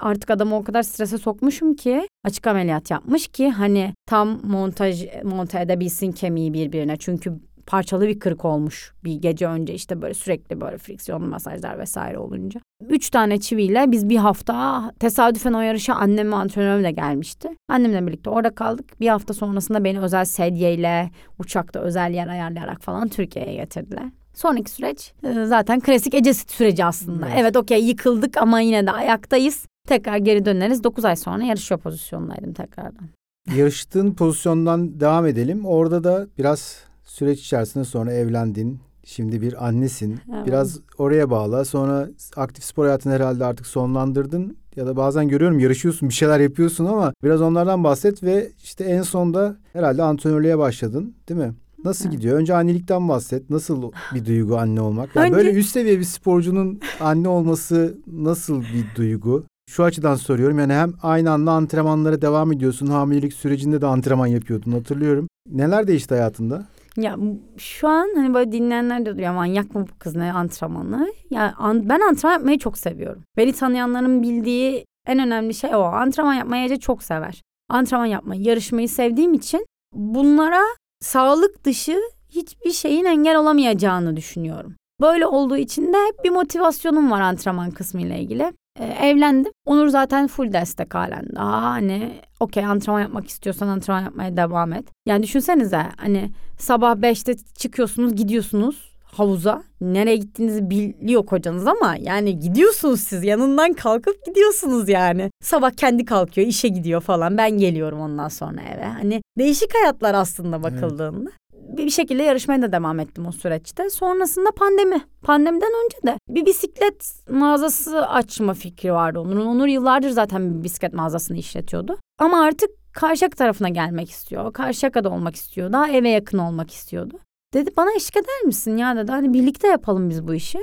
Artık 0.00 0.30
adamı 0.30 0.56
o 0.56 0.64
kadar 0.64 0.82
strese 0.82 1.18
sokmuşum 1.18 1.74
ki 1.74 2.08
açık 2.24 2.46
ameliyat 2.46 2.90
yapmış 2.90 3.28
ki 3.28 3.50
hani 3.50 3.94
tam 4.06 4.40
montaj 4.44 5.06
monte 5.24 5.60
edebilsin 5.60 6.12
kemiği 6.12 6.52
birbirine. 6.52 6.96
Çünkü 6.96 7.32
parçalı 7.66 8.08
bir 8.08 8.18
kırık 8.18 8.44
olmuş 8.44 8.92
bir 9.04 9.14
gece 9.14 9.46
önce 9.46 9.74
işte 9.74 10.02
böyle 10.02 10.14
sürekli 10.14 10.60
böyle 10.60 10.78
friksiyonlu 10.78 11.26
masajlar 11.26 11.78
vesaire 11.78 12.18
olunca. 12.18 12.60
Üç 12.88 13.10
tane 13.10 13.40
çiviyle 13.40 13.84
biz 13.88 14.08
bir 14.08 14.16
hafta 14.16 14.82
tesadüfen 14.98 15.52
o 15.52 15.60
yarışa 15.60 15.94
annem 15.94 16.32
ve 16.32 16.36
antrenörüm 16.36 16.84
de 16.84 16.90
gelmişti. 16.90 17.48
Annemle 17.68 18.06
birlikte 18.06 18.30
orada 18.30 18.54
kaldık. 18.54 19.00
Bir 19.00 19.08
hafta 19.08 19.34
sonrasında 19.34 19.84
beni 19.84 20.00
özel 20.00 20.24
sedyeyle 20.24 21.10
uçakta 21.38 21.80
özel 21.80 22.12
yer 22.14 22.28
ayarlayarak 22.28 22.82
falan 22.82 23.08
Türkiye'ye 23.08 23.54
getirdiler. 23.54 24.04
Sonraki 24.34 24.70
süreç 24.70 25.12
e, 25.22 25.44
zaten 25.44 25.80
klasik 25.80 26.14
Ece 26.14 26.34
süreci 26.34 26.84
aslında. 26.84 27.26
Evet. 27.26 27.38
Evet, 27.40 27.56
okey 27.56 27.84
yıkıldık 27.84 28.36
ama 28.36 28.60
yine 28.60 28.86
de 28.86 28.90
ayaktayız. 28.90 29.66
Tekrar 29.88 30.16
geri 30.16 30.44
döneriz. 30.44 30.84
9 30.84 31.04
ay 31.04 31.16
sonra 31.16 31.44
yarışıyor 31.44 31.80
pozisyondaydım 31.80 32.52
tekrardan. 32.52 33.08
Yarıştığın 33.56 34.14
pozisyondan 34.14 35.00
devam 35.00 35.26
edelim. 35.26 35.66
Orada 35.66 36.04
da 36.04 36.26
biraz 36.38 36.84
süreç 37.12 37.40
içerisinde 37.40 37.84
sonra 37.84 38.12
evlendin. 38.12 38.80
Şimdi 39.04 39.42
bir 39.42 39.66
annesin. 39.66 40.20
Evet. 40.34 40.46
Biraz 40.46 40.78
oraya 40.98 41.30
bağla. 41.30 41.64
Sonra 41.64 42.08
aktif 42.36 42.64
spor 42.64 42.84
hayatını 42.84 43.12
herhalde 43.12 43.44
artık 43.44 43.66
sonlandırdın. 43.66 44.56
Ya 44.76 44.86
da 44.86 44.96
bazen 44.96 45.28
görüyorum 45.28 45.58
yarışıyorsun, 45.58 46.08
bir 46.08 46.14
şeyler 46.14 46.40
yapıyorsun 46.40 46.84
ama 46.86 47.12
biraz 47.24 47.40
onlardan 47.42 47.84
bahset 47.84 48.22
ve 48.22 48.48
işte 48.62 48.84
en 48.84 49.02
sonda 49.02 49.56
herhalde 49.72 50.02
antrenörlüğe 50.02 50.58
başladın, 50.58 51.14
değil 51.28 51.40
mi? 51.40 51.54
Nasıl 51.84 52.04
Evet. 52.04 52.16
gidiyor? 52.16 52.38
Önce 52.38 52.54
annelikten 52.54 53.08
bahset. 53.08 53.50
Nasıl 53.50 53.92
bir 54.14 54.24
duygu 54.26 54.56
anne 54.58 54.80
olmak? 54.80 55.16
Yani 55.16 55.26
Önce- 55.26 55.36
böyle 55.36 55.52
üst 55.58 55.70
seviye 55.72 55.98
bir 55.98 56.04
sporcunun 56.04 56.80
anne 57.00 57.28
olması 57.28 57.98
nasıl 58.12 58.60
bir 58.60 58.96
duygu? 58.96 59.44
Şu 59.70 59.84
açıdan 59.84 60.14
soruyorum. 60.14 60.58
Yani 60.58 60.72
hem 60.72 60.92
aynı 61.02 61.30
anda 61.30 61.50
antrenmanlara 61.52 62.22
devam 62.22 62.52
ediyorsun. 62.52 62.86
Hamilelik 62.86 63.32
sürecinde 63.32 63.80
de 63.80 63.86
antrenman 63.86 64.26
yapıyordun 64.26 64.72
hatırlıyorum. 64.72 65.28
Neler 65.50 65.86
değişti 65.86 66.14
hayatında? 66.14 66.66
Ya 66.96 67.16
şu 67.56 67.88
an 67.88 68.08
hani 68.16 68.34
böyle 68.34 68.52
dinleyenler 68.52 69.06
de 69.06 69.16
diyor 69.16 69.34
manyak 69.34 69.74
mı 69.74 69.86
bu 69.92 69.98
kız 69.98 70.16
ne 70.16 70.32
antrenmanı? 70.32 71.12
Ya 71.30 71.54
an- 71.58 71.88
ben 71.88 72.00
antrenman 72.00 72.32
yapmayı 72.38 72.58
çok 72.58 72.78
seviyorum. 72.78 73.22
Beni 73.36 73.52
tanıyanların 73.52 74.22
bildiği 74.22 74.84
en 75.06 75.18
önemli 75.18 75.54
şey 75.54 75.74
o. 75.74 75.80
Antrenman 75.82 76.34
yapmayı 76.34 76.64
Ece 76.64 76.76
çok 76.76 77.02
sever. 77.02 77.42
Antrenman 77.68 78.06
yapmayı, 78.06 78.42
yarışmayı 78.42 78.88
sevdiğim 78.88 79.34
için 79.34 79.66
bunlara 79.94 80.60
sağlık 81.00 81.64
dışı 81.64 82.00
hiçbir 82.28 82.70
şeyin 82.72 83.04
engel 83.04 83.36
olamayacağını 83.36 84.16
düşünüyorum. 84.16 84.74
Böyle 85.00 85.26
olduğu 85.26 85.56
için 85.56 85.92
de 85.92 85.96
hep 86.06 86.24
bir 86.24 86.30
motivasyonum 86.30 87.10
var 87.10 87.20
antrenman 87.20 87.70
kısmı 87.70 88.00
ile 88.00 88.20
ilgili. 88.20 88.52
Ee, 88.80 88.84
evlendim. 88.84 89.52
Onur 89.66 89.88
zaten 89.88 90.26
full 90.26 90.52
destek 90.52 90.94
halen. 90.94 91.26
Aa 91.36 91.62
hani 91.62 92.20
okey 92.40 92.64
antrenman 92.64 93.00
yapmak 93.00 93.28
istiyorsan 93.28 93.68
antrenman 93.68 94.02
yapmaya 94.02 94.36
devam 94.36 94.72
et. 94.72 94.84
Yani 95.06 95.22
düşünsenize 95.22 95.82
hani 95.96 96.30
sabah 96.58 96.94
5'te 96.96 97.34
çıkıyorsunuz 97.58 98.14
gidiyorsunuz 98.16 98.92
havuza. 99.04 99.62
Nereye 99.80 100.16
gittiğinizi 100.16 100.70
biliyor 100.70 101.26
kocanız 101.26 101.66
ama 101.66 101.96
yani 102.00 102.38
gidiyorsunuz 102.40 103.00
siz 103.00 103.24
yanından 103.24 103.72
kalkıp 103.72 104.26
gidiyorsunuz 104.26 104.88
yani. 104.88 105.30
Sabah 105.42 105.70
kendi 105.70 106.04
kalkıyor 106.04 106.46
işe 106.46 106.68
gidiyor 106.68 107.00
falan 107.00 107.38
ben 107.38 107.50
geliyorum 107.50 108.00
ondan 108.00 108.28
sonra 108.28 108.60
eve. 108.74 108.84
Hani 108.84 109.22
değişik 109.38 109.74
hayatlar 109.74 110.14
aslında 110.14 110.62
bakıldığında. 110.62 111.30
Bir 111.68 111.90
şekilde 111.90 112.22
yarışmaya 112.22 112.62
da 112.62 112.72
devam 112.72 113.00
ettim 113.00 113.26
o 113.26 113.32
süreçte. 113.32 113.90
Sonrasında 113.90 114.50
pandemi. 114.50 115.00
Pandemiden 115.22 115.70
önce 115.84 116.12
de 116.12 116.18
bir 116.28 116.46
bisiklet 116.46 117.14
mağazası 117.30 118.06
açma 118.06 118.54
fikri 118.54 118.92
vardı 118.92 119.20
Onur'un. 119.20 119.46
Onur 119.46 119.66
yıllardır 119.66 120.10
zaten 120.10 120.58
bir 120.58 120.64
bisiklet 120.64 120.92
mağazasını 120.92 121.36
işletiyordu. 121.38 121.98
Ama 122.18 122.42
artık 122.42 122.70
Karşıyaka 122.92 123.36
tarafına 123.36 123.68
gelmek 123.68 124.10
istiyor. 124.10 124.52
Karşıyaka'da 124.52 125.10
olmak 125.10 125.36
istiyor. 125.36 125.72
Daha 125.72 125.88
eve 125.88 126.08
yakın 126.08 126.38
olmak 126.38 126.70
istiyordu. 126.70 127.18
Dedi 127.54 127.70
bana 127.76 127.92
eşlik 127.96 128.16
eder 128.16 128.42
misin 128.44 128.76
ya 128.76 128.96
dedi. 128.96 129.12
Hani 129.12 129.32
birlikte 129.32 129.68
yapalım 129.68 130.10
biz 130.10 130.28
bu 130.28 130.34
işi. 130.34 130.58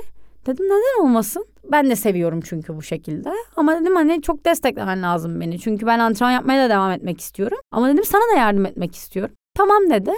Dedim 0.46 0.64
neden 0.64 1.02
olmasın? 1.02 1.46
Ben 1.72 1.90
de 1.90 1.96
seviyorum 1.96 2.40
çünkü 2.40 2.76
bu 2.76 2.82
şekilde. 2.82 3.32
Ama 3.56 3.80
dedim 3.80 3.96
hani 3.96 4.22
çok 4.22 4.44
desteklemen 4.44 5.02
lazım 5.02 5.40
beni. 5.40 5.60
Çünkü 5.60 5.86
ben 5.86 5.98
antrenman 5.98 6.32
yapmaya 6.32 6.64
da 6.64 6.74
devam 6.74 6.90
etmek 6.90 7.20
istiyorum. 7.20 7.58
Ama 7.70 7.88
dedim 7.88 8.04
sana 8.04 8.22
da 8.34 8.38
yardım 8.38 8.66
etmek 8.66 8.94
istiyorum. 8.94 9.34
Tamam 9.54 9.90
dedi. 9.90 10.12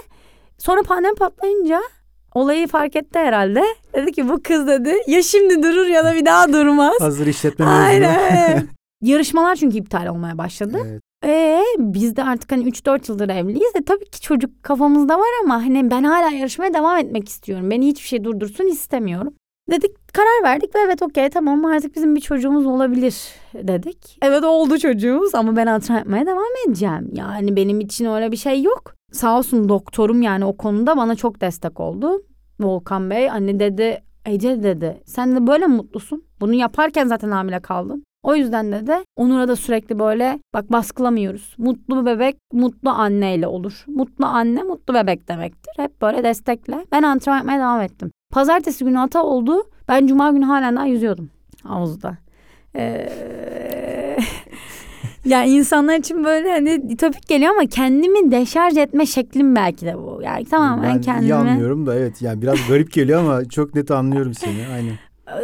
Sonra 0.65 0.83
pandemi 0.83 1.15
patlayınca 1.15 1.81
olayı 2.35 2.67
fark 2.67 2.95
etti 2.95 3.19
herhalde. 3.19 3.63
Dedi 3.93 4.11
ki 4.11 4.29
bu 4.29 4.41
kız 4.43 4.67
dedi 4.67 4.93
ya 5.07 5.23
şimdi 5.23 5.63
durur 5.63 5.85
ya 5.85 6.05
da 6.05 6.15
bir 6.15 6.25
daha 6.25 6.53
durmaz. 6.53 6.93
Hazır 6.99 7.27
işletme 7.27 7.65
mezunu. 7.65 7.83
Aynen. 7.83 8.67
Yarışmalar 9.01 9.55
çünkü 9.55 9.77
iptal 9.77 10.07
olmaya 10.07 10.37
başladı. 10.37 10.77
Evet. 10.85 11.01
Ee, 11.25 11.63
biz 11.77 12.15
de 12.15 12.23
artık 12.23 12.51
hani 12.51 12.63
3-4 12.69 13.11
yıldır 13.11 13.29
evliyiz. 13.29 13.71
E 13.75 13.83
tabii 13.83 14.05
ki 14.05 14.21
çocuk 14.21 14.63
kafamızda 14.63 15.19
var 15.19 15.29
ama 15.43 15.55
hani 15.55 15.91
ben 15.91 16.03
hala 16.03 16.31
yarışmaya 16.31 16.73
devam 16.73 16.97
etmek 16.97 17.29
istiyorum. 17.29 17.71
Beni 17.71 17.87
hiçbir 17.87 18.07
şey 18.07 18.23
durdursun 18.23 18.67
istemiyorum. 18.67 19.33
Dedik 19.71 20.13
karar 20.13 20.43
verdik 20.43 20.75
ve 20.75 20.79
evet 20.79 21.01
okey 21.01 21.29
tamam 21.29 21.65
artık 21.65 21.95
bizim 21.95 22.15
bir 22.15 22.21
çocuğumuz 22.21 22.65
olabilir 22.65 23.15
dedik. 23.53 24.17
Evet 24.21 24.43
oldu 24.43 24.77
çocuğumuz 24.77 25.35
ama 25.35 25.55
ben 25.55 25.67
antrenman 25.67 25.99
yapmaya 25.99 26.25
devam 26.25 26.67
edeceğim. 26.67 27.09
Yani 27.13 27.55
benim 27.55 27.79
için 27.79 28.05
öyle 28.05 28.31
bir 28.31 28.37
şey 28.37 28.61
yok. 28.61 28.95
Sağ 29.13 29.37
olsun 29.37 29.69
doktorum 29.69 30.21
yani 30.21 30.45
o 30.45 30.57
konuda 30.57 30.97
bana 30.97 31.15
çok 31.15 31.41
destek 31.41 31.79
oldu. 31.79 32.23
Volkan 32.59 33.09
Bey 33.09 33.29
anne 33.29 33.59
dedi 33.59 34.03
Ece 34.25 34.63
dedi 34.63 35.01
sen 35.05 35.35
de 35.35 35.47
böyle 35.47 35.67
mi 35.67 35.75
mutlusun? 35.75 36.23
Bunu 36.41 36.53
yaparken 36.53 37.07
zaten 37.07 37.31
hamile 37.31 37.59
kaldın. 37.59 38.03
O 38.23 38.35
yüzden 38.35 38.71
de 38.71 38.87
de 38.87 39.05
Onur'a 39.15 39.47
da 39.47 39.55
sürekli 39.55 39.99
böyle 39.99 40.39
bak 40.53 40.71
baskılamıyoruz. 40.71 41.55
Mutlu 41.57 42.05
bebek 42.05 42.37
mutlu 42.53 42.89
anneyle 42.89 43.47
olur. 43.47 43.85
Mutlu 43.87 44.25
anne 44.25 44.63
mutlu 44.63 44.93
bebek 44.93 45.27
demektir. 45.27 45.73
Hep 45.77 46.01
böyle 46.01 46.23
destekle. 46.23 46.85
Ben 46.91 47.03
antrenman 47.03 47.37
yapmaya 47.37 47.59
devam 47.59 47.81
ettim. 47.81 48.11
Pazartesi 48.31 48.85
günü 48.85 48.97
hata 48.97 49.23
oldu. 49.23 49.63
Ben 49.87 50.07
cuma 50.07 50.31
günü 50.31 50.45
halen 50.45 50.75
daha 50.75 50.85
yüzüyordum 50.85 51.29
havuzda. 51.63 52.17
Ee, 52.75 54.17
yani 55.25 55.49
insanlar 55.49 55.95
için 55.95 56.23
böyle 56.23 56.51
hani 56.51 56.97
topik 56.97 57.27
geliyor 57.27 57.51
ama 57.51 57.65
kendimi 57.69 58.31
deşarj 58.31 58.77
etme 58.77 59.05
şeklim 59.05 59.55
belki 59.55 59.85
de 59.85 59.97
bu. 59.97 60.21
Yani 60.23 60.45
tamamen 60.45 60.95
ben 60.95 61.01
kendimi. 61.01 61.27
iyi 61.27 61.33
anlıyorum 61.35 61.85
da 61.85 61.95
evet 61.95 62.21
yani 62.21 62.41
biraz 62.41 62.57
garip 62.67 62.93
geliyor 62.93 63.19
ama 63.19 63.45
çok 63.45 63.75
net 63.75 63.91
anlıyorum 63.91 64.33
seni 64.33 64.67
aynen. 64.73 64.93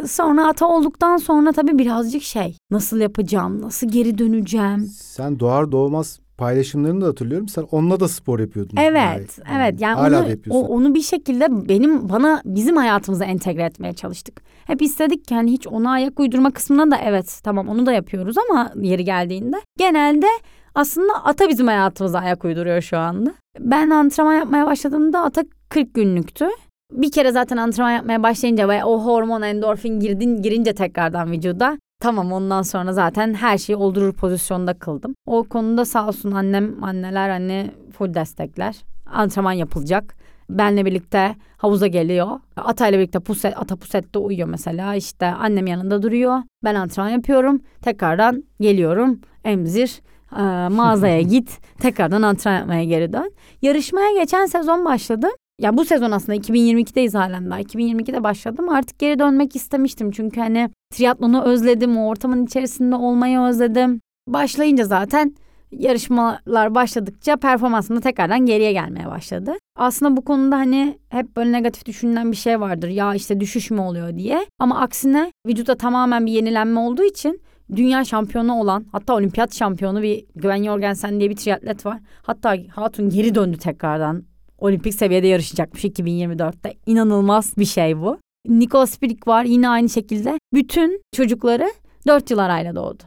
Sonra 0.08 0.48
ata 0.48 0.68
olduktan 0.68 1.18
sonra 1.18 1.52
tabii 1.52 1.78
birazcık 1.78 2.24
şey 2.24 2.58
nasıl 2.72 2.98
yapacağım, 2.98 3.62
nasıl 3.62 3.88
geri 3.88 4.18
döneceğim. 4.18 4.86
Sen 4.96 5.40
doğar 5.40 5.72
doğmaz 5.72 6.20
paylaşımlarını 6.40 7.02
da 7.02 7.08
hatırlıyorum. 7.08 7.48
Sen 7.48 7.66
onunla 7.72 8.00
da 8.00 8.08
spor 8.08 8.40
yapıyordun. 8.40 8.78
Evet, 8.78 8.98
Yani. 8.98 9.26
evet. 9.58 9.82
Yani 9.82 9.96
Hala 9.96 10.22
onu, 10.22 10.30
yapıyorsun. 10.30 10.64
o- 10.64 10.68
onu 10.68 10.94
bir 10.96 11.02
şekilde 11.02 11.70
benim 11.70 12.10
bana 12.10 12.42
bizim 12.46 12.76
hayatımıza 12.78 13.26
entegre 13.26 13.64
etmeye 13.64 13.94
çalıştık. 13.94 14.42
Hep 14.68 14.82
istedik 14.82 15.26
ki 15.26 15.36
hani 15.36 15.52
hiç 15.52 15.68
ona 15.68 15.92
ayak 15.92 16.20
uydurma 16.20 16.52
kısmına 16.52 16.92
da 16.92 16.98
evet 17.04 17.40
tamam 17.44 17.68
onu 17.70 17.86
da 17.86 17.92
yapıyoruz 17.94 18.36
ama 18.50 18.72
yeri 18.82 19.04
geldiğinde 19.04 19.58
genelde 19.78 20.28
aslında 20.76 21.14
ata 21.26 21.50
bizim 21.50 21.68
hayatımıza 21.68 22.20
ayak 22.20 22.46
uyduruyor 22.46 22.82
şu 22.82 22.98
anda. 22.98 23.34
Ben 23.60 23.90
antrenman 23.90 24.34
yapmaya 24.34 24.66
başladığımda 24.66 25.24
ata 25.24 25.44
40 25.70 25.94
günlüktü. 25.94 26.46
Bir 26.92 27.12
kere 27.12 27.32
zaten 27.32 27.58
antrenman 27.58 27.92
yapmaya 27.92 28.24
başlayınca 28.24 28.70
ve 28.70 28.84
o 28.84 29.06
hormon 29.06 29.42
endorfin 29.42 30.00
girdin 30.00 30.42
girince 30.42 30.74
tekrardan 30.74 31.32
vücuda 31.32 31.78
Tamam 32.02 32.32
ondan 32.32 32.62
sonra 32.62 32.94
zaten 32.94 33.34
her 33.34 33.58
şeyi 33.58 33.76
oldurur 33.76 34.14
pozisyonda 34.14 34.74
kıldım. 34.74 35.16
O 35.26 35.44
konuda 35.44 35.86
sağ 35.86 36.08
olsun 36.08 36.32
annem, 36.32 36.84
anneler 36.84 37.30
anne 37.30 37.72
full 37.98 38.14
destekler. 38.14 38.76
Antrenman 39.06 39.52
yapılacak. 39.52 40.16
Benle 40.50 40.86
birlikte 40.86 41.36
havuza 41.58 41.88
geliyor. 41.88 42.28
Atayla 42.56 43.00
birlikte 43.00 43.20
puset, 43.20 43.58
ata 43.58 43.76
pusette 43.76 44.20
uyuyor 44.20 44.48
mesela. 44.48 44.96
İşte 44.96 45.26
annem 45.26 45.68
yanında 45.68 46.02
duruyor. 46.04 46.44
Ben 46.64 46.76
antrenman 46.76 47.10
yapıyorum. 47.10 47.62
Tekrardan 47.82 48.44
geliyorum. 48.60 49.20
Emzir. 49.44 50.02
e, 50.38 50.68
mağazaya 50.70 51.22
git. 51.34 51.60
Tekrardan 51.82 52.22
antrenman 52.22 52.60
yapmaya 52.60 52.84
geri 52.84 53.14
dön. 53.14 53.32
Yarışmaya 53.62 54.20
geçen 54.20 54.46
sezon 54.46 54.86
başladım. 54.86 55.32
Ya 55.62 55.78
bu 55.78 55.86
sezon 55.86 56.12
aslında 56.12 56.36
2022'deyiz 56.36 57.18
halen 57.18 57.50
daha. 57.50 57.62
2022'de 57.62 58.24
başladım. 58.24 58.70
Artık 58.70 59.00
geri 59.00 59.20
dönmek 59.20 59.56
istemiştim. 59.56 60.12
Çünkü 60.12 60.40
hani 60.40 60.70
triatlonu 61.00 61.44
özledim. 61.44 61.98
O 61.98 62.08
ortamın 62.08 62.46
içerisinde 62.46 62.96
olmayı 62.96 63.40
özledim. 63.40 64.02
Başlayınca 64.28 64.86
zaten 64.86 65.36
yarışmalar 65.72 66.76
başladıkça 66.76 67.38
performansım 67.38 67.96
da 67.96 68.02
tekrardan 68.02 68.46
geriye 68.46 68.72
gelmeye 68.72 69.08
başladı. 69.08 69.52
Aslında 69.76 70.18
bu 70.18 70.26
konuda 70.26 70.58
hani 70.58 71.00
hep 71.10 71.36
böyle 71.36 71.52
negatif 71.52 71.86
düşünülen 71.86 72.32
bir 72.32 72.38
şey 72.38 72.60
vardır. 72.60 72.88
Ya 72.88 73.16
işte 73.16 73.40
düşüş 73.40 73.72
mü 73.72 73.82
oluyor 73.82 74.18
diye. 74.18 74.46
Ama 74.60 74.80
aksine 74.80 75.32
vücutta 75.48 75.76
tamamen 75.76 76.26
bir 76.26 76.32
yenilenme 76.32 76.80
olduğu 76.80 77.04
için 77.04 77.42
dünya 77.76 78.06
şampiyonu 78.06 78.60
olan 78.60 78.86
hatta 78.92 79.16
olimpiyat 79.16 79.56
şampiyonu 79.56 80.02
bir 80.02 80.26
Gwen 80.36 80.64
Jorgensen 80.64 81.20
diye 81.20 81.30
bir 81.30 81.36
triatlet 81.36 81.86
var. 81.86 82.00
Hatta 82.22 82.56
Hatun 82.72 83.10
geri 83.10 83.36
döndü 83.36 83.58
tekrardan. 83.58 84.24
Olimpik 84.58 84.94
seviyede 84.94 85.28
yarışacakmış 85.28 85.84
2024'te. 85.86 86.74
İnanılmaz 86.86 87.58
bir 87.58 87.66
şey 87.66 87.98
bu. 87.98 88.18
Nikola 88.48 88.88
Spirik 88.88 89.28
var 89.28 89.44
yine 89.44 89.70
aynı 89.70 89.90
şekilde. 89.90 90.40
Bütün 90.54 91.02
çocukları 91.12 91.70
4 92.08 92.32
yıl 92.32 92.38
arayla 92.38 92.76
doğdu. 92.76 93.04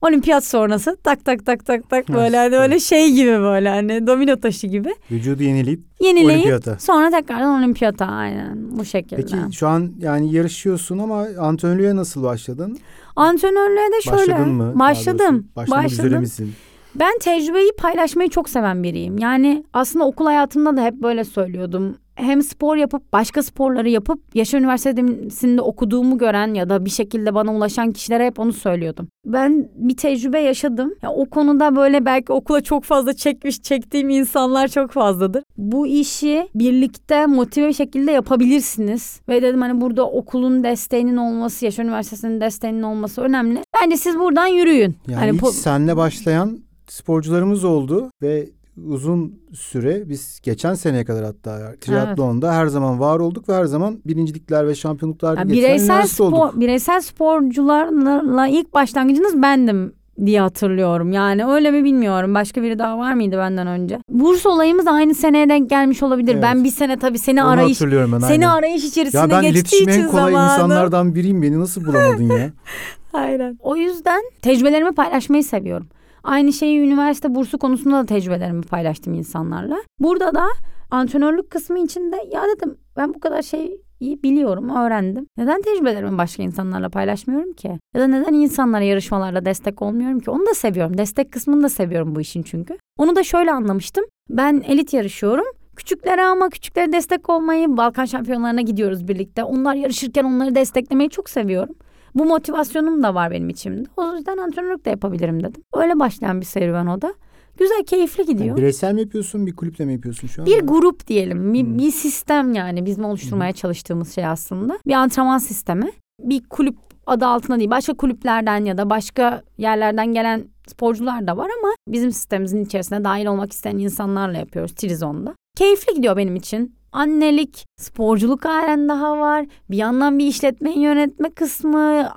Olimpiyat 0.00 0.44
sonrası 0.44 0.96
tak 1.04 1.24
tak 1.24 1.46
tak 1.46 1.66
tak 1.66 1.90
tak 1.90 2.08
böyle 2.08 2.36
hani 2.36 2.56
öyle 2.56 2.80
şey 2.80 3.12
gibi 3.12 3.30
böyle 3.40 3.68
hani 3.68 4.06
domino 4.06 4.36
taşı 4.36 4.66
gibi. 4.66 4.94
Vücudu 5.10 5.42
yenileyip 5.42 5.80
Yenileyip 6.00 6.30
olimpiyata. 6.30 6.78
sonra 6.78 7.10
tekrardan 7.10 7.60
olimpiyata 7.62 8.06
aynen 8.06 8.78
bu 8.78 8.84
şekilde. 8.84 9.16
Peki 9.22 9.36
şu 9.52 9.68
an 9.68 9.92
yani 9.98 10.34
yarışıyorsun 10.34 10.98
ama 10.98 11.26
antrenörlüğe 11.40 11.96
nasıl 11.96 12.22
başladın? 12.22 12.78
Antrenörlüğe 13.16 13.92
de 13.98 14.02
şöyle 14.02 14.32
Başladın 14.32 14.48
mı? 14.52 14.78
Başladım. 14.78 15.48
Başlamak 15.56 15.86
üzere 15.86 16.04
başladım. 16.06 16.20
misin? 16.20 16.52
Ben 16.94 17.18
tecrübeyi 17.20 17.70
paylaşmayı 17.78 18.30
çok 18.30 18.48
seven 18.48 18.82
biriyim. 18.82 19.18
Yani 19.18 19.64
aslında 19.72 20.04
okul 20.04 20.26
hayatımda 20.26 20.76
da 20.76 20.84
hep 20.84 20.94
böyle 20.94 21.24
söylüyordum. 21.24 21.96
Hem 22.14 22.42
spor 22.42 22.76
yapıp 22.76 23.12
başka 23.12 23.42
sporları 23.42 23.88
yapıp 23.88 24.20
Yaşar 24.34 24.58
Üniversitesi'nde 24.58 25.62
okuduğumu 25.62 26.18
gören 26.18 26.54
ya 26.54 26.68
da 26.68 26.84
bir 26.84 26.90
şekilde 26.90 27.34
bana 27.34 27.54
ulaşan 27.54 27.92
kişilere 27.92 28.26
hep 28.26 28.38
onu 28.38 28.52
söylüyordum. 28.52 29.08
Ben 29.26 29.68
bir 29.74 29.96
tecrübe 29.96 30.40
yaşadım. 30.40 30.94
Ya 31.02 31.10
o 31.10 31.26
konuda 31.26 31.76
böyle 31.76 32.04
belki 32.04 32.32
okula 32.32 32.60
çok 32.60 32.84
fazla 32.84 33.12
çekmiş 33.12 33.62
çektiğim 33.62 34.10
insanlar 34.10 34.68
çok 34.68 34.90
fazladır. 34.90 35.42
Bu 35.56 35.86
işi 35.86 36.48
birlikte 36.54 37.26
motive 37.26 37.68
bir 37.68 37.72
şekilde 37.72 38.12
yapabilirsiniz. 38.12 39.20
Ve 39.28 39.42
dedim 39.42 39.60
hani 39.60 39.80
burada 39.80 40.08
okulun 40.08 40.64
desteğinin 40.64 41.16
olması, 41.16 41.64
Yaşar 41.64 41.84
Üniversitesi'nin 41.84 42.40
desteğinin 42.40 42.82
olması 42.82 43.20
önemli. 43.20 43.60
Bence 43.82 43.96
siz 43.96 44.18
buradan 44.18 44.46
yürüyün. 44.46 44.96
Yani 45.08 45.38
hani 45.40 45.52
senle 45.52 45.96
başlayan 45.96 46.58
sporcularımız 46.88 47.64
oldu 47.64 48.10
ve 48.22 48.48
uzun 48.86 49.40
süre 49.54 50.08
biz 50.08 50.40
geçen 50.42 50.74
seneye 50.74 51.04
kadar 51.04 51.24
hatta 51.24 51.74
triatlonda 51.80 52.52
her 52.54 52.66
zaman 52.66 53.00
var 53.00 53.18
olduk 53.20 53.48
ve 53.48 53.54
her 53.54 53.64
zaman 53.64 54.00
birincilikler 54.06 54.68
ve 54.68 54.74
şampiyonluklar 54.74 55.36
Yani 55.38 55.52
bireysel 55.52 56.06
spor, 56.06 56.32
olduk. 56.32 56.60
bireysel 56.60 57.00
sporcularla 57.00 58.46
ilk 58.46 58.74
başlangıcınız 58.74 59.42
bendim 59.42 59.92
diye 60.26 60.40
hatırlıyorum. 60.40 61.12
Yani 61.12 61.46
öyle 61.46 61.70
mi 61.70 61.84
bilmiyorum. 61.84 62.34
Başka 62.34 62.62
biri 62.62 62.78
daha 62.78 62.98
var 62.98 63.14
mıydı 63.14 63.38
benden 63.38 63.66
önce? 63.66 63.98
Burs 64.08 64.46
olayımız 64.46 64.86
aynı 64.86 65.14
seneye 65.14 65.48
denk 65.48 65.70
gelmiş 65.70 66.02
olabilir. 66.02 66.32
Evet. 66.34 66.42
Ben 66.42 66.64
bir 66.64 66.70
sene 66.70 66.98
tabii 66.98 67.18
seni 67.18 67.42
Onu 67.42 67.50
arayış 67.50 67.80
ben. 67.80 68.18
seni 68.18 68.48
aynen. 68.48 68.48
arayış 68.48 68.84
içerisinde 68.84 69.20
Ya 69.22 69.30
ben 69.30 69.42
geçtiği 69.42 69.58
iletişim 69.58 69.88
için 69.88 70.00
en 70.02 70.08
kolay 70.10 70.32
zamanım. 70.32 70.52
insanlardan 70.54 71.14
biriyim. 71.14 71.42
Beni 71.42 71.60
nasıl 71.60 71.84
bulamadın 71.84 72.22
ya? 72.38 72.50
Aynen. 73.12 73.58
O 73.62 73.76
yüzden 73.76 74.22
tecrübelerimi 74.42 74.92
paylaşmayı 74.94 75.44
seviyorum. 75.44 75.86
Aynı 76.24 76.52
şeyi 76.52 76.80
üniversite 76.80 77.34
bursu 77.34 77.58
konusunda 77.58 77.96
da 77.96 78.06
tecrübelerimi 78.06 78.62
paylaştım 78.62 79.14
insanlarla. 79.14 79.76
Burada 80.00 80.34
da 80.34 80.46
antrenörlük 80.90 81.50
kısmı 81.50 81.78
içinde 81.78 82.16
ya 82.32 82.42
dedim 82.56 82.78
ben 82.96 83.14
bu 83.14 83.20
kadar 83.20 83.42
şeyi 83.42 83.82
biliyorum, 84.00 84.68
öğrendim. 84.68 85.26
Neden 85.36 85.62
tecrübelerimi 85.62 86.18
başka 86.18 86.42
insanlarla 86.42 86.88
paylaşmıyorum 86.88 87.52
ki? 87.52 87.78
Ya 87.94 88.00
da 88.00 88.06
neden 88.06 88.32
insanlara 88.32 88.84
yarışmalarla 88.84 89.44
destek 89.44 89.82
olmuyorum 89.82 90.20
ki? 90.20 90.30
Onu 90.30 90.46
da 90.46 90.54
seviyorum. 90.54 90.98
Destek 90.98 91.32
kısmını 91.32 91.62
da 91.62 91.68
seviyorum 91.68 92.14
bu 92.14 92.20
işin 92.20 92.42
çünkü. 92.42 92.78
Onu 92.98 93.16
da 93.16 93.22
şöyle 93.22 93.52
anlamıştım. 93.52 94.04
Ben 94.30 94.62
elit 94.66 94.92
yarışıyorum. 94.92 95.44
Küçüklere 95.76 96.22
ama 96.22 96.48
küçüklere 96.48 96.92
destek 96.92 97.30
olmayı, 97.30 97.76
Balkan 97.76 98.04
şampiyonlarına 98.04 98.60
gidiyoruz 98.60 99.08
birlikte. 99.08 99.44
Onlar 99.44 99.74
yarışırken 99.74 100.24
onları 100.24 100.54
desteklemeyi 100.54 101.10
çok 101.10 101.30
seviyorum. 101.30 101.74
Bu 102.14 102.24
motivasyonum 102.24 103.02
da 103.02 103.14
var 103.14 103.30
benim 103.30 103.48
içimde. 103.48 103.88
O 103.96 104.14
yüzden 104.16 104.36
antrenörlük 104.38 104.84
de 104.84 104.90
yapabilirim 104.90 105.42
dedim. 105.42 105.62
Öyle 105.74 105.98
başlayan 105.98 106.40
bir 106.40 106.46
serüven 106.46 106.86
o 106.86 107.02
da. 107.02 107.14
Güzel, 107.58 107.84
keyifli 107.86 108.26
gidiyor. 108.26 108.46
Yani 108.48 108.56
bireysel 108.56 108.94
mi 108.94 109.00
yapıyorsun, 109.00 109.46
bir 109.46 109.56
kulüple 109.56 109.84
mi 109.84 109.92
yapıyorsun 109.92 110.28
şu 110.28 110.42
an? 110.42 110.46
Bir 110.46 110.60
grup 110.60 111.06
diyelim. 111.06 111.54
Bir, 111.54 111.62
Hmm. 111.62 111.78
bir 111.78 111.90
sistem 111.90 112.52
yani 112.54 112.86
bizim 112.86 113.04
oluşturmaya 113.04 113.52
çalıştığımız 113.52 114.14
şey 114.14 114.26
aslında. 114.26 114.78
Bir 114.86 114.92
antrenman 114.92 115.38
sistemi. 115.38 115.90
Bir 116.20 116.42
kulüp 116.48 116.76
adı 117.06 117.26
altında 117.26 117.58
değil. 117.58 117.70
Başka 117.70 117.94
kulüplerden 117.94 118.64
ya 118.64 118.78
da 118.78 118.90
başka 118.90 119.42
yerlerden 119.58 120.12
gelen 120.14 120.44
sporcular 120.66 121.26
da 121.26 121.36
var 121.36 121.50
ama 121.60 121.72
bizim 121.88 122.12
sistemimizin 122.12 122.64
içerisine 122.64 123.04
dahil 123.04 123.26
olmak 123.26 123.52
isteyen 123.52 123.78
insanlarla 123.78 124.38
yapıyoruz 124.38 124.74
Trizon'da. 124.74 125.34
Keyifli 125.56 125.94
gidiyor 125.94 126.16
benim 126.16 126.36
için. 126.36 126.74
Annelik, 126.92 127.66
sporculuk 127.80 128.44
halen 128.44 128.88
daha 128.88 129.18
var. 129.18 129.46
Bir 129.70 129.76
yandan 129.76 130.18
bir 130.18 130.26
işletmeyi 130.26 130.78
yönetme 130.78 131.30
kısmı, 131.30 132.08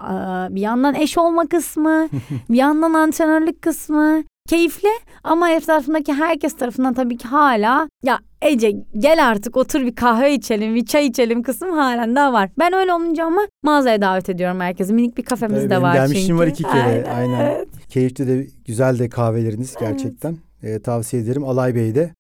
bir 0.49 0.61
yandan 0.61 0.95
eş 0.95 1.17
olma 1.17 1.47
kısmı, 1.47 2.07
bir 2.49 2.57
yandan 2.57 2.93
antrenörlük 2.93 3.61
kısmı. 3.61 4.23
Keyifli 4.49 4.89
ama 5.23 5.49
etrafımdaki 5.49 6.13
herkes 6.13 6.55
tarafından 6.57 6.93
tabii 6.93 7.17
ki 7.17 7.28
hala 7.28 7.89
ya 8.03 8.19
Ece 8.41 8.71
gel 8.99 9.28
artık 9.30 9.57
otur 9.57 9.82
bir 9.82 9.95
kahve 9.95 10.34
içelim, 10.34 10.76
bir 10.76 10.86
çay 10.86 11.05
içelim 11.07 11.43
kısmı 11.43 11.76
halen 11.76 12.15
daha 12.15 12.34
var. 12.34 12.49
Ben 12.59 12.73
öyle 12.73 12.93
olunca 12.93 13.26
ama 13.26 13.41
mağazaya 13.63 14.01
davet 14.01 14.30
ediyorum 14.30 14.59
herkesi. 14.59 14.93
Minik 14.93 15.17
bir 15.17 15.23
kafemiz 15.23 15.59
Tabii 15.59 15.69
de 15.69 15.82
var 15.82 15.93
gelmişliğim 15.93 16.28
çünkü. 16.28 16.39
var 16.39 16.47
iki 16.47 16.63
kere, 16.63 16.82
Aynen, 16.84 17.15
aynen. 17.15 17.39
evet. 17.45 17.67
Keyifli 17.89 18.28
de 18.28 18.47
güzel 18.65 18.99
de 18.99 19.09
kahveleriniz 19.09 19.76
gerçekten. 19.80 20.38
Ee, 20.63 20.80
tavsiye 20.82 21.21
ederim 21.23 21.43
Alay 21.43 21.76
Bey'de. 21.76 22.13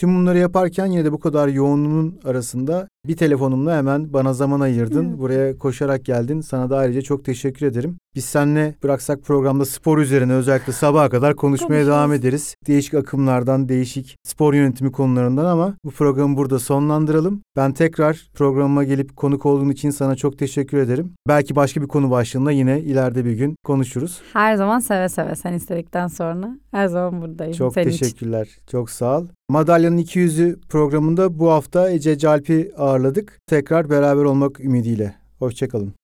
Tüm 0.00 0.16
bunları 0.16 0.38
yaparken 0.38 0.86
yine 0.86 1.04
de 1.04 1.12
bu 1.12 1.20
kadar 1.20 1.48
yoğunluğun 1.48 2.18
arasında 2.24 2.88
bir 3.06 3.16
telefonumla 3.16 3.76
hemen 3.76 4.12
bana 4.12 4.32
zaman 4.32 4.60
ayırdın. 4.60 5.12
Hı. 5.12 5.18
Buraya 5.18 5.58
koşarak 5.58 6.04
geldin. 6.04 6.40
Sana 6.40 6.70
da 6.70 6.76
ayrıca 6.76 7.02
çok 7.02 7.24
teşekkür 7.24 7.66
ederim. 7.66 7.96
Biz 8.14 8.24
seninle 8.24 8.74
bıraksak 8.82 9.22
programda 9.22 9.64
spor 9.64 9.98
üzerine 9.98 10.32
özellikle 10.32 10.72
sabaha 10.72 11.08
kadar 11.08 11.36
konuşmaya 11.36 11.86
devam 11.86 12.12
ederiz. 12.12 12.54
Değişik 12.66 12.94
akımlardan, 12.94 13.68
değişik 13.68 14.16
spor 14.24 14.54
yönetimi 14.54 14.92
konularından 14.92 15.44
ama 15.44 15.74
bu 15.84 15.90
programı 15.90 16.36
burada 16.36 16.58
sonlandıralım. 16.58 17.42
Ben 17.56 17.72
tekrar 17.72 18.28
programıma 18.34 18.84
gelip 18.84 19.16
konuk 19.16 19.46
olduğun 19.46 19.68
için 19.68 19.90
sana 19.90 20.16
çok 20.16 20.38
teşekkür 20.38 20.78
ederim. 20.78 21.12
Belki 21.28 21.56
başka 21.56 21.82
bir 21.82 21.88
konu 21.88 22.10
başlığında 22.10 22.50
yine 22.50 22.80
ileride 22.80 23.24
bir 23.24 23.32
gün 23.32 23.56
konuşuruz. 23.64 24.20
Her 24.32 24.56
zaman 24.56 24.78
seve 24.78 25.08
seve 25.08 25.34
sen 25.34 25.52
istedikten 25.52 26.06
sonra 26.06 26.56
her 26.70 26.86
zaman 26.86 27.22
buradayım 27.22 27.54
Çok 27.54 27.74
senin 27.74 27.88
için. 27.88 27.98
teşekkürler. 27.98 28.48
Çok 28.70 28.90
sağ 28.90 29.18
ol. 29.18 29.26
Madalyanın 29.50 29.98
200'ü 29.98 30.60
programında 30.68 31.38
bu 31.38 31.50
hafta 31.50 31.90
Ece 31.90 32.18
Calp'i 32.18 32.72
ağırladık. 32.76 33.38
Tekrar 33.46 33.90
beraber 33.90 34.24
olmak 34.24 34.60
ümidiyle. 34.60 35.14
Hoşçakalın. 35.38 35.99